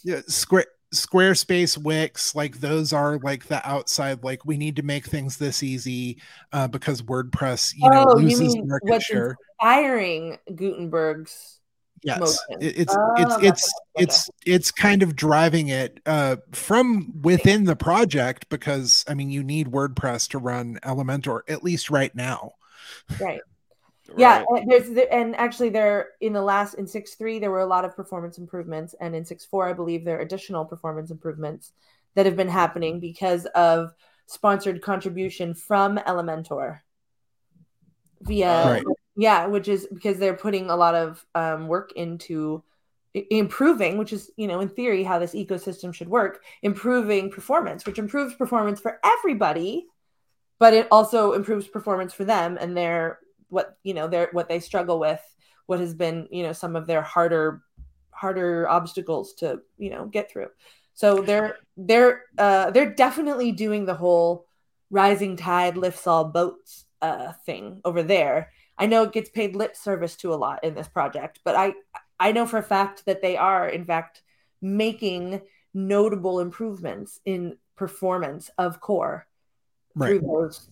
yeah, 0.04 0.22
Square 0.28 0.66
Squarespace, 0.94 1.78
Wix, 1.78 2.36
like 2.36 2.60
those 2.60 2.94
are 2.94 3.18
like 3.20 3.48
the 3.48 3.68
outside. 3.68 4.24
Like 4.24 4.46
we 4.46 4.58
need 4.58 4.76
to 4.76 4.84
make 4.84 5.06
things 5.06 5.38
this 5.38 5.64
easy 5.64 6.22
uh, 6.52 6.68
because 6.68 7.02
WordPress, 7.02 7.74
you 7.76 7.90
know, 7.90 8.06
Oh, 8.10 8.20
you 8.20 8.28
loses 8.28 8.56
mean 8.56 8.68
market 8.68 8.90
what's 8.90 9.06
share. 9.06 9.36
Inspiring 9.60 10.38
Gutenberg's 10.56 11.60
Yes, 12.04 12.20
motion. 12.20 12.62
it- 12.62 12.78
it's 12.80 12.96
Oh, 12.98 13.14
it's 13.18 13.36
gotcha, 13.36 13.48
it's 13.48 13.74
gotcha. 13.74 14.04
it's 14.04 14.30
it's 14.46 14.72
kind 14.72 15.04
of 15.04 15.16
driving 15.16 15.70
it 15.70 16.00
uh, 16.06 16.38
from 16.52 17.14
within 17.22 17.64
the 17.64 17.76
project 17.76 18.50
because 18.50 19.06
I 19.08 19.14
mean 19.14 19.30
you 19.30 19.44
need 19.44 19.68
WordPress 19.68 20.30
to 20.30 20.38
run 20.38 20.80
Elementor 20.84 21.42
at 21.48 21.64
least 21.64 21.90
right 21.90 22.14
now. 22.16 22.52
right. 23.20 23.42
Yeah, 24.18 24.44
and 24.50 24.70
there's 24.70 24.90
the, 24.90 25.12
and 25.12 25.34
actually 25.38 25.70
there 25.70 26.10
in 26.20 26.34
the 26.34 26.42
last 26.42 26.74
in 26.76 26.86
six 26.86 27.16
three 27.16 27.40
there 27.40 27.50
were 27.50 27.62
a 27.62 27.66
lot 27.66 27.86
of 27.86 27.96
performance 27.96 28.38
improvements, 28.38 28.94
and 29.00 29.16
in 29.16 29.24
six 29.26 29.46
four 29.46 29.68
I 29.68 29.74
believe 29.74 30.04
there 30.04 30.18
are 30.18 30.22
additional 30.22 30.66
performance 30.66 31.10
improvements 31.10 31.72
that 32.14 32.26
have 32.28 32.36
been 32.36 32.50
happening 32.50 33.00
because 33.00 33.46
of 33.56 33.92
sponsored 34.28 34.82
contribution 34.82 35.56
from 35.56 35.98
Elementor 35.98 36.82
via 38.22 38.66
Right. 38.66 38.84
Yeah, 39.16 39.46
which 39.48 39.68
is 39.68 39.88
because 39.94 40.18
they're 40.18 40.36
putting 40.36 40.70
a 40.70 40.76
lot 40.76 40.96
of 40.96 41.26
um, 41.36 41.68
work 41.68 41.92
into 41.96 42.64
improving, 43.14 43.98
which 43.98 44.12
is 44.14 44.32
you 44.38 44.48
know 44.48 44.60
in 44.60 44.70
theory 44.70 45.04
how 45.04 45.20
this 45.20 45.34
ecosystem 45.34 45.94
should 45.94 46.10
work, 46.10 46.44
improving 46.62 47.30
performance, 47.30 47.86
which 47.86 48.00
improves 48.00 48.34
performance 48.36 48.80
for 48.80 49.00
everybody, 49.04 49.86
but 50.60 50.74
it 50.74 50.88
also 50.92 51.34
improves 51.34 51.68
performance 51.68 52.14
for 52.14 52.26
them 52.26 52.58
and 52.60 52.76
their 52.76 53.20
what 53.50 53.78
you 53.84 53.94
know 53.94 54.08
their 54.08 54.30
what 54.32 54.50
they 54.50 54.60
struggle 54.60 55.00
with, 55.00 55.22
what 55.68 55.80
has 55.80 55.94
been 55.94 56.28
you 56.32 56.44
know 56.44 56.54
some 56.54 56.76
of 56.76 56.88
their 56.88 57.02
harder 57.02 57.62
harder 58.12 58.68
obstacles 58.70 59.34
to 59.34 59.60
you 59.78 59.90
know 59.90 60.06
get 60.06 60.32
through. 60.32 60.50
So 60.96 61.22
they're 61.22 61.58
they're 61.78 62.24
uh, 62.38 62.72
they're 62.72 62.94
definitely 62.94 63.52
doing 63.52 63.86
the 63.86 63.96
whole 63.96 64.48
rising 64.90 65.36
tide 65.36 65.76
lifts 65.78 66.08
all 66.08 66.26
boats 66.26 66.86
uh, 67.02 67.34
thing 67.46 67.82
over 67.84 68.04
there. 68.04 68.52
I 68.78 68.86
know 68.88 69.04
it 69.04 69.12
gets 69.14 69.30
paid 69.30 69.56
lip 69.56 69.76
service 69.76 70.16
to 70.18 70.34
a 70.34 70.36
lot 70.36 70.64
in 70.64 70.74
this 70.76 70.88
project, 70.88 71.40
but 71.44 71.56
I 71.56 71.74
I 72.20 72.32
know 72.32 72.46
for 72.46 72.58
a 72.58 72.64
fact 72.64 73.06
that 73.06 73.22
they 73.22 73.38
are 73.38 73.68
in 73.68 73.86
fact 73.86 74.22
making 74.62 75.42
notable 75.74 76.40
improvements 76.40 77.20
in 77.26 77.58
performance 77.76 78.50
of 78.58 78.80
core 78.80 79.28
Right. 79.96 80.08
through 80.20 80.20
those 80.22 80.70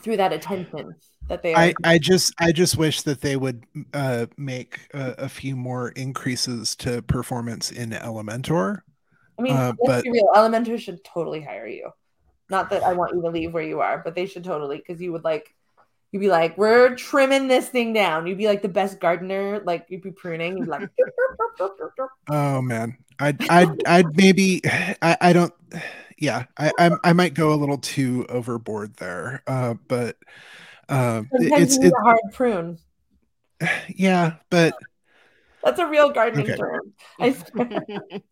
through 0.00 0.16
that 0.18 0.32
attention 0.32 0.94
that 1.28 1.42
they 1.42 1.54
are. 1.54 1.60
I, 1.60 1.74
I 1.82 1.98
just 1.98 2.32
I 2.38 2.52
just 2.52 2.76
wish 2.76 3.02
that 3.02 3.20
they 3.20 3.36
would 3.36 3.64
uh, 3.92 4.26
make 4.36 4.80
a, 4.94 5.14
a 5.18 5.28
few 5.28 5.56
more 5.56 5.88
increases 5.90 6.76
to 6.76 7.02
performance 7.02 7.72
in 7.72 7.90
Elementor. 7.90 8.82
I 9.38 9.42
mean, 9.42 9.52
uh, 9.56 9.72
let's 9.80 10.02
but- 10.02 10.04
be 10.04 10.10
real. 10.12 10.28
Elementor 10.36 10.78
should 10.78 11.02
totally 11.04 11.40
hire 11.42 11.66
you. 11.66 11.90
Not 12.50 12.70
that 12.70 12.84
I 12.84 12.92
want 12.92 13.14
you 13.14 13.22
to 13.22 13.30
leave 13.30 13.54
where 13.54 13.62
you 13.64 13.80
are, 13.80 14.02
but 14.04 14.14
they 14.14 14.26
should 14.26 14.44
totally 14.44 14.76
because 14.76 15.00
you 15.00 15.10
would 15.12 15.24
like 15.24 15.54
you'd 16.14 16.20
be 16.20 16.28
like, 16.28 16.56
we're 16.56 16.94
trimming 16.94 17.48
this 17.48 17.68
thing 17.68 17.92
down. 17.92 18.28
You'd 18.28 18.38
be 18.38 18.46
like 18.46 18.62
the 18.62 18.68
best 18.68 19.00
gardener, 19.00 19.60
like 19.64 19.86
you'd 19.88 20.00
be 20.00 20.12
pruning. 20.12 20.56
You'd 20.56 20.66
be 20.66 20.70
like, 20.70 20.88
Oh 22.30 22.62
man, 22.62 22.96
I'd 23.18 23.50
I'd 23.50 23.84
I'd 23.84 24.16
maybe 24.16 24.60
I, 25.02 25.16
I 25.20 25.32
don't 25.32 25.52
yeah 26.18 26.44
I, 26.56 26.70
I 26.78 26.90
I 27.02 27.12
might 27.14 27.34
go 27.34 27.52
a 27.52 27.56
little 27.56 27.78
too 27.78 28.26
overboard 28.28 28.94
there, 28.98 29.42
uh, 29.48 29.74
but 29.88 30.16
uh, 30.88 31.24
it's, 31.32 31.62
it's 31.62 31.74
you 31.74 31.80
need 31.80 31.86
it, 31.88 31.94
a 31.98 32.02
hard 32.04 32.20
prune. 32.32 32.78
yeah, 33.88 34.34
but 34.50 34.76
That's 35.64 35.78
a 35.78 35.86
real 35.86 36.10
gardening 36.10 36.46
Okay. 36.50 36.56
term. 36.56 36.92
I 37.18 37.32
swear. 37.32 37.86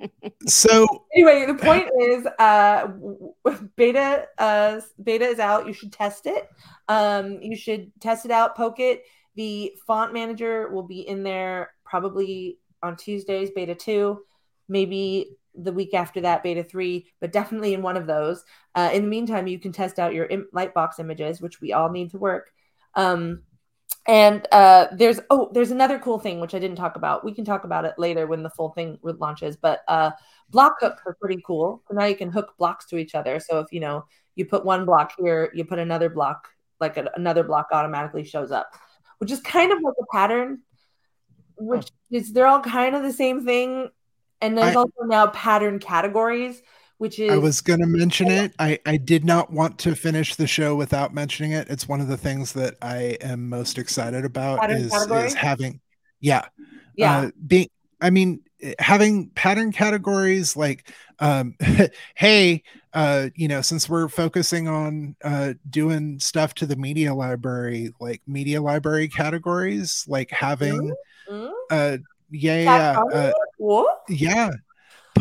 so 0.47 0.87
anyway, 1.15 1.47
the 1.47 1.55
point 1.55 1.89
is, 2.01 2.27
uh, 2.39 2.87
w- 2.89 3.33
w- 3.45 3.69
beta, 3.77 4.27
uh, 4.39 4.81
beta 5.03 5.25
is 5.25 5.39
out. 5.39 5.67
You 5.67 5.73
should 5.73 5.93
test 5.93 6.27
it. 6.27 6.49
Um, 6.89 7.41
you 7.41 7.57
should 7.57 7.91
test 8.01 8.27
it 8.27 8.31
out, 8.31 8.55
poke 8.55 8.81
it. 8.81 9.05
The 9.35 9.73
font 9.87 10.13
manager 10.13 10.69
will 10.69 10.83
be 10.83 11.01
in 11.09 11.23
there 11.23 11.71
probably 11.85 12.59
on 12.83 12.97
Tuesdays, 12.97 13.51
beta 13.55 13.75
two, 13.75 14.21
maybe 14.69 15.37
the 15.55 15.73
week 15.73 15.95
after 15.95 16.21
that, 16.23 16.43
beta 16.43 16.63
three, 16.65 17.07
but 17.21 17.33
definitely 17.33 17.73
in 17.73 17.81
one 17.83 17.97
of 17.97 18.07
those. 18.07 18.45
Uh, 18.75 18.91
in 18.93 19.03
the 19.03 19.09
meantime, 19.09 19.47
you 19.47 19.59
can 19.59 19.73
test 19.73 19.99
out 19.99 20.13
your 20.15 20.27
Im- 20.27 20.49
Lightbox 20.55 20.99
images, 20.99 21.41
which 21.41 21.61
we 21.61 21.73
all 21.73 21.91
need 21.91 22.11
to 22.11 22.19
work. 22.19 22.51
Um, 22.95 23.43
and 24.07 24.47
uh, 24.51 24.89
there's 24.93 25.21
oh, 25.31 25.51
there's 25.53 25.71
another 25.71 25.99
cool 25.99 26.19
thing 26.19 26.41
which 26.41 26.55
I 26.55 26.59
didn't 26.59 26.77
talk 26.77 26.97
about. 26.97 27.25
We 27.25 27.33
can 27.33 27.45
talk 27.45 27.65
about 27.65 27.85
it 27.85 27.95
later 27.99 28.27
when 28.27 28.43
the 28.43 28.51
full 28.51 28.71
thing 28.71 28.99
launches. 29.03 29.57
But 29.57 29.83
uh, 29.87 30.11
block 30.51 30.77
hooks 30.81 31.03
are 31.07 31.17
pretty 31.21 31.41
cool. 31.47 31.83
So 31.87 31.95
now 31.95 32.07
you 32.07 32.17
can 32.17 32.31
hook 32.31 32.55
blocks 32.59 32.87
to 32.87 32.97
each 32.97 33.15
other. 33.15 33.39
So 33.39 33.61
if 33.61 33.73
you 33.73 33.81
know 33.81 34.05
you 34.35 34.45
put 34.45 34.65
one 34.65 34.85
block 34.85 35.13
here, 35.19 35.53
you 35.55 35.65
put 35.65 35.79
another 35.79 36.09
block, 36.09 36.49
like 36.81 36.97
a, 36.97 37.11
another 37.15 37.45
block 37.45 37.69
automatically 37.71 38.25
shows 38.25 38.51
up, 38.51 38.75
which 39.19 39.31
is 39.31 39.41
kind 39.41 39.71
of 39.71 39.79
like 39.83 39.95
a 40.01 40.07
pattern. 40.13 40.63
Which 41.57 41.89
is 42.11 42.33
they're 42.33 42.47
all 42.47 42.61
kind 42.61 42.97
of 42.97 43.03
the 43.03 43.13
same 43.13 43.45
thing. 43.45 43.89
And 44.41 44.59
there's 44.59 44.75
I- 44.75 44.81
also 44.81 45.05
now 45.05 45.29
pattern 45.29 45.79
categories, 45.79 46.61
which 47.03 47.19
is 47.19 47.33
I 47.33 47.37
was 47.37 47.61
going 47.61 47.81
to 47.81 47.87
mention 47.87 48.29
it. 48.29 48.55
I, 48.61 48.79
I 48.87 48.97
did 48.97 49.25
not 49.25 49.53
want 49.53 49.77
to 49.81 49.97
finish 49.97 50.37
the 50.37 50.47
show 50.47 50.77
without 50.77 51.13
mentioning 51.13 51.51
it. 51.51 51.69
It's 51.69 51.89
one 51.89 52.01
of 52.01 52.07
the 52.07 52.17
things 52.17 52.53
that 52.53 52.77
I 52.81 53.19
am 53.21 53.49
most 53.49 53.77
excited 53.77 54.25
about 54.25 54.71
is, 54.71 54.95
is 54.95 55.35
having, 55.35 55.81
yeah, 56.21 56.47
yeah. 56.95 57.19
uh, 57.19 57.31
being, 57.45 57.67
I 58.01 58.11
mean, 58.11 58.43
eh, 58.63 58.75
having 58.79 59.31
pattern 59.31 59.73
categories 59.73 60.57
like, 60.57 60.93
um, 61.19 61.57
hey, 62.15 62.63
uh, 62.95 63.31
you 63.35 63.49
know, 63.49 63.63
since 63.63 63.89
we're 63.89 64.07
focusing 64.07 64.69
on 64.69 65.17
uh, 65.25 65.55
doing 65.69 66.21
stuff 66.21 66.55
to 66.55 66.67
the 66.67 66.77
media 66.77 67.13
library, 67.13 67.93
like 67.99 68.23
media 68.29 68.63
library 68.63 69.09
categories, 69.09 70.05
like 70.07 70.31
having, 70.31 70.95
Mm? 71.29 71.53
uh, 71.69 71.97
yeah, 72.31 72.61
yeah, 72.61 73.03
uh, 73.13 73.33
yeah, 74.09 74.51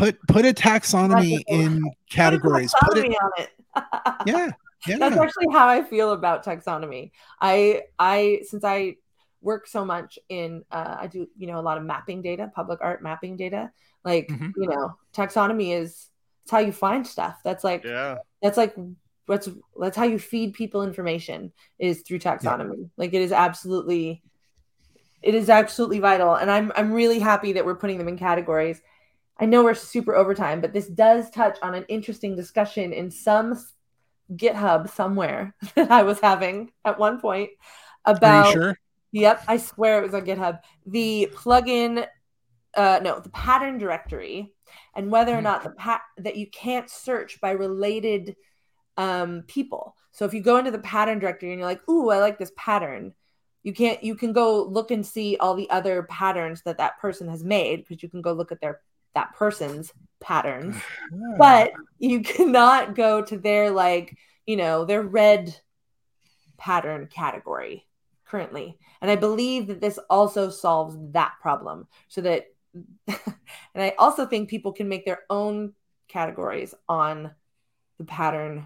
put 0.02 0.18
put 0.26 0.44
a 0.44 0.52
taxonomy 0.52 1.42
in 1.48 1.82
categories. 2.10 2.74
Put 2.82 2.98
it, 2.98 3.04
Taxonomy 3.04 3.16
on 3.22 3.30
it. 3.38 3.50
yeah, 4.26 4.50
yeah. 4.86 4.98
That's 4.98 5.16
actually 5.16 5.52
how 5.52 5.68
I 5.68 5.82
feel 5.82 6.12
about 6.12 6.44
taxonomy. 6.44 7.12
I 7.40 7.82
I 7.98 8.40
since 8.44 8.64
I 8.64 8.96
work 9.40 9.66
so 9.66 9.84
much 9.84 10.18
in 10.28 10.64
uh, 10.70 10.96
I 11.00 11.06
do 11.06 11.26
you 11.36 11.46
know 11.46 11.58
a 11.58 11.62
lot 11.62 11.78
of 11.78 11.84
mapping 11.84 12.22
data, 12.22 12.50
public 12.54 12.80
art 12.82 13.02
mapping 13.02 13.36
data. 13.36 13.70
Like 14.04 14.28
Mhm. 14.28 14.52
you 14.56 14.68
know, 14.68 14.96
taxonomy 15.14 15.78
is 15.78 16.08
it's 16.42 16.50
how 16.50 16.58
you 16.58 16.72
find 16.72 17.06
stuff. 17.06 17.40
That's 17.44 17.62
like 17.62 17.84
Yeah. 17.84 18.18
that's 18.42 18.56
like 18.56 18.74
that's 19.28 19.48
that's 19.80 19.96
how 19.96 20.04
you 20.04 20.18
feed 20.18 20.54
people 20.54 20.82
information 20.82 21.52
is 21.78 22.02
through 22.02 22.18
taxonomy. 22.18 22.90
Like 22.96 23.14
it 23.14 23.22
is 23.22 23.30
absolutely 23.30 24.22
it 25.22 25.36
is 25.36 25.48
absolutely 25.48 26.00
vital. 26.00 26.34
And 26.34 26.50
I'm 26.50 26.72
I'm 26.74 26.92
really 26.92 27.20
happy 27.20 27.52
that 27.52 27.64
we're 27.64 27.76
putting 27.76 27.98
them 27.98 28.08
in 28.08 28.18
categories. 28.18 28.82
I 29.38 29.46
know 29.46 29.64
we're 29.64 29.74
super 29.74 30.14
overtime, 30.14 30.60
but 30.60 30.72
this 30.72 30.88
does 30.88 31.30
touch 31.30 31.58
on 31.62 31.74
an 31.74 31.84
interesting 31.88 32.36
discussion 32.36 32.92
in 32.92 33.10
some 33.10 33.58
GitHub 34.34 34.90
somewhere 34.90 35.54
that 35.76 35.90
I 35.90 36.02
was 36.04 36.20
having 36.20 36.72
at 36.84 36.98
one 36.98 37.20
point 37.20 37.50
Are 38.22 38.30
about 38.30 38.34
you 38.34 38.42
sure? 38.44 38.78
Yep, 39.12 39.44
I 39.48 39.58
swear 39.58 40.00
it 40.00 40.04
was 40.04 40.14
on 40.14 40.26
GitHub. 40.26 40.60
The 40.86 41.28
plugin, 41.34 42.06
uh, 42.76 43.00
no, 43.02 43.20
the 43.20 43.30
pattern 43.30 43.78
directory, 43.78 44.52
and 44.94 45.10
whether 45.10 45.36
or 45.36 45.40
Hmm. 45.40 45.42
not 45.42 45.64
the 45.64 45.70
pat 45.70 46.02
that 46.18 46.36
you 46.36 46.48
can't 46.50 46.90
search 46.90 47.40
by 47.40 47.52
related 47.52 48.36
um, 48.96 49.44
people. 49.46 49.96
So 50.12 50.24
if 50.24 50.34
you 50.34 50.42
go 50.42 50.58
into 50.58 50.70
the 50.70 50.78
pattern 50.80 51.18
directory 51.18 51.50
and 51.50 51.58
you're 51.58 51.68
like, 51.68 51.86
"Ooh, 51.88 52.10
I 52.10 52.18
like 52.18 52.38
this 52.38 52.52
pattern," 52.56 53.14
you 53.62 53.72
can't. 53.74 54.02
You 54.04 54.14
can 54.16 54.32
go 54.32 54.64
look 54.64 54.90
and 54.90 55.06
see 55.06 55.36
all 55.38 55.54
the 55.54 55.70
other 55.70 56.04
patterns 56.04 56.62
that 56.64 56.78
that 56.78 56.98
person 57.00 57.28
has 57.28 57.44
made 57.44 57.80
because 57.86 58.02
you 58.02 58.08
can 58.10 58.22
go 58.22 58.32
look 58.32 58.52
at 58.52 58.60
their 58.60 58.80
that 59.14 59.34
person's 59.34 59.92
patterns 60.20 60.76
Yeah. 61.12 61.18
but 61.38 61.72
you 61.98 62.20
cannot 62.22 62.94
go 62.94 63.22
to 63.22 63.38
their 63.38 63.70
like 63.70 64.16
you 64.46 64.56
know 64.56 64.84
their 64.84 65.02
red 65.02 65.54
pattern 66.58 67.08
category 67.12 67.86
currently 68.24 68.78
and 69.00 69.10
i 69.10 69.16
believe 69.16 69.66
that 69.66 69.80
this 69.80 69.98
also 70.08 70.48
solves 70.48 70.96
that 71.12 71.32
problem 71.40 71.86
so 72.08 72.20
that 72.20 72.46
and 73.08 73.18
i 73.76 73.94
also 73.98 74.26
think 74.26 74.48
people 74.48 74.72
can 74.72 74.88
make 74.88 75.04
their 75.04 75.20
own 75.28 75.72
categories 76.08 76.74
on 76.88 77.30
the 77.98 78.04
pattern 78.04 78.64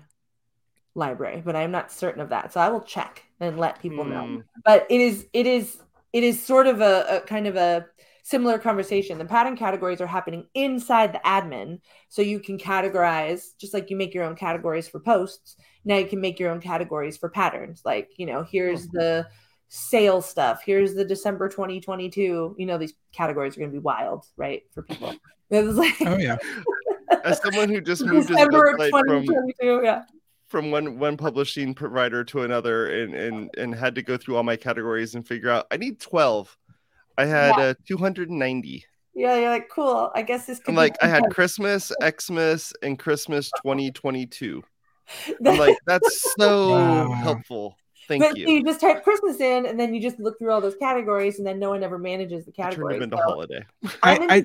library 0.94 1.42
but 1.44 1.56
i'm 1.56 1.70
not 1.70 1.90
certain 1.92 2.20
of 2.20 2.30
that 2.30 2.52
so 2.52 2.60
i 2.60 2.68
will 2.68 2.80
check 2.82 3.22
and 3.40 3.58
let 3.58 3.80
people 3.80 4.04
know 4.04 4.24
Hmm. 4.26 4.38
but 4.64 4.86
it 4.90 5.00
is 5.00 5.26
it 5.32 5.46
is 5.46 5.78
it 6.12 6.22
is 6.24 6.42
sort 6.42 6.66
of 6.66 6.80
a, 6.80 7.06
a 7.16 7.20
kind 7.20 7.46
of 7.46 7.56
a 7.56 7.86
similar 8.26 8.58
conversation. 8.58 9.18
The 9.18 9.24
pattern 9.24 9.56
categories 9.56 10.00
are 10.00 10.06
happening 10.08 10.46
inside 10.54 11.12
the 11.12 11.20
admin. 11.24 11.78
So 12.08 12.22
you 12.22 12.40
can 12.40 12.58
categorize, 12.58 13.50
just 13.56 13.72
like 13.72 13.88
you 13.88 13.96
make 13.96 14.14
your 14.14 14.24
own 14.24 14.34
categories 14.34 14.88
for 14.88 14.98
posts. 14.98 15.56
Now 15.84 15.96
you 15.98 16.06
can 16.06 16.20
make 16.20 16.40
your 16.40 16.50
own 16.50 16.60
categories 16.60 17.16
for 17.16 17.28
patterns. 17.28 17.82
Like, 17.84 18.10
you 18.16 18.26
know, 18.26 18.42
here's 18.42 18.88
Mm-hmm. 18.88 18.98
the 18.98 19.26
sale 19.68 20.20
stuff. 20.22 20.62
Here's 20.64 20.94
the 20.94 21.04
December 21.04 21.48
2022. 21.48 22.56
You 22.58 22.66
know, 22.66 22.78
these 22.78 22.94
categories 23.12 23.56
are 23.56 23.60
going 23.60 23.70
to 23.70 23.74
be 23.76 23.78
wild, 23.82 24.24
right? 24.36 24.62
For 24.72 24.82
people. 24.82 25.14
It 25.48 25.64
was 25.64 25.76
like 25.76 25.94
Oh 26.00 26.16
yeah. 26.18 26.38
As 27.24 27.40
someone 27.40 27.68
who 27.68 27.80
just 27.80 28.04
moved 28.04 28.28
his 28.28 28.36
December 28.36 28.74
website 28.76 28.90
from 28.90 29.22
2022. 29.24 29.80
Yeah. 29.84 30.02
from 30.48 30.72
one 30.72 30.98
one 30.98 31.16
publishing 31.16 31.72
provider 31.74 32.24
to 32.24 32.42
another 32.42 32.88
and 32.90 33.14
and 33.14 33.50
and 33.56 33.72
had 33.72 33.94
to 33.94 34.02
go 34.02 34.16
through 34.16 34.34
all 34.36 34.42
my 34.42 34.56
categories 34.56 35.14
and 35.14 35.24
figure 35.24 35.48
out 35.48 35.66
I 35.70 35.76
need 35.76 36.00
12. 36.00 36.56
I 37.18 37.24
had 37.26 37.56
Yeah. 37.56 37.64
uh, 37.64 37.74
290. 37.86 38.84
Yeah. 39.14 39.36
You're 39.38 39.50
like, 39.50 39.68
cool. 39.70 40.10
I 40.14 40.22
guess 40.22 40.46
this 40.46 40.58
could 40.58 40.68
I'm 40.70 40.74
be 40.74 40.78
like 40.78 40.96
I 41.02 41.08
had. 41.08 41.24
Christmas, 41.30 41.90
Xmas, 42.20 42.72
and 42.82 42.98
Christmas 42.98 43.50
2022. 43.62 44.62
I'm 45.46 45.56
like 45.56 45.78
that's 45.86 46.34
so 46.38 46.70
Wow. 46.70 47.12
helpful. 47.12 47.76
Thank 48.08 48.22
but 48.22 48.36
you. 48.36 48.46
so 48.46 48.52
you 48.52 48.64
just 48.64 48.80
type 48.80 49.02
Christmas 49.02 49.40
in, 49.40 49.66
and 49.66 49.80
then 49.80 49.92
you 49.92 50.00
just 50.00 50.20
look 50.20 50.38
through 50.38 50.52
all 50.52 50.60
those 50.60 50.76
categories, 50.76 51.38
and 51.38 51.46
then 51.46 51.58
no 51.58 51.70
one 51.70 51.82
ever 51.82 51.98
manages 51.98 52.44
the 52.44 52.52
I 52.52 52.70
turned 52.70 52.70
categories. 52.74 52.94
them 52.96 53.02
into 53.04 53.16
So 53.16 53.22
holiday. 53.22 53.66
I'm 54.04 54.30
I, 54.30 54.44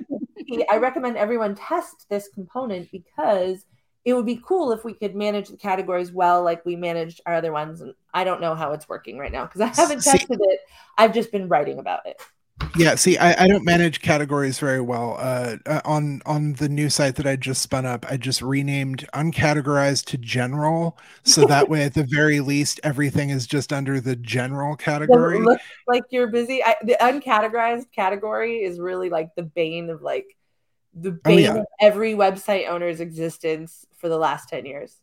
I 0.49 0.65
I 0.72 0.78
recommend 0.78 1.15
everyone 1.17 1.53
test 1.53 2.07
this 2.09 2.28
component 2.34 2.91
because 2.91 3.63
it 4.03 4.13
would 4.13 4.26
be 4.26 4.41
cool 4.43 4.72
if 4.72 4.84
we 4.84 4.93
could 4.95 5.15
manage 5.15 5.49
the 5.49 5.57
categories 5.57 6.11
well, 6.11 6.43
like 6.43 6.65
we 6.65 6.76
managed 6.76 7.22
our 7.28 7.36
other 7.36 7.51
ones. 7.51 7.82
And 7.82 7.93
I 8.15 8.24
don't 8.24 8.41
know 8.41 8.55
how 8.55 8.72
it's 8.72 8.89
working 8.89 9.19
right 9.19 9.32
now 9.32 9.45
because 9.45 9.61
I 9.61 9.67
haven't 9.67 10.01
See- 10.01 10.11
tested 10.17 10.39
it. 10.41 10.59
I've 10.97 11.13
just 11.13 11.32
been 11.32 11.47
writing 11.47 11.78
about 11.78 12.07
it. 12.07 12.19
Yeah 12.76 12.95
see 12.95 13.18
I, 13.18 13.43
I 13.43 13.47
don't 13.47 13.66
manage 13.66 14.01
categories 14.01 14.59
very 14.59 14.82
well 14.82 15.18
uh, 15.20 15.57
uh 15.66 15.82
on 15.86 16.22
on 16.26 16.53
the 16.53 16.70
new 16.70 16.89
site 16.89 17.16
that 17.16 17.28
i 17.28 17.36
just 17.36 17.62
spun 17.62 17.86
up 17.86 18.05
i 18.09 18.18
just 18.18 18.41
renamed 18.41 19.07
uncategorized 19.14 20.05
to 20.05 20.18
general 20.18 20.97
so 21.24 21.45
that 21.45 21.70
way 21.70 21.84
at 21.84 21.93
the 21.93 22.03
very 22.03 22.39
least 22.39 22.80
everything 22.84 23.30
is 23.30 23.47
just 23.47 23.74
under 23.74 23.99
the 23.99 24.16
general 24.16 24.76
category 24.76 25.38
it 25.38 25.41
look 25.41 25.59
like 25.91 26.05
you're 26.09 26.28
busy? 26.28 26.64
I, 26.64 26.76
the 26.84 26.97
uncategorized 27.01 27.91
category 27.91 28.64
is 28.64 28.80
really 28.80 29.09
like 29.09 29.36
the 29.36 29.43
bane 29.43 29.89
of 29.89 30.01
like 30.01 30.26
the 30.93 31.12
Oh, 31.12 31.20
bane 31.24 31.39
yeah. 31.39 31.55
of 31.57 31.66
every 31.80 32.14
website 32.14 32.68
owner's 32.68 32.99
existence 32.99 33.86
for 33.97 34.09
the 34.09 34.18
last 34.18 34.49
10 34.49 34.66
years. 34.66 34.99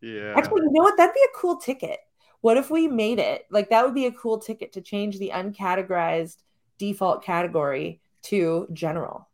Yeah. 0.00 0.34
Actually, 0.36 0.62
you 0.62 0.72
know 0.72 0.82
what? 0.82 0.96
That'd 0.96 1.14
be 1.14 1.20
a 1.20 1.38
cool 1.38 1.56
ticket. 1.56 1.98
What 2.40 2.56
if 2.56 2.70
we 2.70 2.86
made 2.86 3.18
it 3.18 3.46
like 3.50 3.70
that 3.70 3.84
would 3.84 3.94
be 3.94 4.06
a 4.06 4.12
cool 4.12 4.38
ticket 4.38 4.72
to 4.74 4.80
change 4.80 5.18
the 5.18 5.32
uncategorized 5.34 6.36
default 6.78 7.24
category 7.24 8.00
to 8.22 8.68
general. 8.72 9.28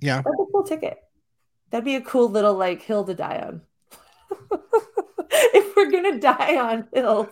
yeah 0.00 0.16
That's 0.16 0.34
a 0.40 0.44
cool 0.52 0.64
ticket. 0.64 0.98
That'd 1.70 1.84
be 1.84 1.96
a 1.96 2.00
cool 2.02 2.28
little 2.28 2.54
like 2.54 2.82
hill 2.82 3.04
to 3.04 3.14
die 3.14 3.42
on. 3.46 3.62
if 5.30 5.76
we're 5.76 5.90
gonna 5.90 6.18
die 6.18 6.56
on 6.56 6.88
hills, 6.92 7.28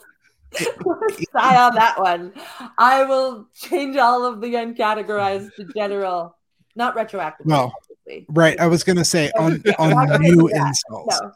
let's 0.84 1.26
die 1.34 1.62
on 1.62 1.74
that 1.74 2.00
one. 2.00 2.32
I 2.78 3.04
will 3.04 3.48
change 3.54 3.96
all 3.96 4.24
of 4.24 4.40
the 4.40 4.54
uncategorized 4.54 5.54
to 5.56 5.64
general, 5.74 6.36
not 6.74 6.94
retroactive. 6.96 7.46
No, 7.46 7.70
obviously. 8.06 8.26
right 8.30 8.58
i 8.58 8.66
was 8.66 8.82
gonna 8.82 9.04
say 9.04 9.30
on 9.38 9.62
on 9.78 10.20
new 10.20 10.48
that. 10.48 10.66
installs 10.66 11.20
No, 11.20 11.32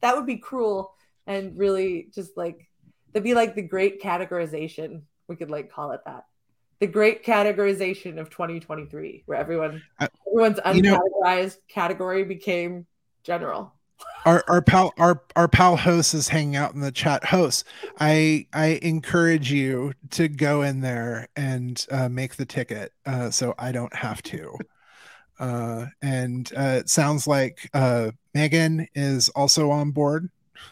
that 0.00 0.16
would 0.16 0.26
be 0.26 0.36
cruel 0.36 0.94
and 1.26 1.56
really 1.56 2.08
just 2.14 2.36
like 2.36 2.68
that'd 3.12 3.24
be 3.24 3.34
like 3.34 3.54
the 3.54 3.62
great 3.62 4.02
categorization. 4.02 5.02
We 5.28 5.36
could 5.36 5.50
like 5.50 5.70
call 5.70 5.92
it 5.92 6.00
that. 6.06 6.24
The 6.82 6.88
great 6.88 7.24
categorization 7.24 8.18
of 8.18 8.28
2023, 8.28 9.22
where 9.26 9.38
everyone 9.38 9.84
everyone's 10.00 10.58
you 10.74 10.82
know- 10.82 10.98
uncategorized 10.98 11.58
category 11.68 12.24
became 12.24 12.86
general. 13.22 13.72
our 14.26 14.42
our 14.48 14.60
pal 14.60 14.92
our 14.98 15.22
our 15.36 15.46
pal 15.46 15.76
host 15.76 16.12
is 16.12 16.26
hanging 16.26 16.56
out 16.56 16.74
in 16.74 16.80
the 16.80 16.90
chat. 16.90 17.24
Host 17.24 17.64
i 18.00 18.48
i 18.52 18.80
encourage 18.82 19.52
you 19.52 19.92
to 20.10 20.26
go 20.26 20.62
in 20.62 20.80
there 20.80 21.28
and 21.36 21.86
uh, 21.92 22.08
make 22.08 22.34
the 22.34 22.44
ticket 22.44 22.92
uh, 23.06 23.30
so 23.30 23.54
i 23.60 23.70
don't 23.70 23.94
have 23.94 24.20
to. 24.24 24.58
Uh, 25.38 25.86
and 26.02 26.52
uh, 26.56 26.78
it 26.80 26.88
sounds 26.88 27.28
like 27.28 27.70
uh, 27.74 28.10
megan 28.34 28.88
is 28.96 29.28
also 29.28 29.70
on 29.70 29.92
board 29.92 30.28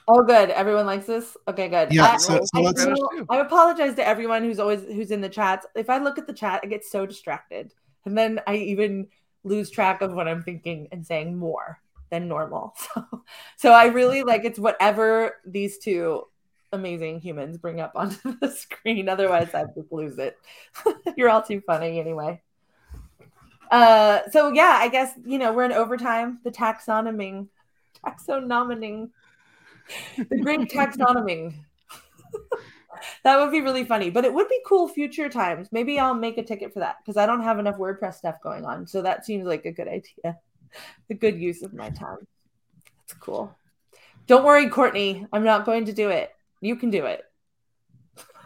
Oh, 0.08 0.22
good. 0.22 0.50
Everyone 0.50 0.86
likes 0.86 1.06
this. 1.06 1.36
Okay, 1.46 1.68
good. 1.68 1.92
Yeah, 1.92 2.12
I, 2.12 2.16
so- 2.16 2.40
so 2.42 2.48
I, 2.54 2.60
let's- 2.60 2.84
will- 2.84 3.26
I 3.28 3.38
apologize 3.38 3.94
to 3.96 4.06
everyone 4.06 4.42
who's 4.44 4.58
always 4.58 4.82
who's 4.84 5.10
in 5.10 5.20
the 5.20 5.28
chats. 5.28 5.66
If 5.74 5.88
I 5.90 5.98
look 5.98 6.18
at 6.18 6.26
the 6.26 6.32
chat, 6.32 6.60
I 6.62 6.66
get 6.66 6.84
so 6.84 7.06
distracted, 7.06 7.72
and 8.04 8.16
then 8.16 8.40
I 8.46 8.56
even 8.56 9.08
lose 9.44 9.70
track 9.70 10.02
of 10.02 10.12
what 10.12 10.28
I'm 10.28 10.42
thinking 10.42 10.88
and 10.92 11.06
saying 11.06 11.36
more 11.36 11.80
than 12.10 12.28
normal. 12.28 12.74
So, 12.94 13.22
so 13.56 13.72
I 13.72 13.86
really 13.86 14.22
like 14.24 14.44
it's 14.44 14.58
whatever 14.58 15.36
these 15.46 15.78
two 15.78 16.24
amazing 16.72 17.20
humans 17.20 17.56
bring 17.58 17.80
up 17.80 17.92
onto 17.94 18.36
the 18.40 18.50
screen. 18.50 19.08
Otherwise, 19.08 19.54
I 19.54 19.64
just 19.76 19.92
lose 19.92 20.18
it. 20.18 20.36
You're 21.16 21.28
all 21.30 21.42
too 21.42 21.60
funny 21.60 22.00
anyway. 22.00 22.40
Uh, 23.70 24.20
so 24.32 24.52
yeah, 24.52 24.76
I 24.80 24.88
guess 24.88 25.12
you 25.24 25.38
know 25.38 25.52
we're 25.52 25.64
in 25.64 25.72
overtime. 25.72 26.40
The 26.42 26.50
taxonoming, 26.50 27.46
taxonoming, 28.04 29.10
the 30.16 30.38
great 30.38 30.60
taxonoming. 30.70 31.54
that 33.24 33.38
would 33.38 33.50
be 33.50 33.60
really 33.60 33.84
funny, 33.84 34.10
but 34.10 34.24
it 34.24 34.32
would 34.32 34.48
be 34.48 34.60
cool 34.66 34.88
future 34.88 35.28
times. 35.28 35.68
Maybe 35.72 35.98
I'll 35.98 36.14
make 36.14 36.38
a 36.38 36.42
ticket 36.42 36.72
for 36.72 36.80
that 36.80 36.96
because 37.02 37.16
I 37.16 37.26
don't 37.26 37.42
have 37.42 37.58
enough 37.58 37.76
WordPress 37.76 38.14
stuff 38.14 38.36
going 38.42 38.64
on. 38.64 38.86
So 38.86 39.02
that 39.02 39.24
seems 39.24 39.46
like 39.46 39.64
a 39.64 39.72
good 39.72 39.88
idea, 39.88 40.38
a 41.10 41.14
good 41.14 41.38
use 41.38 41.62
of 41.62 41.72
my 41.72 41.90
time. 41.90 42.18
That's 43.00 43.14
cool. 43.20 43.56
Don't 44.26 44.44
worry, 44.44 44.68
Courtney. 44.68 45.26
I'm 45.32 45.44
not 45.44 45.64
going 45.66 45.86
to 45.86 45.92
do 45.92 46.10
it. 46.10 46.30
You 46.60 46.76
can 46.76 46.90
do 46.90 47.06
it. 47.06 47.24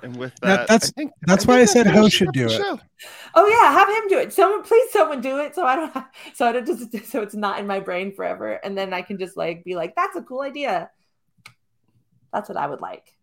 And 0.02 0.16
with 0.16 0.34
That- 0.40 0.60
that, 0.60 0.68
that's- 0.68 0.90
I 0.90 0.92
think, 1.00 1.12
that's 1.22 1.44
I 1.46 1.48
why 1.48 1.56
think 1.58 1.68
I 1.68 1.72
said 1.72 1.86
that 1.86 1.94
host 1.94 2.14
should 2.14 2.32
do 2.32 2.46
it. 2.46 2.50
show. 2.50 2.78
Oh 3.34 3.46
yeah, 3.48 3.72
have 3.72 3.88
him 3.88 4.08
do 4.08 4.18
it. 4.18 4.32
Someone, 4.32 4.62
please, 4.62 4.90
someone 4.92 5.20
do 5.20 5.38
it. 5.38 5.54
So 5.54 5.64
I 5.66 5.76
don't, 5.76 5.92
have, 5.92 6.08
so 6.34 6.46
I 6.46 6.52
don't 6.52 6.66
just, 6.66 7.06
so 7.10 7.22
it's 7.22 7.34
not 7.34 7.58
in 7.58 7.66
my 7.66 7.80
brain 7.80 8.14
forever, 8.14 8.52
and 8.62 8.76
then 8.76 8.92
I 8.94 9.02
can 9.02 9.18
just 9.18 9.36
like 9.36 9.64
be 9.64 9.74
like, 9.74 9.94
that's 9.96 10.16
a 10.16 10.22
cool 10.22 10.42
idea. 10.42 10.90
That's 12.34 12.48
what 12.48 12.58
I 12.58 12.66
would 12.66 12.80
like. 12.80 13.14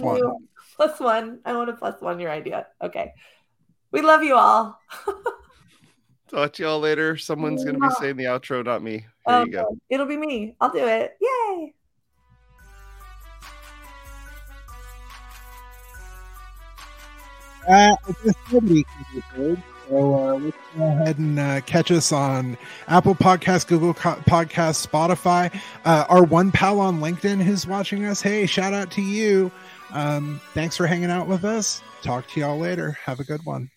one 0.00 0.18
Plus 0.76 0.98
one. 0.98 1.40
I 1.44 1.54
want 1.54 1.68
to 1.68 1.76
plus 1.76 2.00
one 2.00 2.18
your 2.18 2.30
idea. 2.30 2.66
Okay. 2.82 3.12
We 3.92 4.00
love 4.00 4.22
you 4.22 4.34
all. 4.34 4.80
Talk 6.28 6.54
to 6.54 6.62
y'all 6.62 6.80
later. 6.80 7.16
Someone's 7.16 7.64
gonna 7.64 7.78
be 7.78 7.88
saying 8.00 8.16
the 8.16 8.24
outro, 8.24 8.64
not 8.64 8.82
me. 8.82 9.06
Here 9.26 9.44
you 9.44 9.52
go. 9.52 9.78
It'll 9.90 10.06
be 10.06 10.16
me. 10.16 10.56
I'll 10.60 10.72
do 10.72 10.86
it. 10.86 11.16
Yay. 11.20 11.74
Uh, 17.68 17.96
So 19.88 20.14
uh, 20.14 20.34
let's 20.34 20.56
go 20.76 20.84
ahead 20.84 21.18
and 21.18 21.38
uh, 21.38 21.60
catch 21.60 21.90
us 21.92 22.10
on 22.10 22.58
Apple 22.88 23.14
Podcasts, 23.14 23.66
Google 23.66 23.94
Co- 23.94 24.16
Podcasts, 24.26 24.84
Spotify. 24.86 25.54
Uh, 25.84 26.04
our 26.08 26.24
one 26.24 26.50
pal 26.50 26.80
on 26.80 27.00
LinkedIn 27.00 27.42
who's 27.42 27.66
watching 27.66 28.04
us. 28.04 28.20
Hey, 28.20 28.46
shout 28.46 28.74
out 28.74 28.90
to 28.92 29.02
you. 29.02 29.50
Um, 29.92 30.40
thanks 30.54 30.76
for 30.76 30.86
hanging 30.86 31.10
out 31.10 31.28
with 31.28 31.44
us. 31.44 31.82
Talk 32.02 32.26
to 32.28 32.40
y'all 32.40 32.58
later. 32.58 32.98
Have 33.04 33.20
a 33.20 33.24
good 33.24 33.44
one. 33.44 33.70